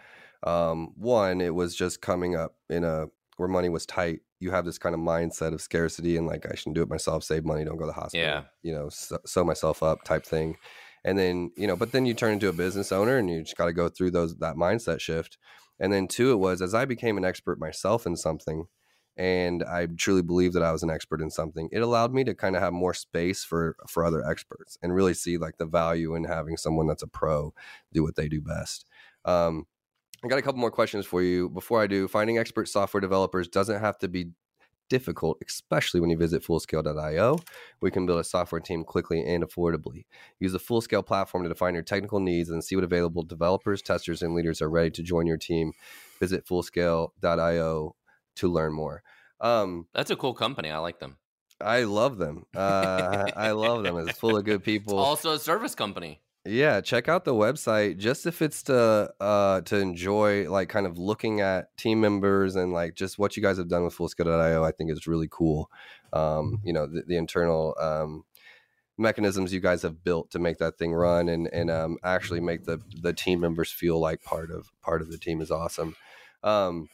Um, 0.43 0.93
one, 0.95 1.41
it 1.41 1.53
was 1.53 1.75
just 1.75 2.01
coming 2.01 2.35
up 2.35 2.55
in 2.69 2.83
a 2.83 3.07
where 3.35 3.49
money 3.49 3.69
was 3.69 3.85
tight. 3.85 4.19
You 4.39 4.51
have 4.51 4.65
this 4.65 4.77
kind 4.77 4.95
of 4.95 5.01
mindset 5.01 5.53
of 5.53 5.61
scarcity 5.61 6.17
and 6.17 6.27
like 6.27 6.45
I 6.49 6.55
should 6.55 6.73
do 6.73 6.81
it 6.81 6.89
myself, 6.89 7.23
save 7.23 7.45
money, 7.45 7.65
don't 7.65 7.77
go 7.77 7.83
to 7.83 7.87
the 7.87 7.93
hospital. 7.93 8.25
Yeah. 8.25 8.43
You 8.61 8.73
know, 8.73 8.89
sew, 8.89 9.17
sew 9.25 9.43
myself 9.43 9.83
up 9.83 10.03
type 10.03 10.25
thing. 10.25 10.55
And 11.03 11.17
then 11.17 11.51
you 11.57 11.67
know, 11.67 11.75
but 11.75 11.91
then 11.91 12.05
you 12.05 12.13
turn 12.13 12.33
into 12.33 12.49
a 12.49 12.53
business 12.53 12.91
owner 12.91 13.17
and 13.17 13.29
you 13.29 13.41
just 13.41 13.57
got 13.57 13.65
to 13.65 13.73
go 13.73 13.89
through 13.89 14.11
those 14.11 14.35
that 14.37 14.55
mindset 14.55 14.99
shift. 14.99 15.37
And 15.79 15.91
then 15.91 16.07
two, 16.07 16.31
it 16.31 16.37
was 16.37 16.61
as 16.61 16.73
I 16.73 16.85
became 16.85 17.17
an 17.17 17.25
expert 17.25 17.59
myself 17.59 18.05
in 18.05 18.17
something, 18.17 18.65
and 19.17 19.63
I 19.63 19.85
truly 19.85 20.21
believe 20.21 20.53
that 20.53 20.63
I 20.63 20.71
was 20.71 20.83
an 20.83 20.89
expert 20.89 21.21
in 21.21 21.29
something. 21.29 21.69
It 21.71 21.79
allowed 21.79 22.13
me 22.13 22.23
to 22.23 22.33
kind 22.33 22.55
of 22.55 22.61
have 22.61 22.73
more 22.73 22.93
space 22.93 23.43
for 23.43 23.75
for 23.87 24.05
other 24.05 24.25
experts 24.25 24.77
and 24.81 24.93
really 24.93 25.13
see 25.13 25.37
like 25.37 25.57
the 25.57 25.65
value 25.65 26.15
in 26.15 26.23
having 26.23 26.57
someone 26.57 26.87
that's 26.87 27.03
a 27.03 27.07
pro 27.07 27.53
do 27.93 28.03
what 28.03 28.15
they 28.15 28.29
do 28.29 28.41
best. 28.41 28.85
Um, 29.25 29.65
I 30.23 30.27
got 30.27 30.39
a 30.39 30.41
couple 30.41 30.59
more 30.59 30.71
questions 30.71 31.05
for 31.05 31.21
you 31.21 31.49
before 31.49 31.81
I 31.81 31.87
do. 31.87 32.07
Finding 32.07 32.37
expert 32.37 32.67
software 32.67 33.01
developers 33.01 33.47
doesn't 33.47 33.79
have 33.79 33.97
to 33.99 34.07
be 34.07 34.31
difficult, 34.89 35.37
especially 35.47 35.99
when 36.01 36.09
you 36.09 36.17
visit 36.17 36.43
fullscale.io. 36.43 37.39
We 37.79 37.91
can 37.91 38.05
build 38.05 38.19
a 38.19 38.23
software 38.23 38.59
team 38.59 38.83
quickly 38.83 39.23
and 39.23 39.43
affordably. 39.43 40.05
Use 40.39 40.51
the 40.51 40.59
Fullscale 40.59 41.05
platform 41.05 41.43
to 41.43 41.49
define 41.49 41.75
your 41.75 41.83
technical 41.83 42.19
needs 42.19 42.49
and 42.49 42.63
see 42.63 42.75
what 42.75 42.83
available 42.83 43.23
developers, 43.23 43.81
testers, 43.81 44.21
and 44.21 44.33
leaders 44.33 44.61
are 44.61 44.69
ready 44.69 44.89
to 44.91 45.03
join 45.03 45.27
your 45.27 45.37
team. 45.37 45.71
Visit 46.19 46.45
fullscale.io 46.45 47.95
to 48.39 48.51
learn 48.51 48.73
more. 48.73 49.03
Um, 49.41 49.87
That's 49.93 50.11
a 50.11 50.15
cool 50.15 50.33
company. 50.33 50.69
I 50.69 50.79
like 50.79 50.99
them. 50.99 51.17
I 51.61 51.83
love 51.83 52.17
them. 52.17 52.45
Uh, 52.55 53.31
I 53.35 53.51
love 53.51 53.83
them. 53.83 53.97
It's 53.97 54.17
full 54.17 54.37
of 54.37 54.45
good 54.45 54.63
people. 54.63 54.99
It's 54.99 55.07
also 55.07 55.33
a 55.33 55.39
service 55.39 55.75
company. 55.75 56.21
Yeah, 56.45 56.79
check 56.79 57.09
out 57.09 57.25
the 57.25 57.33
website 57.33 57.97
just 57.97 58.25
if 58.25 58.41
it's 58.41 58.63
to 58.63 59.13
uh 59.19 59.61
to 59.61 59.77
enjoy 59.77 60.49
like 60.49 60.69
kind 60.69 60.87
of 60.87 60.97
looking 60.97 61.41
at 61.41 61.75
team 61.77 61.99
members 61.99 62.55
and 62.55 62.71
like 62.71 62.95
just 62.95 63.19
what 63.19 63.35
you 63.35 63.43
guys 63.43 63.57
have 63.57 63.67
done 63.67 63.83
with 63.83 63.95
fullscale.io 63.95 64.63
I 64.63 64.71
think 64.71 64.89
is 64.89 65.05
really 65.05 65.27
cool. 65.29 65.69
Um, 66.13 66.59
you 66.63 66.71
know, 66.71 66.87
the, 66.87 67.03
the 67.05 67.17
internal 67.17 67.75
um 67.79 68.23
mechanisms 68.97 69.53
you 69.53 69.59
guys 69.59 69.81
have 69.81 70.03
built 70.03 70.31
to 70.31 70.39
make 70.39 70.59
that 70.59 70.77
thing 70.77 70.93
run 70.93 71.27
and 71.27 71.49
and 71.51 71.69
um 71.69 71.97
actually 72.03 72.39
make 72.39 72.63
the 72.63 72.79
the 73.01 73.13
team 73.13 73.41
members 73.41 73.69
feel 73.71 73.99
like 73.99 74.23
part 74.23 74.49
of 74.49 74.71
part 74.81 75.01
of 75.01 75.11
the 75.11 75.17
team 75.17 75.41
is 75.41 75.51
awesome. 75.51 75.95
Um 76.41 76.87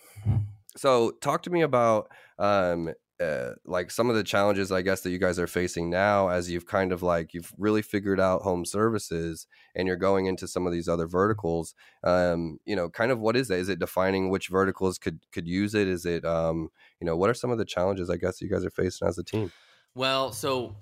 so 0.75 1.11
talk 1.21 1.43
to 1.43 1.49
me 1.49 1.61
about 1.61 2.09
um 2.39 2.93
uh, 3.19 3.51
like 3.63 3.91
some 3.91 4.09
of 4.09 4.15
the 4.17 4.23
challenges 4.23 4.73
I 4.73 4.81
guess 4.81 5.01
that 5.01 5.11
you 5.11 5.17
guys 5.17 5.39
are 5.39 5.47
facing 5.47 5.89
now 5.89 6.27
as 6.27 6.51
you've 6.51 6.65
kind 6.65 6.91
of 6.91 7.01
like 7.01 7.33
you've 7.33 7.53
really 7.57 7.81
figured 7.81 8.19
out 8.19 8.41
home 8.41 8.65
services 8.65 9.47
and 9.73 9.87
you're 9.87 9.95
going 9.95 10.25
into 10.25 10.49
some 10.49 10.67
of 10.67 10.73
these 10.73 10.89
other 10.89 11.07
verticals. 11.07 11.75
Um 12.03 12.57
you 12.65 12.75
know 12.75 12.89
kind 12.89 13.11
of 13.11 13.21
what 13.21 13.37
is 13.37 13.47
that 13.47 13.59
is 13.59 13.69
it 13.69 13.79
defining 13.79 14.29
which 14.29 14.49
verticals 14.49 14.97
could 14.97 15.19
could 15.31 15.47
use 15.47 15.73
it? 15.75 15.87
Is 15.87 16.05
it 16.05 16.25
um 16.25 16.69
you 16.99 17.05
know 17.05 17.15
what 17.15 17.29
are 17.29 17.33
some 17.33 17.51
of 17.51 17.57
the 17.57 17.63
challenges 17.63 18.09
I 18.09 18.17
guess 18.17 18.41
you 18.41 18.49
guys 18.49 18.65
are 18.65 18.69
facing 18.69 19.07
as 19.07 19.17
a 19.17 19.23
team? 19.23 19.53
Well, 19.93 20.33
so 20.33 20.75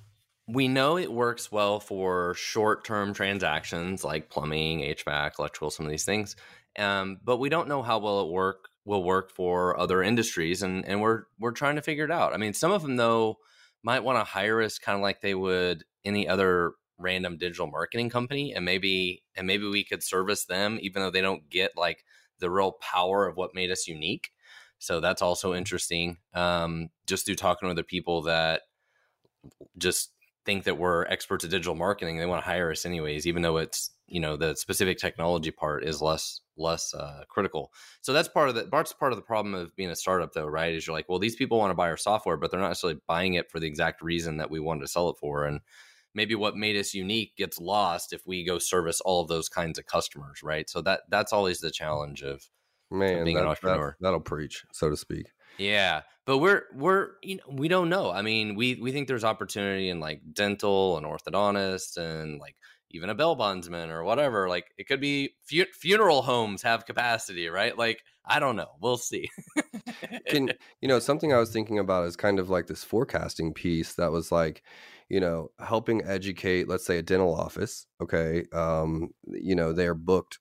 we 0.48 0.68
know 0.68 0.98
it 0.98 1.12
works 1.12 1.52
well 1.52 1.80
for 1.80 2.34
short-term 2.34 3.14
transactions 3.14 4.04
like 4.04 4.30
plumbing, 4.30 4.80
HVAC, 4.80 5.40
electrical, 5.40 5.70
some 5.70 5.86
of 5.86 5.92
these 5.92 6.04
things. 6.04 6.36
Um, 6.78 7.20
but 7.24 7.38
we 7.38 7.50
don't 7.50 7.68
know 7.68 7.84
how 7.84 8.00
well 8.00 8.22
it 8.22 8.32
work 8.32 8.70
will 8.86 9.04
work 9.04 9.32
for 9.32 9.80
other 9.80 10.04
industries, 10.04 10.62
and 10.62 10.86
and 10.86 11.02
we're 11.02 11.24
we're 11.40 11.52
trying 11.52 11.76
to 11.76 11.82
figure 11.82 12.06
it 12.06 12.12
out. 12.12 12.34
I 12.34 12.38
mean, 12.38 12.54
some 12.54 12.72
of 12.72 12.82
them 12.82 12.96
though 12.96 13.38
might 13.84 14.04
want 14.04 14.18
to 14.18 14.24
hire 14.24 14.62
us 14.62 14.80
kind 14.80 14.96
of 14.96 15.02
like 15.02 15.22
they 15.22 15.36
would 15.36 15.84
any 16.06 16.28
other 16.28 16.74
random 16.98 17.38
digital 17.38 17.68
marketing 17.68 18.10
company, 18.10 18.54
and 18.54 18.66
maybe 18.66 19.24
and 19.36 19.48
maybe 19.48 19.68
we 19.68 19.84
could 19.84 20.04
service 20.04 20.46
them 20.46 20.80
even 20.82 21.02
though 21.02 21.12
they 21.12 21.22
don't 21.22 21.50
get 21.50 21.72
like 21.78 22.04
the 22.40 22.50
real 22.50 22.74
power 22.74 23.28
of 23.28 23.38
what 23.38 23.56
made 23.56 23.72
us 23.72 23.88
unique. 23.88 24.32
So 24.80 25.00
that's 25.00 25.22
also 25.22 25.54
interesting. 25.54 26.18
Um, 26.34 26.90
just 27.08 27.26
through 27.26 27.36
talking 27.36 27.68
to 27.68 27.72
other 27.72 27.84
people 27.84 28.24
that 28.24 28.64
just 29.78 30.12
think 30.46 30.66
that 30.66 30.78
we're 30.78 31.06
experts 31.06 31.46
at 31.46 31.52
digital 31.52 31.76
marketing, 31.76 32.18
they 32.18 32.26
want 32.26 32.44
to 32.44 32.50
hire 32.50 32.72
us 32.72 32.86
anyways, 32.86 33.26
even 33.26 33.42
though 33.42 33.58
it's 33.58 33.92
you 34.14 34.20
know 34.20 34.38
the 34.38 34.56
specific 34.56 35.00
technology 35.00 35.50
part 35.50 35.84
is 35.84 36.00
less 36.00 36.42
less 36.56 36.94
uh, 36.94 37.24
critical. 37.28 37.74
So 38.02 38.14
that's 38.14 38.28
part 38.28 38.48
of 38.48 38.54
the 38.54 38.70
that's 38.72 38.94
part 38.94 39.12
of 39.12 39.18
the 39.18 39.24
problem 39.24 39.56
of 39.56 39.76
being 39.76 39.90
a 39.90 39.96
startup, 39.96 40.34
though, 40.34 40.46
right? 40.46 40.76
Is 40.76 40.86
you're 40.86 40.96
like, 40.96 41.10
well, 41.10 41.18
these 41.18 41.36
people 41.36 41.58
want 41.58 41.72
to 41.72 41.76
buy 41.76 41.90
our 41.90 41.98
software, 41.98 42.38
but 42.38 42.52
they're 42.52 42.60
not 42.60 42.70
necessarily 42.70 43.00
buying 43.08 43.34
it 43.34 43.50
for 43.50 43.60
the 43.60 43.66
exact 43.66 44.04
reason 44.04 44.38
that 44.38 44.52
we 44.52 44.60
wanted 44.60 44.82
to 44.82 44.88
sell 44.88 45.10
it 45.10 45.18
for, 45.20 45.46
and 45.46 45.62
maybe 46.14 46.36
what 46.36 46.56
made 46.56 46.78
us 46.78 46.94
unique 46.94 47.36
gets 47.36 47.60
lost 47.60 48.14
if 48.14 48.22
we 48.28 48.46
go 48.46 48.60
service 48.60 49.02
all 49.02 49.20
of 49.20 49.30
those 49.30 49.50
kinds 49.50 49.80
of 49.80 49.88
customers, 49.88 50.44
right? 50.44 50.70
So 50.70 50.84
that 50.84 51.02
that's 51.10 51.34
always 51.34 51.60
the 51.60 51.72
challenge 51.72 52.22
of 52.22 52.48
man 52.92 53.24
being 53.24 53.38
an 53.40 53.48
entrepreneur. 53.48 53.96
that, 54.00 54.06
that'll 54.06 54.20
preach 54.20 54.64
so 54.72 54.92
to 54.92 54.96
speak 54.96 55.26
yeah, 55.58 56.02
but 56.26 56.40
we're 56.40 56.64
we're 56.74 57.12
you 57.22 57.36
know 57.36 57.44
we 57.50 57.68
don't 57.68 57.90
know. 57.90 58.12
I 58.12 58.22
mean, 58.22 58.56
we 58.56 58.76
we 58.76 58.92
think 58.92 59.08
there's 59.08 59.24
opportunity 59.24 59.90
in 59.90 60.00
like 60.00 60.22
dental 60.34 60.98
and 60.98 61.06
orthodontist 61.06 61.98
and 61.98 62.40
like 62.40 62.56
even 62.94 63.10
a 63.10 63.16
bell 63.16 63.36
bondsman 63.36 63.90
or 63.90 64.04
whatever. 64.04 64.48
Like 64.50 64.72
it 64.78 64.88
could 64.88 65.02
be 65.02 65.36
fu- 65.44 65.66
funeral 65.74 66.22
homes 66.22 66.62
have 66.62 66.86
capacity, 66.86 67.48
right? 67.50 67.78
Like 67.78 68.04
I 68.26 68.40
don't 68.40 68.56
know. 68.56 68.72
We'll 68.80 68.98
see. 68.98 69.30
can 70.28 70.52
you 70.82 70.88
know 70.88 71.00
something 71.00 71.34
i 71.34 71.38
was 71.38 71.52
thinking 71.52 71.80
about 71.80 72.06
is 72.08 72.16
kind 72.16 72.40
of 72.40 72.50
like 72.50 72.68
this 72.68 72.84
forecasting 72.84 73.54
piece 73.54 73.94
that 73.96 74.12
was 74.12 74.32
like 74.32 74.64
you 75.10 75.20
know 75.20 75.50
helping 75.60 76.04
educate 76.06 76.68
let's 76.68 76.86
say 76.86 76.98
a 76.98 77.02
dental 77.04 77.34
office 77.36 77.88
okay 78.02 78.46
um 78.54 79.10
you 79.28 79.56
know 79.56 79.74
they're 79.74 79.94
booked 79.96 80.40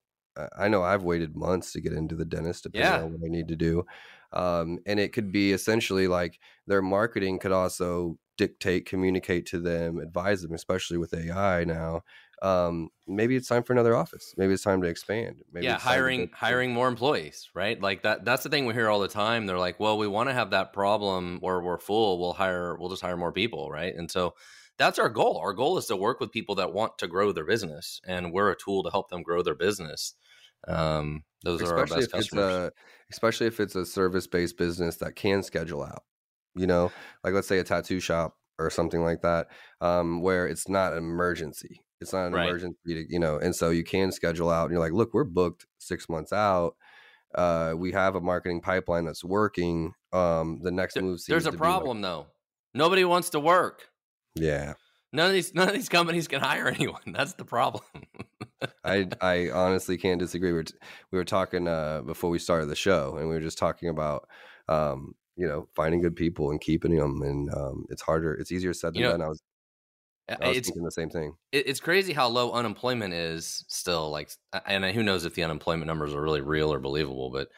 I- 0.57 0.69
know 0.69 0.83
i've 0.83 1.03
waited 1.05 1.37
months 1.37 1.73
to 1.73 1.81
get 1.81 1.93
into 1.93 2.15
the 2.15 2.25
dentist 2.25 2.62
depending 2.65 2.99
Yeah. 2.99 3.03
on 3.03 3.12
what 3.12 3.27
i 3.27 3.29
need 3.29 3.49
to 3.49 3.57
do 3.57 3.85
um 4.33 4.79
and 4.87 4.99
it 4.99 5.12
could 5.12 5.31
be 5.33 5.53
essentially 5.53 6.09
like 6.09 6.38
their 6.67 6.83
marketing 6.83 7.38
could 7.38 7.53
also 7.53 8.19
dictate 8.38 8.87
communicate 8.87 9.45
to 9.47 9.59
them 9.61 9.99
advise 9.99 10.43
them 10.43 10.55
especially 10.55 10.97
with 10.97 11.12
ai 11.12 11.65
now 11.65 12.03
um 12.42 12.90
maybe 13.07 13.37
it's 13.37 13.48
time 13.48 13.62
for 13.62 13.72
another 13.72 13.94
office 13.96 14.35
maybe 14.37 14.52
it's 14.52 14.62
time 14.64 14.83
to 14.83 14.88
expand 14.88 15.42
maybe 15.52 15.70
yeah, 15.70 15.74
it's 15.74 15.87
time 15.87 16.12
to 16.12 16.12
hiring 16.12 16.31
hiring 16.35 16.72
more 16.72 16.88
employees, 16.88 17.48
right? 17.55 17.81
Like 17.81 18.02
that. 18.02 18.24
That's 18.24 18.42
the 18.42 18.48
thing 18.48 18.66
we 18.66 18.74
hear 18.74 18.88
all 18.88 18.98
the 18.98 19.07
time. 19.09 19.46
They're 19.46 19.59
like, 19.59 19.78
"Well, 19.78 19.96
we 19.96 20.09
want 20.09 20.28
to 20.28 20.33
have 20.33 20.50
that 20.50 20.72
problem 20.72 21.38
where 21.40 21.61
we're 21.61 21.78
full. 21.78 22.18
We'll 22.18 22.33
hire. 22.33 22.76
We'll 22.76 22.88
just 22.90 23.02
hire 23.02 23.16
more 23.16 23.33
people, 23.33 23.70
right?" 23.70 23.94
And 23.94 24.11
so 24.11 24.35
that's 24.78 24.98
our 24.98 25.09
goal. 25.09 25.38
Our 25.38 25.52
goal 25.52 25.78
is 25.78 25.87
to 25.87 25.96
work 25.96 26.18
with 26.18 26.33
people 26.33 26.57
that 26.57 26.72
want 26.72 26.98
to 26.98 27.07
grow 27.07 27.31
their 27.33 27.44
business, 27.46 28.00
and 28.07 28.33
we're 28.33 28.50
a 28.50 28.57
tool 28.57 28.83
to 28.83 28.90
help 28.90 29.09
them 29.11 29.22
grow 29.22 29.42
their 29.42 29.55
business. 29.55 30.14
Um, 30.66 31.24
those 31.44 31.62
are 31.62 31.76
our 31.76 31.87
best 31.87 32.11
customers. 32.11 32.61
a 32.66 32.72
especially 33.11 33.46
if 33.46 33.61
it's 33.61 33.74
a 33.74 33.85
service 33.87 34.26
based 34.26 34.57
business 34.57 34.96
that 34.96 35.16
can 35.16 35.42
schedule 35.42 35.83
out 35.83 36.05
you 36.55 36.66
know 36.66 36.92
like 37.24 37.35
let's 37.35 37.48
say 37.48 37.59
a 37.59 37.64
tattoo 37.64 38.00
shop 38.00 38.37
or 38.59 38.70
something 38.70 39.02
like 39.02 39.22
that 39.22 39.48
um 39.81 40.20
where 40.20 40.46
it's 40.46 40.68
not 40.68 40.92
an 40.92 40.98
emergency 40.98 41.81
it's 42.03 42.12
not 42.12 42.27
an 42.27 42.33
Right. 42.35 42.49
emergency 42.49 42.79
to, 42.87 43.07
you 43.09 43.19
know 43.19 43.38
and 43.38 43.55
so 43.57 43.71
you 43.71 43.85
can 43.85 44.12
schedule 44.12 44.51
out 44.51 44.65
and 44.65 44.73
you're 44.73 44.81
like 44.81 44.93
look 44.93 45.15
we're 45.15 45.25
booked 45.25 45.67
six 45.79 46.09
months 46.09 46.33
out 46.33 46.77
uh 47.35 47.73
we 47.77 47.93
have 47.93 48.15
a 48.15 48.21
marketing 48.21 48.61
pipeline 48.61 49.05
that's 49.07 49.25
working 49.25 49.95
um 50.12 50.61
the 50.62 50.71
next 50.71 50.95
There- 50.95 51.03
move 51.03 51.21
seems 51.21 51.27
There's 51.29 51.47
a 51.47 51.51
to 51.53 51.57
be 51.57 51.61
like- 51.61 51.71
problem 51.71 52.03
though. 52.03 52.27
Nobody 52.75 53.05
wants 53.05 53.31
to 53.31 53.41
work. 53.41 53.88
yeah 54.35 54.75
None 55.15 55.27
of 55.27 55.33
these 55.33 55.55
none 55.59 55.69
of 55.69 55.75
these 55.75 55.88
companies 55.88 56.27
can 56.29 56.41
hire 56.41 56.69
anyone. 56.77 57.01
That's 57.07 57.35
the 57.35 57.45
problem. 57.45 57.85
I 58.85 59.09
I 59.21 59.51
honestly 59.51 59.99
can't 59.99 60.19
disagree. 60.19 60.51
We 60.53 60.57
were, 60.59 60.65
t- 60.65 60.75
we 61.11 61.19
were 61.19 61.25
talking 61.25 61.69
uh, 61.69 62.01
before 62.03 62.31
we 62.31 62.38
started 62.38 62.67
the 62.71 62.77
show, 62.77 63.17
and 63.19 63.29
we 63.29 63.35
were 63.35 63.41
just 63.41 63.59
talking 63.59 63.91
about 63.91 64.27
um, 64.69 65.15
you 65.37 65.47
know 65.47 65.69
finding 65.77 66.01
good 66.01 66.17
people 66.17 66.51
and 66.51 66.61
keeping 66.62 66.97
them, 66.97 67.21
and 67.23 67.53
um, 67.53 67.85
it's 67.91 68.01
harder. 68.03 68.33
It's 68.35 68.51
easier 68.53 68.73
said 68.73 68.95
than 68.95 69.01
You 69.03 69.07
know, 69.09 69.12
done. 69.12 69.23
I 69.23 69.29
was 69.29 69.43
it's 70.28 70.68
thinking 70.68 70.85
the 70.85 70.90
same 70.90 71.11
thing. 71.11 71.35
it's 71.52 71.80
crazy 71.80 72.12
how 72.12 72.28
low 72.28 72.52
unemployment 72.52 73.12
is 73.12 73.64
still 73.68 74.11
like 74.11 74.30
and 74.66 74.85
who 74.85 75.02
knows 75.02 75.24
if 75.24 75.35
the 75.35 75.42
unemployment 75.42 75.87
numbers 75.87 76.14
are 76.14 76.22
really 76.22 76.40
real 76.40 76.72
or 76.72 76.78
believable 76.78 77.30
but 77.30 77.48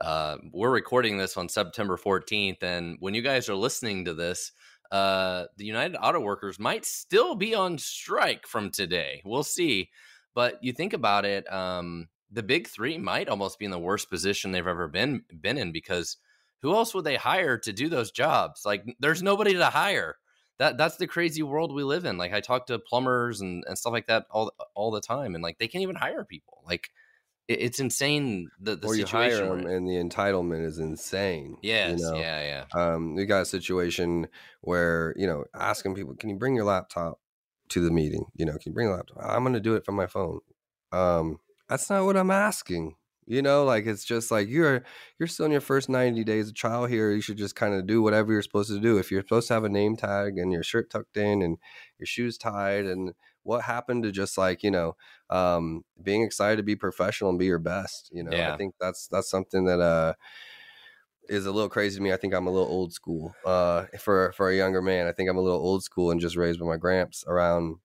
uh, 0.00 0.36
we're 0.52 0.70
recording 0.70 1.16
this 1.16 1.36
on 1.36 1.48
september 1.48 1.96
14th 1.96 2.62
and 2.62 2.96
when 3.00 3.14
you 3.14 3.22
guys 3.22 3.48
are 3.48 3.54
listening 3.54 4.04
to 4.04 4.14
this 4.14 4.52
uh, 4.90 5.44
the 5.56 5.64
united 5.64 5.96
auto 5.96 6.20
workers 6.20 6.58
might 6.58 6.84
still 6.84 7.34
be 7.34 7.54
on 7.54 7.78
strike 7.78 8.46
from 8.46 8.70
today. 8.70 9.22
We'll 9.24 9.42
see. 9.42 9.90
But 10.34 10.62
you 10.62 10.72
think 10.72 10.92
about 10.92 11.24
it 11.24 11.50
um, 11.52 12.08
the 12.30 12.42
big 12.42 12.68
three 12.68 12.98
might 12.98 13.28
almost 13.28 13.58
be 13.58 13.64
in 13.64 13.70
the 13.70 13.78
worst 13.78 14.10
position 14.10 14.52
they've 14.52 14.66
ever 14.66 14.88
been 14.88 15.24
been 15.40 15.58
in 15.58 15.72
because 15.72 16.16
who 16.62 16.74
else 16.74 16.94
would 16.94 17.04
they 17.04 17.16
hire 17.16 17.58
to 17.58 17.72
do 17.72 17.88
those 17.88 18.10
jobs? 18.10 18.62
Like 18.64 18.84
there's 18.98 19.22
nobody 19.22 19.54
to 19.54 19.66
hire 19.66 20.16
that 20.58 20.76
that's 20.76 20.96
the 20.96 21.06
crazy 21.06 21.42
world 21.42 21.72
we 21.72 21.84
live 21.84 22.04
in. 22.04 22.18
Like 22.18 22.32
I 22.32 22.40
talk 22.40 22.66
to 22.66 22.78
plumbers 22.78 23.40
and, 23.40 23.64
and 23.66 23.78
stuff 23.78 23.92
like 23.92 24.06
that 24.06 24.26
all 24.30 24.52
all 24.74 24.90
the 24.90 25.00
time, 25.00 25.34
and 25.34 25.42
like 25.42 25.58
they 25.58 25.68
can't 25.68 25.82
even 25.82 25.96
hire 25.96 26.24
people. 26.24 26.62
Like 26.66 26.90
it, 27.46 27.60
it's 27.60 27.80
insane 27.80 28.50
the 28.60 28.76
the 28.76 28.88
or 28.88 28.94
you 28.94 29.06
situation. 29.06 29.46
hire 29.46 29.56
them, 29.56 29.66
and 29.66 29.88
the 29.88 29.94
entitlement 29.94 30.64
is 30.64 30.78
insane. 30.78 31.56
yes, 31.62 31.98
you 31.98 32.04
know? 32.04 32.18
yeah, 32.18 32.64
yeah. 32.74 32.80
Um, 32.80 33.14
we 33.14 33.24
got 33.24 33.42
a 33.42 33.46
situation 33.46 34.28
where 34.60 35.14
you 35.16 35.26
know 35.26 35.44
asking 35.54 35.94
people, 35.94 36.14
"Can 36.16 36.30
you 36.30 36.36
bring 36.36 36.54
your 36.54 36.64
laptop 36.64 37.20
to 37.70 37.80
the 37.80 37.90
meeting?" 37.90 38.26
You 38.34 38.46
know, 38.46 38.52
can 38.52 38.62
you 38.66 38.72
bring 38.72 38.88
a 38.88 38.92
laptop? 38.92 39.18
I'm 39.22 39.42
going 39.42 39.54
to 39.54 39.60
do 39.60 39.74
it 39.76 39.84
from 39.84 39.94
my 39.94 40.06
phone. 40.06 40.40
Um, 40.90 41.38
that's 41.68 41.88
not 41.88 42.04
what 42.04 42.16
I'm 42.16 42.30
asking. 42.30 42.96
You 43.28 43.42
know, 43.42 43.64
like 43.64 43.86
it's 43.86 44.04
just 44.04 44.30
like 44.30 44.48
you're 44.48 44.84
you're 45.18 45.26
still 45.26 45.46
in 45.46 45.52
your 45.52 45.60
first 45.60 45.88
90 45.88 46.24
days 46.24 46.48
of 46.48 46.54
trial 46.54 46.86
here. 46.86 47.10
You 47.12 47.20
should 47.20 47.36
just 47.36 47.54
kind 47.54 47.74
of 47.74 47.86
do 47.86 48.00
whatever 48.02 48.32
you're 48.32 48.42
supposed 48.42 48.70
to 48.70 48.80
do. 48.80 48.98
If 48.98 49.10
you're 49.10 49.20
supposed 49.20 49.48
to 49.48 49.54
have 49.54 49.64
a 49.64 49.68
name 49.68 49.96
tag 49.96 50.38
and 50.38 50.50
your 50.52 50.62
shirt 50.62 50.90
tucked 50.90 51.16
in 51.18 51.42
and 51.42 51.58
your 51.98 52.06
shoes 52.06 52.38
tied, 52.38 52.86
and 52.86 53.14
what 53.42 53.62
happened 53.62 54.04
to 54.04 54.12
just 54.12 54.38
like 54.38 54.62
you 54.62 54.70
know 54.70 54.96
um, 55.30 55.84
being 56.02 56.22
excited 56.22 56.56
to 56.56 56.62
be 56.62 56.74
professional 56.76 57.30
and 57.30 57.38
be 57.38 57.46
your 57.46 57.58
best? 57.58 58.10
You 58.12 58.24
know, 58.24 58.32
Yeah. 58.32 58.54
I 58.54 58.56
think 58.56 58.76
that's 58.80 59.08
that's 59.08 59.30
something 59.30 59.66
that 59.66 59.80
uh 59.80 60.14
is 61.28 61.46
a 61.46 61.52
little 61.52 61.68
crazy 61.68 61.96
to 61.96 62.02
me. 62.02 62.12
I 62.12 62.16
think 62.16 62.32
I'm 62.34 62.46
a 62.46 62.50
little 62.50 62.68
old 62.68 62.92
school. 62.92 63.34
Uh, 63.44 63.86
for 63.98 64.32
for 64.32 64.50
a 64.50 64.56
younger 64.56 64.80
man, 64.80 65.06
I 65.06 65.12
think 65.12 65.28
I'm 65.28 65.36
a 65.36 65.42
little 65.42 65.60
old 65.60 65.82
school 65.82 66.10
and 66.10 66.20
just 66.20 66.36
raised 66.36 66.60
by 66.60 66.66
my 66.66 66.76
gramps 66.76 67.24
around. 67.26 67.76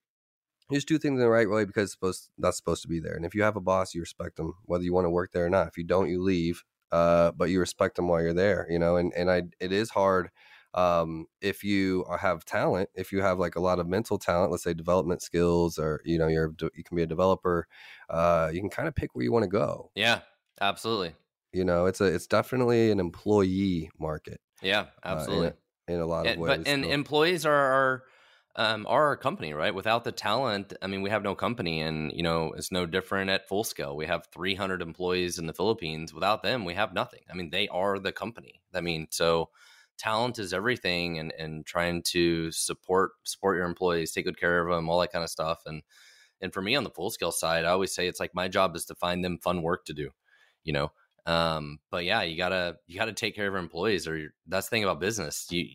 You 0.70 0.76
just 0.78 0.88
do 0.88 0.98
things 0.98 1.12
in 1.18 1.18
the 1.20 1.28
right 1.28 1.48
way 1.48 1.64
because 1.64 1.84
it's 1.84 1.92
supposed 1.92 2.30
that's 2.38 2.56
supposed 2.56 2.82
to 2.82 2.88
be 2.88 3.00
there. 3.00 3.14
And 3.14 3.24
if 3.24 3.34
you 3.34 3.42
have 3.42 3.56
a 3.56 3.60
boss, 3.60 3.94
you 3.94 4.00
respect 4.00 4.36
them, 4.36 4.54
whether 4.64 4.84
you 4.84 4.92
want 4.94 5.04
to 5.04 5.10
work 5.10 5.32
there 5.32 5.44
or 5.46 5.50
not. 5.50 5.68
If 5.68 5.76
you 5.76 5.84
don't, 5.84 6.08
you 6.08 6.22
leave. 6.22 6.64
Uh, 6.92 7.32
but 7.32 7.50
you 7.50 7.58
respect 7.58 7.96
them 7.96 8.06
while 8.06 8.22
you're 8.22 8.32
there. 8.32 8.66
You 8.70 8.78
know, 8.78 8.96
and 8.96 9.12
and 9.14 9.30
I 9.30 9.42
it 9.60 9.72
is 9.72 9.90
hard. 9.90 10.30
Um, 10.74 11.26
if 11.40 11.62
you 11.64 12.04
have 12.20 12.44
talent, 12.44 12.88
if 12.94 13.12
you 13.12 13.20
have 13.20 13.38
like 13.38 13.56
a 13.56 13.60
lot 13.60 13.78
of 13.78 13.86
mental 13.88 14.18
talent, 14.18 14.50
let's 14.52 14.62
say 14.64 14.74
development 14.74 15.20
skills, 15.22 15.78
or 15.78 16.00
you 16.04 16.18
know, 16.18 16.28
you're 16.28 16.54
you 16.74 16.84
can 16.84 16.96
be 16.96 17.02
a 17.02 17.06
developer. 17.06 17.66
Uh, 18.08 18.50
you 18.52 18.60
can 18.60 18.70
kind 18.70 18.86
of 18.88 18.94
pick 18.94 19.14
where 19.14 19.24
you 19.24 19.32
want 19.32 19.42
to 19.44 19.48
go. 19.48 19.90
Yeah, 19.96 20.20
absolutely. 20.60 21.14
You 21.52 21.64
know, 21.64 21.86
it's 21.86 22.00
a 22.00 22.04
it's 22.06 22.26
definitely 22.28 22.90
an 22.90 23.00
employee 23.00 23.90
market. 23.98 24.40
Yeah, 24.62 24.80
Uh, 24.80 24.84
and 25.10 25.18
absolutely. 25.18 25.46
it- 25.48 25.58
in 25.86 26.00
a 26.00 26.06
lot 26.06 26.24
of 26.26 26.32
and, 26.32 26.40
ways. 26.40 26.58
but 26.58 26.66
and 26.68 26.84
so- 26.84 26.90
employees 26.90 27.44
are 27.44 27.52
our 27.54 28.02
um, 28.56 28.86
are 28.88 29.06
our 29.06 29.16
company, 29.16 29.52
right? 29.52 29.74
Without 29.74 30.04
the 30.04 30.12
talent, 30.12 30.72
I 30.80 30.86
mean, 30.86 31.02
we 31.02 31.10
have 31.10 31.22
no 31.22 31.34
company, 31.34 31.80
and 31.80 32.12
you 32.12 32.22
know, 32.22 32.52
it's 32.56 32.70
no 32.72 32.86
different 32.86 33.30
at 33.30 33.48
full 33.48 33.64
scale. 33.64 33.96
We 33.96 34.06
have 34.06 34.28
300 34.32 34.80
employees 34.82 35.38
in 35.38 35.46
the 35.46 35.52
Philippines. 35.52 36.14
Without 36.14 36.42
them, 36.42 36.64
we 36.64 36.74
have 36.74 36.94
nothing. 36.94 37.20
I 37.30 37.34
mean, 37.34 37.50
they 37.50 37.68
are 37.68 37.98
the 37.98 38.12
company. 38.12 38.62
I 38.74 38.80
mean, 38.80 39.08
so 39.10 39.50
talent 39.98 40.38
is 40.38 40.52
everything, 40.52 41.18
and 41.18 41.32
and 41.38 41.66
trying 41.66 42.02
to 42.04 42.50
support 42.52 43.12
support 43.24 43.56
your 43.56 43.66
employees, 43.66 44.12
take 44.12 44.24
good 44.26 44.38
care 44.38 44.66
of 44.66 44.74
them, 44.74 44.88
all 44.88 45.00
that 45.00 45.12
kind 45.12 45.24
of 45.24 45.30
stuff, 45.30 45.62
and 45.66 45.82
and 46.40 46.52
for 46.52 46.62
me 46.62 46.76
on 46.76 46.84
the 46.84 46.90
full 46.90 47.10
scale 47.10 47.32
side, 47.32 47.64
I 47.64 47.70
always 47.70 47.94
say 47.94 48.06
it's 48.06 48.20
like 48.20 48.34
my 48.34 48.48
job 48.48 48.76
is 48.76 48.84
to 48.86 48.94
find 48.94 49.24
them 49.24 49.38
fun 49.38 49.62
work 49.62 49.84
to 49.86 49.94
do, 49.94 50.10
you 50.64 50.72
know. 50.72 50.92
Um, 51.26 51.78
but 51.90 52.04
yeah, 52.04 52.22
you 52.22 52.36
gotta 52.36 52.76
you 52.86 52.98
gotta 52.98 53.12
take 53.12 53.34
care 53.34 53.46
of 53.46 53.52
your 53.52 53.60
employees, 53.60 54.06
or 54.06 54.34
that's 54.46 54.66
the 54.66 54.70
thing 54.70 54.84
about 54.84 55.00
business. 55.00 55.46
You, 55.50 55.66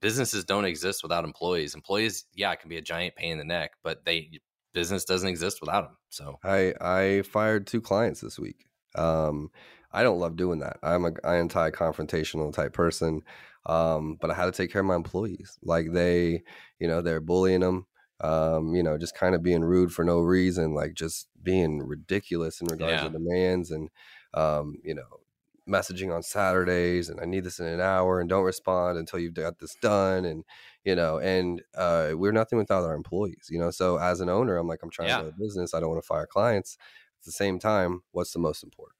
businesses 0.00 0.44
don't 0.44 0.64
exist 0.64 1.02
without 1.02 1.24
employees. 1.24 1.74
Employees, 1.74 2.26
yeah, 2.34 2.52
it 2.52 2.60
can 2.60 2.68
be 2.68 2.76
a 2.78 2.82
giant 2.82 3.16
pain 3.16 3.32
in 3.32 3.38
the 3.38 3.44
neck, 3.44 3.72
but 3.82 4.04
they 4.04 4.40
business 4.72 5.04
doesn't 5.04 5.28
exist 5.28 5.60
without 5.60 5.82
them. 5.82 5.96
So 6.10 6.40
I 6.42 6.74
I 6.80 7.22
fired 7.22 7.66
two 7.66 7.80
clients 7.80 8.20
this 8.20 8.38
week. 8.38 8.66
Um, 8.96 9.50
I 9.92 10.02
don't 10.02 10.18
love 10.18 10.36
doing 10.36 10.58
that. 10.60 10.78
I'm 10.82 11.04
a 11.04 11.12
anti 11.24 11.70
confrontational 11.70 12.52
type 12.52 12.72
person, 12.72 13.22
um, 13.66 14.16
but 14.20 14.30
I 14.30 14.34
had 14.34 14.46
to 14.46 14.52
take 14.52 14.70
care 14.72 14.80
of 14.80 14.86
my 14.86 14.96
employees. 14.96 15.58
Like 15.62 15.92
they, 15.92 16.42
you 16.78 16.88
know, 16.88 17.00
they're 17.02 17.20
bullying 17.20 17.60
them. 17.60 17.86
Um, 18.20 18.74
you 18.74 18.82
know, 18.82 18.96
just 18.96 19.16
kind 19.16 19.34
of 19.34 19.42
being 19.42 19.62
rude 19.64 19.92
for 19.92 20.04
no 20.04 20.20
reason, 20.20 20.72
like 20.74 20.94
just 20.94 21.28
being 21.42 21.80
ridiculous 21.80 22.60
in 22.60 22.68
regards 22.68 23.00
Yeah. 23.00 23.02
to 23.02 23.10
demands 23.10 23.70
and, 23.72 23.90
um, 24.34 24.76
you 24.84 24.94
know, 24.94 25.20
messaging 25.68 26.14
on 26.14 26.22
Saturdays 26.22 27.08
and 27.08 27.20
I 27.20 27.24
need 27.24 27.44
this 27.44 27.58
in 27.58 27.66
an 27.66 27.80
hour 27.80 28.20
and 28.20 28.28
don't 28.28 28.44
respond 28.44 28.98
until 28.98 29.18
you've 29.18 29.34
got 29.34 29.58
this 29.58 29.74
done 29.76 30.24
and 30.26 30.44
you 30.84 30.94
know 30.94 31.18
and 31.18 31.62
uh, 31.74 32.12
we're 32.14 32.32
nothing 32.32 32.58
without 32.58 32.84
our 32.84 32.94
employees 32.94 33.48
you 33.50 33.58
know 33.58 33.70
so 33.70 33.96
as 33.98 34.20
an 34.20 34.28
owner 34.28 34.56
I'm 34.58 34.68
like 34.68 34.82
I'm 34.82 34.90
trying 34.90 35.08
Yeah. 35.08 35.16
to 35.16 35.22
build 35.22 35.34
a 35.34 35.38
business 35.42 35.72
I 35.74 35.80
don't 35.80 35.90
want 35.90 36.02
to 36.02 36.06
fire 36.06 36.26
clients 36.26 36.76
at 37.20 37.24
the 37.24 37.32
same 37.32 37.58
time 37.58 38.02
what's 38.12 38.32
the 38.32 38.38
most 38.40 38.62
important 38.62 38.98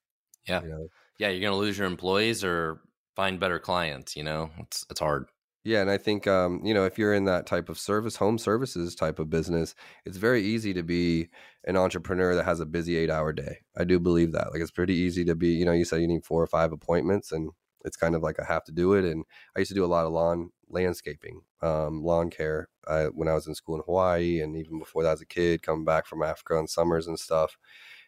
Yeah. 0.48 0.62
you 0.62 0.68
know 0.68 0.88
yeah, 1.18 1.28
you're 1.28 1.40
gonna 1.48 1.60
lose 1.60 1.78
your 1.78 1.86
employees 1.86 2.42
or 2.42 2.80
find 3.14 3.38
better 3.38 3.60
clients. 3.60 4.16
You 4.16 4.24
know, 4.24 4.50
it's 4.58 4.84
it's 4.90 5.00
hard. 5.00 5.26
Yeah, 5.64 5.80
and 5.80 5.90
I 5.90 5.96
think 5.96 6.26
um, 6.26 6.60
you 6.64 6.74
know 6.74 6.84
if 6.84 6.98
you're 6.98 7.14
in 7.14 7.24
that 7.24 7.46
type 7.46 7.68
of 7.70 7.78
service, 7.78 8.16
home 8.16 8.36
services 8.38 8.94
type 8.94 9.18
of 9.18 9.30
business, 9.30 9.74
it's 10.04 10.18
very 10.18 10.42
easy 10.42 10.74
to 10.74 10.82
be 10.82 11.28
an 11.64 11.76
entrepreneur 11.76 12.34
that 12.34 12.44
has 12.44 12.60
a 12.60 12.66
busy 12.66 12.96
eight-hour 12.96 13.32
day. 13.32 13.58
I 13.76 13.84
do 13.84 13.98
believe 13.98 14.32
that. 14.32 14.52
Like 14.52 14.60
it's 14.60 14.70
pretty 14.70 14.94
easy 14.94 15.24
to 15.24 15.34
be. 15.34 15.48
You 15.48 15.64
know, 15.64 15.72
you 15.72 15.84
said 15.86 16.00
you 16.02 16.08
need 16.08 16.24
four 16.24 16.42
or 16.42 16.46
five 16.46 16.72
appointments, 16.72 17.32
and 17.32 17.50
it's 17.84 17.96
kind 17.96 18.14
of 18.14 18.22
like 18.22 18.38
I 18.38 18.44
have 18.44 18.64
to 18.64 18.72
do 18.72 18.92
it. 18.94 19.04
And 19.06 19.24
I 19.56 19.60
used 19.60 19.70
to 19.70 19.74
do 19.74 19.84
a 19.84 19.86
lot 19.86 20.04
of 20.06 20.12
lawn 20.12 20.50
landscaping, 20.68 21.40
um, 21.62 22.02
lawn 22.02 22.28
care 22.30 22.68
uh, 22.86 23.06
when 23.06 23.28
I 23.28 23.34
was 23.34 23.46
in 23.46 23.54
school 23.54 23.76
in 23.76 23.82
Hawaii, 23.86 24.40
and 24.40 24.56
even 24.56 24.78
before 24.78 25.02
that 25.04 25.12
as 25.12 25.20
a 25.22 25.26
kid, 25.26 25.62
coming 25.62 25.84
back 25.86 26.06
from 26.06 26.22
Africa 26.22 26.56
on 26.56 26.66
summers 26.68 27.06
and 27.06 27.18
stuff. 27.18 27.56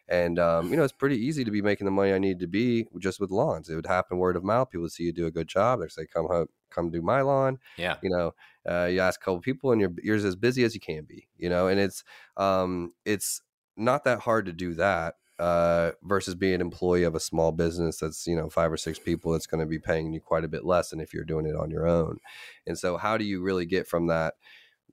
And 0.09 0.39
um, 0.39 0.69
you 0.71 0.77
know, 0.77 0.83
it's 0.83 0.93
pretty 0.93 1.17
easy 1.17 1.43
to 1.43 1.51
be 1.51 1.61
making 1.61 1.85
the 1.85 1.91
money 1.91 2.13
I 2.13 2.17
need 2.19 2.39
to 2.39 2.47
be 2.47 2.87
just 2.99 3.19
with 3.19 3.29
lawns. 3.31 3.69
It 3.69 3.75
would 3.75 3.85
happen 3.87 4.17
word 4.17 4.35
of 4.37 4.43
mouth. 4.43 4.69
People 4.69 4.83
would 4.83 4.91
see 4.91 5.03
you 5.03 5.11
do 5.13 5.25
a 5.25 5.31
good 5.31 5.47
job. 5.47 5.81
They 5.81 5.87
say, 5.89 6.05
"Come, 6.07 6.27
ho- 6.27 6.47
come 6.69 6.91
do 6.91 7.01
my 7.01 7.21
lawn." 7.21 7.59
Yeah, 7.77 7.97
you 8.01 8.09
know 8.09 8.33
uh, 8.67 8.85
you 8.85 8.99
ask 8.99 9.21
a 9.21 9.23
couple 9.25 9.39
people 9.41 9.71
and 9.71 9.81
you're 9.81 9.93
you're 10.01 10.15
as 10.15 10.35
busy 10.35 10.63
as 10.63 10.73
you 10.73 10.79
can 10.81 11.03
be 11.05 11.27
you 11.37 11.49
know 11.49 11.67
and 11.67 11.79
it's 11.79 12.03
um 12.37 12.93
it's 13.05 13.41
not 13.75 14.03
that 14.03 14.19
hard 14.19 14.45
to 14.45 14.53
do 14.53 14.73
that 14.73 15.15
uh 15.39 15.91
versus 16.03 16.35
being 16.35 16.55
an 16.55 16.61
employee 16.61 17.03
of 17.03 17.15
a 17.15 17.19
small 17.19 17.51
business 17.51 17.99
that's 17.99 18.25
you 18.25 18.35
know 18.35 18.49
five 18.49 18.71
or 18.71 18.77
six 18.77 18.97
people 18.97 19.31
that's 19.31 19.45
going 19.47 19.59
to 19.59 19.67
be 19.67 19.77
paying 19.79 20.11
you 20.13 20.19
quite 20.19 20.43
a 20.43 20.47
bit 20.47 20.65
less 20.65 20.89
than 20.89 20.99
if 20.99 21.13
you're 21.13 21.23
doing 21.23 21.45
it 21.45 21.55
on 21.55 21.69
your 21.69 21.87
own 21.87 22.17
and 22.65 22.77
so 22.77 22.97
how 22.97 23.17
do 23.17 23.23
you 23.25 23.41
really 23.41 23.65
get 23.65 23.87
from 23.87 24.07
that 24.07 24.33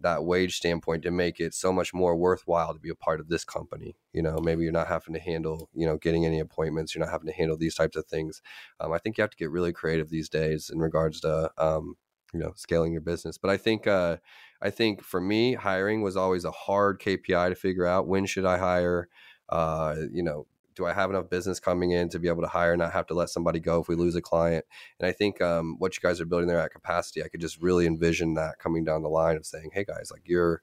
that 0.04 0.24
wage 0.24 0.56
standpoint 0.56 1.02
to 1.02 1.10
make 1.10 1.40
it 1.40 1.54
so 1.54 1.72
much 1.72 1.94
more 1.94 2.14
worthwhile 2.16 2.74
to 2.74 2.78
be 2.78 2.90
a 2.90 2.94
part 2.94 3.20
of 3.20 3.28
this 3.28 3.44
company. 3.44 3.96
You 4.12 4.22
know 4.22 4.38
maybe 4.38 4.62
you're 4.62 4.72
not 4.72 4.88
having 4.88 5.14
to 5.14 5.20
handle 5.20 5.70
you 5.74 5.86
know 5.86 5.96
getting 5.96 6.26
any 6.26 6.40
appointments 6.40 6.94
you're 6.94 7.04
not 7.04 7.10
having 7.12 7.26
to 7.28 7.32
handle 7.32 7.56
these 7.56 7.74
types 7.74 7.96
of 7.96 8.06
things. 8.06 8.42
Um, 8.80 8.92
i 8.92 8.98
think 8.98 9.18
you 9.18 9.22
have 9.22 9.30
to 9.30 9.36
get 9.36 9.50
really 9.50 9.72
creative 9.72 10.10
these 10.10 10.28
days 10.28 10.70
in 10.70 10.78
regards 10.78 11.20
to 11.22 11.50
um, 11.58 11.96
you 12.34 12.40
know 12.40 12.52
scaling 12.56 12.92
your 12.92 13.00
business. 13.00 13.38
But 13.38 13.50
i 13.50 13.56
think 13.56 13.86
uh 13.86 14.18
i 14.62 14.70
think 14.70 15.02
for 15.02 15.20
me 15.20 15.54
hiring 15.54 16.02
was 16.02 16.16
always 16.16 16.44
a 16.44 16.50
hard 16.52 17.00
kpi 17.00 17.48
to 17.48 17.54
figure 17.56 17.86
out. 17.86 18.06
When 18.06 18.26
should 18.26 18.44
i 18.46 18.58
hire? 18.58 19.08
Uh 19.48 19.96
you 20.12 20.22
know 20.22 20.46
do 20.74 20.86
i 20.86 20.92
have 20.92 21.10
enough 21.10 21.28
business 21.30 21.60
coming 21.60 21.92
in 21.92 22.08
to 22.08 22.18
be 22.18 22.28
able 22.28 22.42
to 22.42 22.48
hire 22.48 22.72
and 22.72 22.80
not 22.80 22.92
have 22.92 23.06
to 23.06 23.14
let 23.14 23.30
somebody 23.30 23.60
go 23.60 23.80
if 23.80 23.88
we 23.88 23.94
lose 23.94 24.16
a 24.16 24.22
client 24.22 24.64
and 24.98 25.06
i 25.06 25.12
think 25.12 25.40
um 25.40 25.76
what 25.78 25.96
you 25.96 26.00
guys 26.00 26.20
are 26.20 26.26
building 26.26 26.48
there 26.48 26.60
at 26.60 26.72
capacity 26.72 27.22
i 27.22 27.28
could 27.28 27.40
just 27.40 27.60
really 27.60 27.86
envision 27.86 28.34
that 28.34 28.58
coming 28.58 28.84
down 28.84 29.02
the 29.02 29.08
line 29.08 29.36
of 29.36 29.46
saying 29.46 29.70
hey 29.72 29.84
guys 29.84 30.10
like 30.12 30.22
you're 30.24 30.62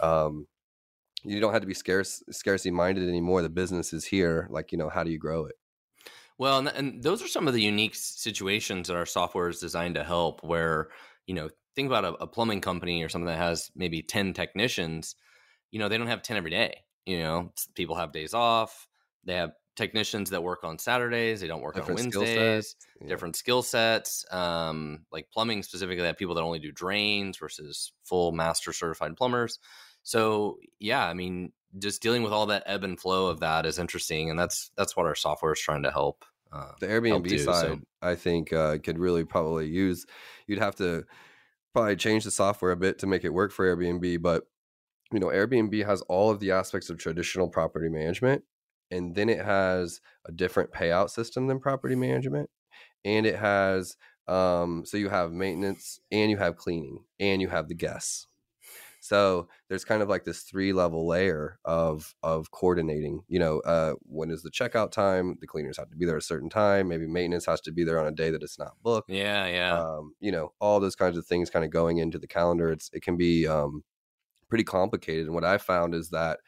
um 0.00 0.46
you 1.22 1.40
don't 1.40 1.52
have 1.52 1.62
to 1.62 1.66
be 1.66 1.74
scarce 1.74 2.22
scarcity 2.30 2.70
minded 2.70 3.08
anymore 3.08 3.42
the 3.42 3.48
business 3.48 3.92
is 3.92 4.04
here 4.04 4.46
like 4.50 4.72
you 4.72 4.78
know 4.78 4.88
how 4.88 5.04
do 5.04 5.10
you 5.10 5.18
grow 5.18 5.44
it 5.44 5.56
Well, 6.38 6.58
and, 6.58 6.68
and 6.68 7.02
those 7.02 7.22
are 7.22 7.28
some 7.28 7.46
of 7.48 7.52
the 7.52 7.60
unique 7.60 7.94
situations 7.94 8.88
that 8.88 8.96
our 8.96 9.04
software 9.04 9.50
is 9.50 9.60
designed 9.60 9.96
to 9.96 10.04
help. 10.04 10.42
Where 10.42 10.88
you 11.26 11.34
know, 11.34 11.50
think 11.76 11.86
about 11.86 12.06
a, 12.06 12.14
a 12.14 12.26
plumbing 12.26 12.62
company 12.62 13.02
or 13.02 13.10
something 13.10 13.26
that 13.26 13.36
has 13.36 13.70
maybe 13.76 14.02
ten 14.02 14.32
technicians. 14.32 15.16
You 15.70 15.78
know, 15.78 15.88
they 15.88 15.98
don't 15.98 16.06
have 16.06 16.22
ten 16.22 16.38
every 16.38 16.50
day. 16.50 16.84
You 17.04 17.18
know, 17.18 17.52
people 17.74 17.94
have 17.96 18.12
days 18.12 18.32
off. 18.32 18.88
They 19.24 19.34
have 19.34 19.52
technicians 19.76 20.30
that 20.30 20.42
work 20.42 20.64
on 20.64 20.78
Saturdays. 20.78 21.40
They 21.40 21.46
don't 21.46 21.62
work 21.62 21.74
Different 21.74 22.00
on 22.00 22.10
skill 22.10 22.22
Wednesdays. 22.22 22.76
Yeah. 23.00 23.08
Different 23.08 23.36
skill 23.36 23.62
sets. 23.62 24.24
Um, 24.30 25.06
like 25.12 25.28
plumbing 25.32 25.62
specifically, 25.62 26.02
they 26.02 26.08
have 26.08 26.18
people 26.18 26.34
that 26.34 26.42
only 26.42 26.58
do 26.58 26.72
drains 26.72 27.38
versus 27.38 27.92
full 28.04 28.32
master 28.32 28.72
certified 28.72 29.16
plumbers. 29.16 29.58
So 30.02 30.58
yeah, 30.78 31.06
I 31.06 31.14
mean, 31.14 31.52
just 31.78 32.02
dealing 32.02 32.22
with 32.22 32.32
all 32.32 32.46
that 32.46 32.64
ebb 32.66 32.84
and 32.84 32.98
flow 32.98 33.26
of 33.26 33.40
that 33.40 33.66
is 33.66 33.78
interesting, 33.78 34.30
and 34.30 34.38
that's 34.38 34.70
that's 34.76 34.96
what 34.96 35.06
our 35.06 35.14
software 35.14 35.52
is 35.52 35.60
trying 35.60 35.82
to 35.84 35.90
help. 35.90 36.24
Uh, 36.52 36.72
the 36.80 36.86
Airbnb 36.86 37.28
do, 37.28 37.38
so- 37.38 37.52
side, 37.52 37.80
I 38.02 38.16
think, 38.16 38.52
uh, 38.52 38.78
could 38.78 38.98
really 38.98 39.24
probably 39.24 39.68
use. 39.68 40.04
You'd 40.46 40.58
have 40.58 40.76
to 40.76 41.04
probably 41.72 41.96
change 41.96 42.24
the 42.24 42.30
software 42.30 42.72
a 42.72 42.76
bit 42.76 42.98
to 42.98 43.06
make 43.06 43.24
it 43.24 43.28
work 43.32 43.52
for 43.52 43.64
Airbnb, 43.64 44.20
but 44.20 44.44
you 45.12 45.20
know, 45.20 45.28
Airbnb 45.28 45.84
has 45.86 46.02
all 46.02 46.30
of 46.30 46.40
the 46.40 46.52
aspects 46.52 46.90
of 46.90 46.98
traditional 46.98 47.48
property 47.48 47.88
management, 47.88 48.42
and 48.90 49.14
then 49.14 49.28
it 49.28 49.44
has 49.44 50.00
a 50.26 50.32
different 50.32 50.72
payout 50.72 51.10
system 51.10 51.46
than 51.46 51.60
property 51.60 51.94
management, 51.96 52.50
and 53.04 53.26
it 53.26 53.36
has 53.36 53.96
um, 54.28 54.84
so 54.86 54.96
you 54.96 55.08
have 55.10 55.32
maintenance 55.32 56.00
and 56.12 56.30
you 56.30 56.38
have 56.38 56.56
cleaning 56.56 57.04
and 57.20 57.42
you 57.42 57.48
have 57.48 57.68
the 57.68 57.74
guests. 57.74 58.28
So 59.00 59.48
there's 59.68 59.84
kind 59.84 60.02
of 60.02 60.08
like 60.08 60.24
this 60.24 60.42
three 60.42 60.72
level 60.72 61.06
layer 61.06 61.58
of 61.64 62.14
of 62.22 62.50
coordinating. 62.50 63.24
You 63.28 63.38
know, 63.38 63.60
uh, 63.60 63.94
when 64.02 64.30
is 64.30 64.42
the 64.42 64.50
checkout 64.50 64.90
time? 64.92 65.36
The 65.40 65.46
cleaners 65.46 65.78
have 65.78 65.90
to 65.90 65.96
be 65.96 66.04
there 66.06 66.16
at 66.16 66.22
a 66.22 66.26
certain 66.26 66.50
time. 66.50 66.88
Maybe 66.88 67.06
maintenance 67.06 67.46
has 67.46 67.60
to 67.62 67.72
be 67.72 67.84
there 67.84 67.98
on 67.98 68.06
a 68.06 68.12
day 68.12 68.30
that 68.30 68.42
it's 68.42 68.58
not 68.58 68.76
booked. 68.82 69.08
yeah, 69.08 69.46
yeah, 69.46 69.80
Um, 69.80 70.14
you 70.20 70.32
know, 70.32 70.54
all 70.60 70.80
those 70.80 70.96
kinds 70.96 71.16
of 71.18 71.26
things 71.26 71.50
kind 71.50 71.64
of 71.64 71.70
going 71.70 71.98
into 71.98 72.18
the 72.18 72.26
calendar. 72.28 72.70
It's 72.72 72.90
it 72.92 73.02
can 73.02 73.16
be 73.16 73.46
um, 73.46 73.84
pretty 74.48 74.64
complicated. 74.64 75.26
And 75.26 75.34
what 75.34 75.44
I 75.44 75.58
found 75.58 75.94
is 75.94 76.10
that 76.10 76.40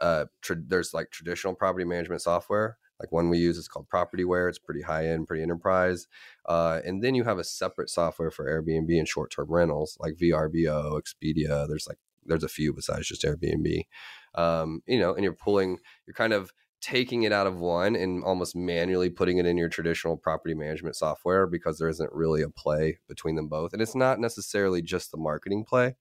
uh, 0.00 0.26
there's 0.48 0.94
like 0.94 1.10
traditional 1.10 1.54
property 1.54 1.84
management 1.84 2.22
software. 2.22 2.78
Like 3.00 3.12
one 3.12 3.30
we 3.30 3.38
use 3.38 3.56
is 3.58 3.68
called 3.68 3.88
Propertyware. 3.88 4.48
It's 4.48 4.58
pretty 4.58 4.82
high 4.82 5.06
end, 5.06 5.28
pretty 5.28 5.42
enterprise. 5.42 6.08
Uh, 6.46 6.80
and 6.84 7.02
then 7.02 7.14
you 7.14 7.24
have 7.24 7.38
a 7.38 7.44
separate 7.44 7.90
software 7.90 8.30
for 8.30 8.44
Airbnb 8.44 8.98
and 8.98 9.06
short 9.06 9.30
term 9.30 9.46
rentals, 9.48 9.96
like 10.00 10.14
VRBO, 10.16 11.00
Expedia. 11.00 11.68
There's 11.68 11.86
like 11.86 11.98
there's 12.26 12.44
a 12.44 12.48
few 12.48 12.72
besides 12.72 13.06
just 13.08 13.22
Airbnb. 13.22 13.86
Um, 14.34 14.82
you 14.86 14.98
know, 14.98 15.14
and 15.14 15.24
you're 15.24 15.32
pulling, 15.32 15.78
you're 16.06 16.14
kind 16.14 16.32
of 16.32 16.52
taking 16.80 17.24
it 17.24 17.32
out 17.32 17.46
of 17.46 17.58
one 17.58 17.96
and 17.96 18.22
almost 18.22 18.54
manually 18.54 19.10
putting 19.10 19.38
it 19.38 19.46
in 19.46 19.56
your 19.56 19.68
traditional 19.68 20.16
property 20.16 20.54
management 20.54 20.94
software 20.94 21.46
because 21.46 21.78
there 21.78 21.88
isn't 21.88 22.12
really 22.12 22.42
a 22.42 22.48
play 22.48 22.98
between 23.08 23.34
them 23.34 23.48
both. 23.48 23.72
And 23.72 23.82
it's 23.82 23.96
not 23.96 24.20
necessarily 24.20 24.80
just 24.80 25.10
the 25.10 25.16
marketing 25.16 25.64
play 25.64 25.96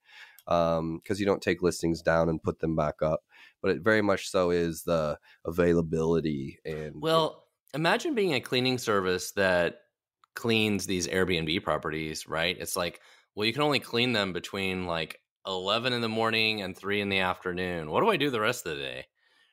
because 0.46 1.20
you 1.20 1.26
don't 1.26 1.42
take 1.42 1.62
listings 1.62 2.02
down 2.02 2.30
and 2.30 2.42
put 2.42 2.60
them 2.60 2.76
back 2.76 3.02
up, 3.02 3.24
but 3.68 3.76
it 3.76 3.84
very 3.84 4.02
much 4.02 4.30
so 4.30 4.50
is 4.50 4.84
the 4.84 5.20
availability 5.46 6.58
and 6.64 6.94
Well, 6.96 7.44
imagine 7.74 8.16
being 8.16 8.34
a 8.34 8.40
cleaning 8.40 8.78
service 8.78 9.34
that 9.34 9.80
cleans 10.36 10.86
these 10.86 11.08
Airbnb 11.08 11.64
properties, 11.64 12.28
right? 12.28 12.56
It's 12.58 12.78
like, 12.78 13.02
well, 13.36 13.46
you 13.46 13.52
can 13.52 13.62
only 13.64 13.80
clean 13.80 14.14
them 14.14 14.32
between 14.32 14.86
like 14.86 15.20
11 15.46 15.92
in 15.92 16.02
the 16.02 16.08
morning 16.10 16.62
and 16.62 16.78
3 16.78 17.02
in 17.02 17.10
the 17.10 17.20
afternoon. 17.20 17.92
What 17.92 18.02
do 18.02 18.10
I 18.10 18.18
do 18.18 18.30
the 18.30 18.40
rest 18.40 18.66
of 18.66 18.78
the 18.78 18.84
day? 18.84 19.06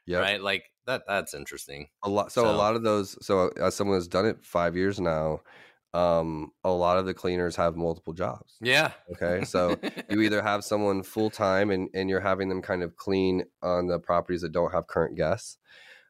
yeah, 0.07 0.21
Right? 0.21 0.41
Like 0.41 0.71
that 0.87 1.03
that's 1.09 1.35
interesting. 1.35 1.89
a 2.05 2.09
lot. 2.09 2.31
So, 2.31 2.49
a 2.49 2.53
lot 2.53 2.77
of 2.77 2.83
those. 2.83 3.17
So 3.25 3.49
as 3.61 3.75
someone 3.75 3.97
that's 3.99 4.07
done 4.07 4.27
it 4.27 4.45
five 4.45 4.77
years 4.77 5.01
now, 5.01 5.41
um, 5.95 6.51
a 6.65 6.71
lot 6.71 6.99
of 6.99 7.07
the 7.07 7.15
cleaners 7.15 7.55
have 7.57 7.77
multiple 7.77 8.13
jobs. 8.13 8.57
Yeah. 8.61 8.91
Okay, 9.13 9.45
so 9.45 9.79
you 10.11 10.21
either 10.23 10.43
have 10.43 10.65
someone 10.65 11.03
full 11.05 11.31
time 11.31 11.71
and, 11.71 11.89
and 11.95 12.11
you're 12.11 12.21
having 12.21 12.49
them 12.49 12.61
kind 12.61 12.83
of 12.83 12.97
clean 12.97 13.45
on 13.63 13.87
the 13.87 14.01
properties 14.01 14.43
that 14.43 14.53
don't 14.53 14.73
have 14.73 14.89
current 14.89 15.17
guests. 15.17 15.57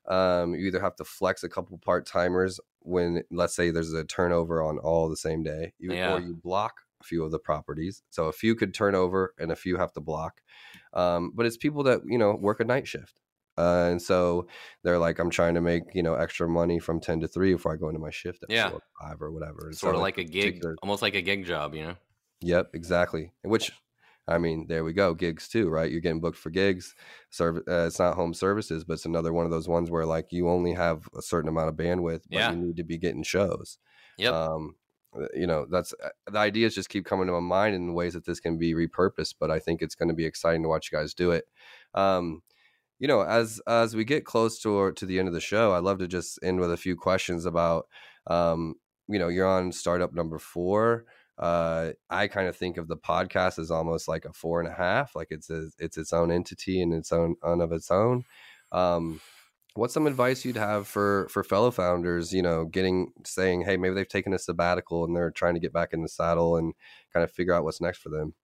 Um, 0.08 0.54
you 0.54 0.66
either 0.66 0.80
have 0.80 0.96
to 0.96 1.04
flex 1.04 1.44
a 1.44 1.48
couple 1.48 1.78
part 1.78 2.06
timers 2.06 2.58
when, 2.80 3.22
let's 3.30 3.54
say, 3.54 3.70
there's 3.70 3.92
a 3.92 4.04
turnover 4.04 4.62
on 4.62 4.78
all 4.78 5.08
the 5.08 5.16
same 5.16 5.42
day, 5.42 5.74
you, 5.78 5.92
Yeah. 5.92 6.14
or 6.14 6.20
you 6.20 6.34
block 6.34 6.80
a 7.00 7.04
few 7.04 7.22
of 7.22 7.30
the 7.30 7.38
properties. 7.38 8.02
So 8.10 8.26
a 8.26 8.32
few 8.32 8.54
could 8.54 8.72
turn 8.74 8.94
over 8.94 9.34
and 9.38 9.52
a 9.52 9.56
few 9.56 9.76
have 9.76 9.92
to 9.94 10.00
block. 10.00 10.40
Um, 10.94 11.32
but 11.34 11.44
it's 11.46 11.56
people 11.58 11.82
that, 11.84 12.00
you 12.06 12.18
know, 12.18 12.34
work 12.34 12.60
a 12.60 12.64
night 12.64 12.86
shift. 12.88 13.20
Uh, 13.56 13.88
and 13.90 14.02
so 14.02 14.46
they're 14.82 14.98
like, 14.98 15.18
I'm 15.18 15.30
trying 15.30 15.54
to 15.54 15.60
make, 15.60 15.82
you 15.94 16.02
know, 16.02 16.14
extra 16.14 16.48
money 16.48 16.78
from 16.78 17.00
10 17.00 17.20
to 17.20 17.28
3 17.28 17.54
before 17.54 17.72
I 17.72 17.76
go 17.76 17.88
into 17.88 18.00
my 18.00 18.10
shift 18.10 18.42
at 18.42 18.50
yeah. 18.50 18.70
4 18.70 18.82
5 19.02 19.22
or 19.22 19.32
whatever. 19.32 19.66
And 19.66 19.76
sort 19.76 19.92
so 19.92 19.96
of 19.96 20.02
like 20.02 20.18
a 20.18 20.24
gig, 20.24 20.62
almost 20.82 21.02
like 21.02 21.14
a 21.14 21.22
gig 21.22 21.44
job, 21.44 21.74
you 21.74 21.84
know? 21.84 21.96
Yep, 22.40 22.70
exactly. 22.74 23.32
Which 23.42 23.72
I 24.26 24.38
mean, 24.38 24.66
there 24.68 24.84
we 24.84 24.92
go. 24.92 25.14
Gigs 25.14 25.48
too, 25.48 25.68
right? 25.68 25.90
You're 25.90 26.00
getting 26.00 26.20
booked 26.20 26.38
for 26.38 26.50
gigs. 26.50 26.94
Serv- 27.30 27.62
uh, 27.68 27.86
it's 27.86 27.98
not 27.98 28.14
home 28.14 28.32
services, 28.32 28.84
but 28.84 28.94
it's 28.94 29.04
another 29.04 29.32
one 29.32 29.44
of 29.44 29.50
those 29.50 29.68
ones 29.68 29.90
where 29.90 30.06
like 30.06 30.32
you 30.32 30.48
only 30.48 30.72
have 30.72 31.08
a 31.16 31.22
certain 31.22 31.48
amount 31.48 31.68
of 31.68 31.76
bandwidth, 31.76 32.22
but 32.30 32.38
Yeah. 32.38 32.50
you 32.50 32.56
need 32.56 32.76
to 32.76 32.84
be 32.84 32.96
getting 32.96 33.22
shows. 33.22 33.78
Yep. 34.18 34.32
Um, 34.32 34.76
uh, 35.14 35.26
you 35.34 35.46
know, 35.46 35.66
that's 35.70 35.92
uh, 36.02 36.08
the 36.30 36.38
ideas 36.38 36.74
just 36.74 36.88
keep 36.88 37.04
coming 37.04 37.26
to 37.26 37.32
my 37.34 37.40
mind 37.40 37.74
in 37.74 37.94
ways 37.94 38.14
that 38.14 38.24
this 38.24 38.40
can 38.40 38.58
be 38.58 38.74
repurposed. 38.74 39.34
But 39.38 39.50
I 39.50 39.58
think 39.58 39.82
it's 39.82 39.94
going 39.94 40.08
to 40.08 40.14
be 40.14 40.24
exciting 40.24 40.62
to 40.62 40.68
watch 40.68 40.90
you 40.90 40.98
guys 40.98 41.12
do 41.12 41.30
it. 41.30 41.44
Um, 41.92 42.42
you 42.98 43.08
know, 43.08 43.22
as 43.22 43.60
as 43.66 43.94
we 43.96 44.04
get 44.04 44.24
close 44.24 44.60
to 44.60 44.92
to 44.92 45.06
the 45.06 45.18
end 45.18 45.28
of 45.28 45.34
the 45.34 45.40
show, 45.40 45.72
I'd 45.72 45.84
love 45.84 45.98
to 45.98 46.08
just 46.08 46.38
end 46.42 46.60
with 46.60 46.72
a 46.72 46.76
few 46.76 46.96
questions 46.96 47.46
about, 47.46 47.86
um, 48.26 48.74
you 49.08 49.18
know, 49.18 49.28
you're 49.28 49.46
on 49.48 49.72
startup 49.72 50.14
number 50.14 50.38
four 50.38 51.04
uh 51.38 51.90
i 52.10 52.28
kind 52.28 52.46
of 52.46 52.56
think 52.56 52.76
of 52.76 52.86
the 52.86 52.96
podcast 52.96 53.58
as 53.58 53.70
almost 53.70 54.06
like 54.06 54.24
a 54.24 54.32
four 54.32 54.60
and 54.60 54.68
a 54.68 54.72
half 54.72 55.16
like 55.16 55.28
it's 55.30 55.50
a, 55.50 55.66
it's 55.80 55.96
its 55.98 56.12
own 56.12 56.30
entity 56.30 56.80
and 56.80 56.94
its 56.94 57.10
own 57.10 57.34
on 57.42 57.60
of 57.60 57.72
its 57.72 57.90
own 57.90 58.22
um 58.70 59.20
what's 59.74 59.92
some 59.92 60.06
advice 60.06 60.44
you'd 60.44 60.56
have 60.56 60.86
for 60.86 61.28
for 61.30 61.42
fellow 61.42 61.72
founders 61.72 62.32
you 62.32 62.42
know 62.42 62.64
getting 62.64 63.12
saying 63.24 63.62
hey 63.62 63.76
maybe 63.76 63.94
they've 63.94 64.08
taken 64.08 64.32
a 64.32 64.38
sabbatical 64.38 65.04
and 65.04 65.16
they're 65.16 65.32
trying 65.32 65.54
to 65.54 65.60
get 65.60 65.72
back 65.72 65.92
in 65.92 66.02
the 66.02 66.08
saddle 66.08 66.56
and 66.56 66.72
kind 67.12 67.24
of 67.24 67.32
figure 67.32 67.52
out 67.52 67.64
what's 67.64 67.80
next 67.80 67.98
for 67.98 68.10
them 68.10 68.34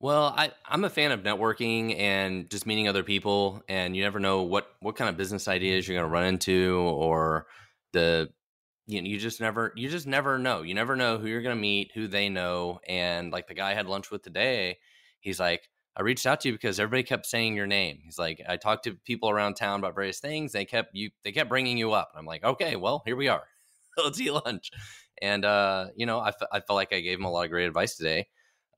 Well, 0.00 0.34
I, 0.36 0.52
I'm 0.66 0.84
a 0.84 0.90
fan 0.90 1.12
of 1.12 1.22
networking 1.22 1.98
and 1.98 2.50
just 2.50 2.66
meeting 2.66 2.88
other 2.88 3.02
people, 3.02 3.62
and 3.68 3.96
you 3.96 4.02
never 4.02 4.20
know 4.20 4.42
what 4.42 4.68
what 4.80 4.96
kind 4.96 5.08
of 5.08 5.16
business 5.16 5.48
ideas 5.48 5.88
you're 5.88 5.96
going 5.96 6.06
to 6.08 6.12
run 6.12 6.26
into, 6.26 6.76
or 6.78 7.46
the 7.92 8.30
you 8.86 9.00
know, 9.02 9.08
you 9.08 9.18
just 9.18 9.40
never 9.40 9.72
you 9.76 9.88
just 9.88 10.06
never 10.06 10.38
know. 10.38 10.62
You 10.62 10.74
never 10.74 10.96
know 10.96 11.18
who 11.18 11.26
you're 11.28 11.42
going 11.42 11.56
to 11.56 11.60
meet, 11.60 11.92
who 11.94 12.06
they 12.08 12.28
know, 12.28 12.80
and 12.88 13.32
like 13.32 13.46
the 13.48 13.54
guy 13.54 13.70
I 13.70 13.74
had 13.74 13.86
lunch 13.86 14.10
with 14.10 14.22
today, 14.22 14.78
he's 15.20 15.40
like, 15.40 15.68
I 15.96 16.02
reached 16.02 16.26
out 16.26 16.40
to 16.42 16.48
you 16.48 16.54
because 16.54 16.78
everybody 16.80 17.02
kept 17.04 17.24
saying 17.26 17.54
your 17.56 17.66
name. 17.66 18.00
He's 18.04 18.18
like, 18.18 18.42
I 18.48 18.56
talked 18.58 18.84
to 18.84 18.94
people 19.06 19.30
around 19.30 19.54
town 19.54 19.78
about 19.80 19.94
various 19.94 20.20
things. 20.20 20.52
They 20.52 20.66
kept 20.66 20.90
you 20.94 21.10
they 21.24 21.32
kept 21.32 21.48
bringing 21.48 21.78
you 21.78 21.92
up. 21.92 22.10
And 22.12 22.20
I'm 22.20 22.26
like, 22.26 22.44
okay, 22.44 22.76
well, 22.76 23.02
here 23.06 23.16
we 23.16 23.28
are. 23.28 23.44
Let's 23.96 24.20
eat 24.20 24.32
lunch. 24.32 24.70
And 25.22 25.44
uh, 25.46 25.86
you 25.96 26.04
know, 26.06 26.18
I, 26.18 26.28
f- 26.28 26.48
I 26.52 26.60
felt 26.60 26.76
like 26.76 26.92
I 26.92 27.00
gave 27.00 27.18
him 27.18 27.24
a 27.24 27.30
lot 27.30 27.44
of 27.44 27.50
great 27.50 27.66
advice 27.66 27.96
today 27.96 28.26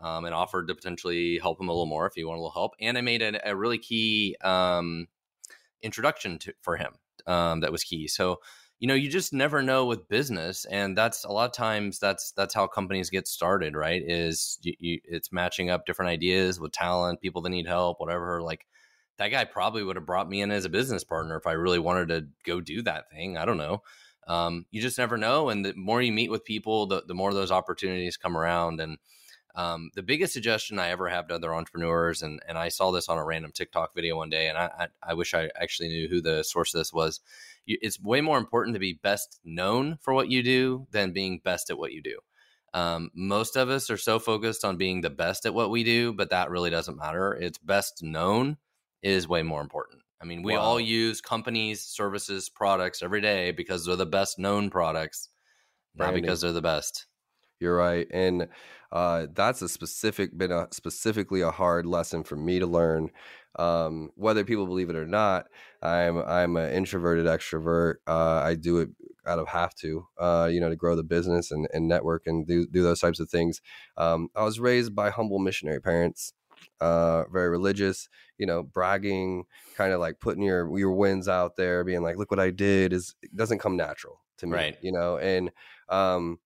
um, 0.01 0.25
and 0.25 0.35
offered 0.35 0.69
to 0.69 0.75
potentially 0.75 1.39
help 1.39 1.61
him 1.61 1.69
a 1.69 1.73
little 1.73 1.87
more 1.87 2.07
if 2.07 2.15
he 2.15 2.25
wanted 2.25 2.39
a 2.39 2.43
little 2.43 2.53
help. 2.53 2.73
And 2.81 2.97
I 2.97 3.01
made 3.01 3.23
a, 3.23 3.51
a 3.51 3.57
really 3.57 3.79
key 3.79 4.37
um, 4.43 5.09
introduction 5.83 6.39
to, 6.41 6.55
for 6.63 6.77
him 6.77 6.95
um, 7.27 7.61
that 7.61 7.73
was 7.73 7.85
key. 7.85 8.09
So 8.09 8.41
you 8.79 8.89
know, 8.89 8.95
you 8.95 9.09
just 9.09 9.33
never 9.33 9.63
know 9.63 9.87
with 9.87 10.09
business, 10.09 10.67
and 10.67 10.97
that's 10.97 11.25
a 11.25 11.33
lot 11.33 11.47
of 11.47 11.53
times 11.53 11.99
that's 11.99 12.33
that's 12.33 12.55
how 12.55 12.67
companies 12.67 13.09
get 13.09 13.27
started, 13.27 13.75
right? 13.75 14.03
Is 14.05 14.59
you, 14.63 14.75
you, 14.79 15.01
it's 15.05 15.33
matching 15.33 15.71
up 15.71 15.87
different 15.87 16.11
ideas 16.11 16.61
with 16.61 16.73
talent, 16.73 17.23
people 17.23 17.41
that 17.43 17.51
need 17.51 17.67
help, 17.67 18.01
whatever. 18.01 18.43
Like 18.43 18.67
that 19.17 19.29
guy 19.29 19.45
probably 19.45 19.83
would 19.83 19.97
have 19.97 20.05
brought 20.05 20.29
me 20.29 20.43
in 20.43 20.51
as 20.51 20.67
a 20.67 20.71
business 20.71 21.05
partner 21.05 21.37
if 21.37 21.47
I 21.47 21.53
really 21.53 21.79
wanted 21.79 22.09
to 22.09 22.27
go 22.45 22.61
do 22.61 22.83
that 22.83 23.11
thing. 23.11 23.39
I 23.39 23.47
don't 23.47 23.57
know. 23.57 23.83
Um, 24.29 24.67
you 24.71 24.83
just 24.83 24.99
never 24.99 25.17
know, 25.17 25.49
and 25.49 25.65
the 25.65 25.73
more 25.75 26.03
you 26.03 26.13
meet 26.13 26.31
with 26.31 26.45
people, 26.45 26.87
the 26.87 27.03
the 27.07 27.15
more 27.15 27.33
those 27.33 27.51
opportunities 27.51 28.19
come 28.19 28.37
around, 28.37 28.81
and 28.81 28.99
um, 29.57 29.91
the 29.95 30.03
biggest 30.03 30.35
suggestion 30.35 30.79
I 30.79 30.91
ever 30.91 31.09
have 31.09 31.29
to 31.29 31.35
other 31.35 31.55
entrepreneurs, 31.55 32.23
and, 32.23 32.41
and 32.47 32.59
I 32.59 32.69
saw 32.69 32.91
this 32.91 33.09
on 33.09 33.17
a 33.17 33.25
random 33.25 33.53
TikTok 33.53 33.95
video 33.95 34.17
one 34.17 34.29
day, 34.29 34.49
and 34.49 34.59
I, 34.59 34.71
I, 34.79 34.89
I 35.03 35.15
wish 35.15 35.33
I 35.33 35.49
actually 35.59 35.89
knew 35.89 36.09
who 36.09 36.21
the 36.21 36.43
source 36.45 36.75
of 36.75 36.81
this 36.81 36.93
was. 36.93 37.21
You, 37.65 37.79
it's 37.81 37.99
way 37.99 38.21
more 38.21 38.37
important 38.37 38.75
to 38.75 38.81
be 38.81 38.93
best 38.93 39.41
known 39.45 39.97
for 40.03 40.13
what 40.13 40.31
you 40.31 40.43
do 40.43 40.87
than 40.91 41.13
being 41.13 41.41
best 41.43 41.71
at 41.71 41.79
what 41.79 41.93
you 41.93 42.03
do. 42.03 42.19
Um, 42.75 43.11
most 43.15 43.57
of 43.57 43.71
us 43.71 43.89
are 43.89 43.97
so 43.97 44.19
focused 44.19 44.63
on 44.63 44.77
being 44.77 45.01
the 45.01 45.09
best 45.09 45.47
at 45.47 45.55
what 45.55 45.71
we 45.71 45.83
do, 45.83 46.13
but 46.13 46.29
that 46.31 46.51
really 46.51 46.69
doesn't 46.69 46.99
matter. 46.99 47.33
It's 47.33 47.57
best 47.57 48.03
known 48.03 48.59
is 49.03 49.27
way 49.27 49.43
more 49.43 49.63
important. 49.63 50.03
I 50.21 50.27
mean, 50.27 50.43
we 50.43 50.53
Wow. 50.55 50.61
all 50.61 50.81
use 50.81 51.23
companies, 51.23 51.81
services, 51.81 52.51
products 52.51 53.03
every 53.03 53.23
day 53.23 53.53
because 53.53 53.87
they're 53.87 53.97
the 53.97 54.05
best 54.05 54.39
known 54.39 54.69
products, 54.69 55.31
not 55.95 56.13
because 56.13 56.43
they're 56.43 56.53
the 56.53 56.61
best. 56.61 57.07
You're 57.59 57.77
right, 57.77 58.07
and 58.11 58.49
uh, 58.93 59.27
that's 59.33 59.63
a 59.63 59.69
specific 59.69 60.37
been 60.37 60.53
a 60.53 60.69
specifically 60.73 61.41
a 61.41 61.51
hard 61.51 61.87
lesson 61.87 62.23
for 62.23 62.37
me 62.37 62.59
to 62.59 62.67
learn. 62.67 63.11
Um, 63.59 64.11
whether 64.15 64.45
people 64.45 64.67
believe 64.67 64.91
it 64.91 64.97
or 64.97 65.07
not, 65.07 65.47
I'm 65.83 66.19
I'm 66.19 66.57
an 66.57 66.73
introverted 66.73 67.25
extrovert. 67.27 67.97
Uh, 68.07 68.43
I 68.45 68.55
do 68.55 68.79
it 68.81 68.91
out 69.27 69.39
of 69.39 69.49
have 69.49 69.75
to, 69.77 70.07
uh, 70.19 70.49
you 70.53 70.61
know, 70.61 70.69
to 70.69 70.77
grow 70.77 70.95
the 70.95 71.03
business 71.03 71.51
and, 71.51 71.67
and 71.73 71.89
network 71.89 72.27
and 72.27 72.47
do 72.47 72.67
do 72.67 72.83
those 72.83 73.01
types 73.01 73.21
of 73.21 73.31
things. 73.31 73.63
Um, 73.97 74.29
I 74.37 74.45
was 74.45 74.61
raised 74.61 74.95
by 74.95 75.09
humble 75.11 75.39
missionary 75.39 75.81
parents, 75.81 76.35
uh, 76.81 77.25
very 77.33 77.49
religious. 77.49 78.09
You 78.39 78.45
know, 78.47 78.63
bragging, 78.63 79.45
kind 79.77 79.95
of 79.95 80.01
like 80.01 80.21
putting 80.21 80.43
your 80.43 80.79
your 80.79 80.93
wins 80.93 81.27
out 81.27 81.57
there, 81.57 81.85
being 81.85 82.03
like, 82.03 82.19
"Look 82.19 82.31
what 82.31 82.41
I 82.41 82.51
did," 82.51 82.93
is 82.93 83.15
doesn't 83.35 83.61
come 83.61 83.77
natural 83.77 84.21
to 84.39 84.47
me. 84.47 84.53
Right. 84.57 84.77
You 84.83 84.93
know, 84.93 85.17
and 85.17 85.51
um, 85.89 86.39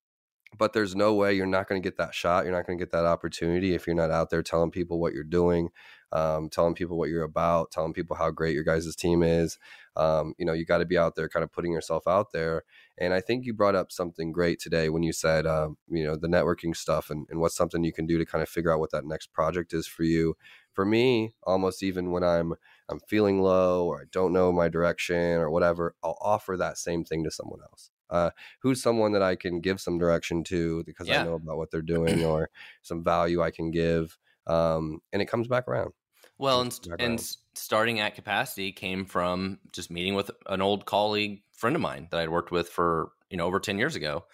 but 0.59 0.73
there's 0.73 0.97
no 0.97 1.15
way 1.15 1.33
you're 1.33 1.47
not 1.47 1.69
going 1.69 1.81
to 1.81 1.87
get 1.87 1.97
that 1.99 2.15
shot. 2.15 2.45
You're 2.45 2.55
not 2.55 2.67
going 2.67 2.79
to 2.79 2.83
get 2.83 2.93
that 2.93 3.05
opportunity 3.05 3.75
if 3.75 3.87
you're 3.87 3.97
not 3.97 4.11
out 4.11 4.31
there 4.31 4.43
telling 4.43 4.71
people 4.71 4.99
what 4.99 5.13
you're 5.13 5.23
doing, 5.23 5.71
um, 6.13 6.49
telling 6.49 6.75
people 6.75 6.99
what 6.99 7.09
you're 7.09 7.23
about, 7.23 7.71
telling 7.71 7.93
people 7.93 8.17
how 8.17 8.31
great 8.31 8.55
your 8.55 8.65
guys' 8.65 8.95
team 8.97 9.23
is. 9.23 9.59
Um, 9.97 10.35
you 10.39 10.45
know, 10.45 10.53
you 10.53 10.65
got 10.65 10.79
to 10.79 10.85
be 10.85 10.99
out 10.99 11.15
there 11.15 11.29
kind 11.29 11.45
of 11.45 11.53
putting 11.53 11.73
yourself 11.73 12.09
out 12.09 12.33
there. 12.33 12.65
And 12.99 13.15
I 13.15 13.21
think 13.21 13.45
you 13.45 13.55
brought 13.55 13.77
up 13.77 13.93
something 13.93 14.33
great 14.33 14.59
today 14.59 14.89
when 14.89 15.05
you 15.05 15.13
said, 15.13 15.47
um, 15.47 15.77
you 15.89 16.05
know, 16.05 16.17
the 16.17 16.29
networking 16.29 16.77
stuff 16.77 17.11
and, 17.11 17.27
and 17.31 17.41
what's 17.41 17.57
something 17.57 17.85
you 17.85 17.93
can 17.93 18.07
do 18.07 18.19
to 18.19 18.27
kind 18.27 18.43
of 18.43 18.49
figure 18.49 18.73
out 18.73 18.81
what 18.81 18.91
that 18.91 19.05
next 19.05 19.33
project 19.33 19.73
is 19.73 19.87
for 19.87 20.03
you. 20.03 20.37
For 20.73 20.85
me, 20.85 21.35
almost 21.45 21.83
even 21.83 22.11
when 22.11 22.25
I'm 22.25 22.55
I'm 22.89 23.01
feeling 23.09 23.41
low 23.41 23.87
or 23.87 24.01
I 24.01 24.05
don't 24.11 24.33
know 24.33 24.53
my 24.53 24.69
direction 24.69 25.39
or 25.39 25.51
whatever, 25.51 25.95
I'll 26.03 26.19
offer 26.21 26.57
that 26.57 26.77
same 26.77 27.05
thing 27.05 27.23
to 27.25 27.31
someone 27.31 27.61
else. 27.63 27.91
Uh, 28.11 28.31
who's 28.61 28.83
someone 28.83 29.13
that 29.13 29.23
I 29.23 29.37
can 29.37 29.61
give 29.61 29.81
some 29.81 29.99
direction 29.99 30.45
to 30.45 30.83
because 30.85 31.09
Yeah. 31.09 31.23
I 31.23 31.25
know 31.25 31.35
about 31.35 31.57
what 31.57 31.71
they're 31.71 31.83
doing 31.97 32.25
or 32.25 32.51
some 32.83 33.03
value 33.05 33.41
I 33.43 33.51
can 33.51 33.71
give. 33.71 34.19
Um, 34.47 35.01
and 35.13 35.23
it 35.23 35.27
comes 35.27 35.49
back 35.49 35.69
around. 35.69 35.93
Well, 36.39 36.63
and, 36.63 36.71
back 36.89 37.01
and 37.01 37.19
around. 37.19 37.37
starting 37.55 38.01
at 38.01 38.15
capacity 38.15 38.73
came 38.73 39.05
from 39.05 39.61
just 39.73 39.91
meeting 39.91 40.15
with 40.15 40.31
an 40.47 40.63
old 40.63 40.87
colleague 40.87 41.43
friend 41.53 41.77
of 41.77 41.83
mine 41.83 42.09
that 42.11 42.21
I'd 42.21 42.31
worked 42.31 42.51
with 42.51 42.69
for 42.69 43.11
you 43.29 43.37
know 43.37 43.47
over 43.47 43.61
ten 43.61 43.79
years 43.79 43.95
ago, 43.95 44.25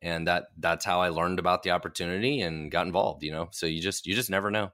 and 0.00 0.28
that 0.28 0.46
that's 0.56 0.84
how 0.84 1.00
I 1.00 1.08
learned 1.08 1.40
about 1.40 1.64
the 1.64 1.72
opportunity 1.72 2.40
and 2.42 2.70
got 2.70 2.86
involved. 2.86 3.24
You 3.24 3.32
know, 3.32 3.48
so 3.50 3.66
you 3.66 3.80
just 3.82 4.06
you 4.06 4.14
just 4.14 4.30
never 4.30 4.50
know. 4.50 4.72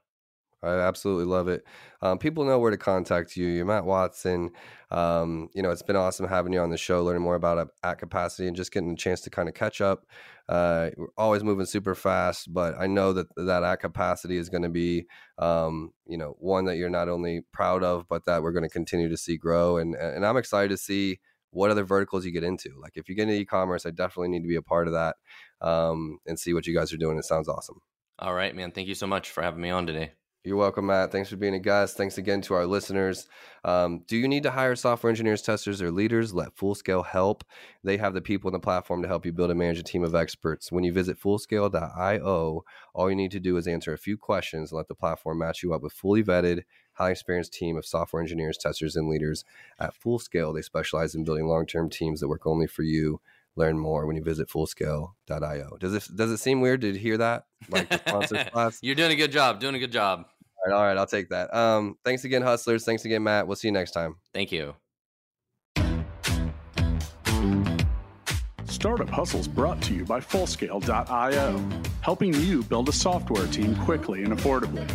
I 0.63 0.79
absolutely 0.79 1.25
love 1.25 1.47
it. 1.47 1.63
Um, 2.01 2.17
people 2.17 2.43
know 2.43 2.59
where 2.59 2.71
to 2.71 2.77
contact 2.77 3.35
you. 3.37 3.47
You're 3.47 3.65
Matt 3.65 3.85
Watson. 3.85 4.51
Um, 4.89 5.49
you 5.53 5.61
know, 5.61 5.69
it's 5.69 5.81
been 5.81 5.95
awesome 5.95 6.27
having 6.27 6.53
you 6.53 6.59
on 6.59 6.69
the 6.69 6.77
show, 6.77 7.03
learning 7.03 7.21
more 7.21 7.35
about 7.35 7.69
at 7.83 7.97
capacity 7.99 8.47
and 8.47 8.55
just 8.55 8.71
getting 8.71 8.91
a 8.91 8.95
chance 8.95 9.21
to 9.21 9.29
kind 9.29 9.47
of 9.47 9.55
catch 9.55 9.81
up. 9.81 10.05
Uh, 10.47 10.89
we're 10.97 11.07
always 11.17 11.43
moving 11.43 11.65
super 11.65 11.95
fast, 11.95 12.53
but 12.53 12.75
I 12.79 12.87
know 12.87 13.13
that 13.13 13.27
that 13.35 13.63
at 13.63 13.79
capacity 13.79 14.37
is 14.37 14.49
going 14.49 14.63
to 14.63 14.69
be, 14.69 15.05
um, 15.37 15.91
you 16.07 16.17
know, 16.17 16.35
one 16.39 16.65
that 16.65 16.77
you're 16.77 16.89
not 16.89 17.09
only 17.09 17.41
proud 17.51 17.83
of, 17.83 18.07
but 18.07 18.25
that 18.25 18.43
we're 18.43 18.53
going 18.53 18.63
to 18.63 18.69
continue 18.69 19.09
to 19.09 19.17
see 19.17 19.37
grow. 19.37 19.77
And 19.77 19.95
and 19.95 20.25
I'm 20.25 20.37
excited 20.37 20.69
to 20.69 20.77
see 20.77 21.19
what 21.51 21.71
other 21.71 21.83
verticals 21.85 22.25
you 22.25 22.31
get 22.31 22.43
into. 22.43 22.69
Like 22.81 22.93
if 22.95 23.07
you 23.07 23.15
get 23.15 23.23
into 23.23 23.35
e-commerce, 23.35 23.85
I 23.85 23.91
definitely 23.91 24.29
need 24.29 24.41
to 24.41 24.47
be 24.47 24.57
a 24.57 24.61
part 24.61 24.87
of 24.87 24.93
that 24.93 25.15
um, 25.61 26.19
and 26.25 26.37
see 26.37 26.53
what 26.53 26.67
you 26.67 26.75
guys 26.75 26.91
are 26.91 26.97
doing. 26.97 27.17
It 27.17 27.25
sounds 27.25 27.47
awesome. 27.47 27.79
All 28.19 28.33
right, 28.33 28.55
man. 28.55 28.71
Thank 28.71 28.87
you 28.87 28.95
so 28.95 29.07
much 29.07 29.29
for 29.29 29.41
having 29.41 29.61
me 29.61 29.69
on 29.69 29.87
today. 29.87 30.11
You're 30.45 30.57
welcome, 30.57 30.85
Matt. 30.85 31.11
Thanks 31.11 31.27
for 31.27 31.37
being 31.37 31.55
a 31.55 31.59
guest. 31.59 31.97
Thanks 31.97 32.19
again 32.19 32.39
to 32.41 32.53
our 32.53 32.67
listeners. 32.67 33.27
Um, 33.63 34.03
do 34.07 34.15
you 34.15 34.27
need 34.27 34.43
to 34.43 34.51
hire 34.51 34.75
software 34.75 35.09
engineers, 35.09 35.41
testers, 35.41 35.81
or 35.81 35.89
leaders? 35.89 36.35
Let 36.35 36.55
Fullscale 36.55 37.03
help. 37.03 37.43
They 37.83 37.97
have 37.97 38.13
the 38.13 38.21
people 38.21 38.49
in 38.49 38.53
the 38.53 38.59
platform 38.59 39.01
to 39.01 39.07
help 39.07 39.25
you 39.25 39.33
build 39.33 39.49
and 39.49 39.57
manage 39.57 39.79
a 39.79 39.83
team 39.83 40.03
of 40.03 40.13
experts. 40.13 40.71
When 40.71 40.83
you 40.83 40.93
visit 40.93 41.19
fullscale.io, 41.19 42.63
all 42.93 43.09
you 43.09 43.15
need 43.15 43.31
to 43.31 43.39
do 43.39 43.57
is 43.57 43.65
answer 43.65 43.91
a 43.91 43.97
few 43.97 44.17
questions 44.17 44.71
and 44.71 44.77
let 44.77 44.87
the 44.87 44.93
platform 44.93 45.39
match 45.39 45.63
you 45.63 45.73
up 45.73 45.81
with 45.81 45.93
fully 45.93 46.23
vetted, 46.23 46.61
high 46.93 47.09
experienced 47.09 47.53
team 47.53 47.75
of 47.75 47.83
software 47.83 48.21
engineers, 48.21 48.59
testers, 48.59 48.95
and 48.95 49.09
leaders. 49.09 49.45
At 49.79 49.99
Fullscale, 49.99 50.53
they 50.53 50.61
specialize 50.61 51.15
in 51.15 51.23
building 51.23 51.47
long 51.47 51.65
term 51.65 51.89
teams 51.89 52.19
that 52.19 52.27
work 52.27 52.45
only 52.45 52.67
for 52.67 52.83
you. 52.83 53.19
Learn 53.57 53.79
more 53.79 54.05
when 54.05 54.17
you 54.17 54.21
visit 54.21 54.49
fullscale.io. 54.49 55.77
Does 55.79 55.93
it 55.95 56.07
does 56.15 56.29
it 56.29 56.37
seem 56.37 56.59
weird 56.59 56.81
to 56.81 56.95
hear 56.95 57.17
that? 57.17 57.45
Like 57.69 57.89
the 57.89 57.99
sponsors 57.99 58.43
class? 58.51 58.79
You're 58.83 58.95
doing 58.95 59.11
a 59.11 59.15
good 59.15 59.31
job. 59.31 59.61
Doing 59.61 59.75
a 59.75 59.79
good 59.79 59.93
job. 59.93 60.25
All 60.65 60.71
right, 60.71 60.77
all 60.77 60.85
right, 60.85 60.97
I'll 60.97 61.05
take 61.05 61.29
that. 61.29 61.53
Um, 61.53 61.97
thanks 62.03 62.23
again, 62.23 62.41
hustlers. 62.41 62.85
Thanks 62.85 63.05
again, 63.05 63.23
Matt. 63.23 63.47
We'll 63.47 63.55
see 63.55 63.67
you 63.67 63.71
next 63.71 63.91
time. 63.91 64.15
Thank 64.33 64.51
you. 64.51 64.75
Startup 68.65 69.09
Hustles 69.09 69.47
brought 69.47 69.81
to 69.83 69.93
you 69.95 70.05
by 70.05 70.19
Fullscale.io, 70.19 71.81
helping 72.01 72.33
you 72.33 72.61
build 72.63 72.89
a 72.89 72.91
software 72.91 73.47
team 73.47 73.75
quickly 73.77 74.23
and 74.23 74.31
affordably. 74.31 74.87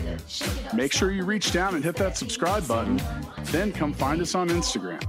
Make 0.74 0.92
sure 0.92 1.10
you 1.10 1.24
reach 1.24 1.50
down 1.50 1.74
and 1.74 1.82
hit 1.82 1.96
that 1.96 2.16
subscribe 2.16 2.68
button, 2.68 3.00
then 3.44 3.72
come 3.72 3.92
find 3.92 4.20
us 4.20 4.34
on 4.34 4.48
Instagram. 4.48 5.02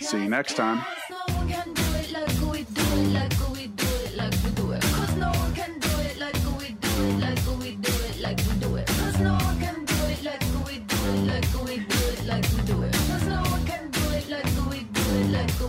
See 0.00 0.22
you 0.22 0.28
next 0.28 0.54
time. 0.54 0.84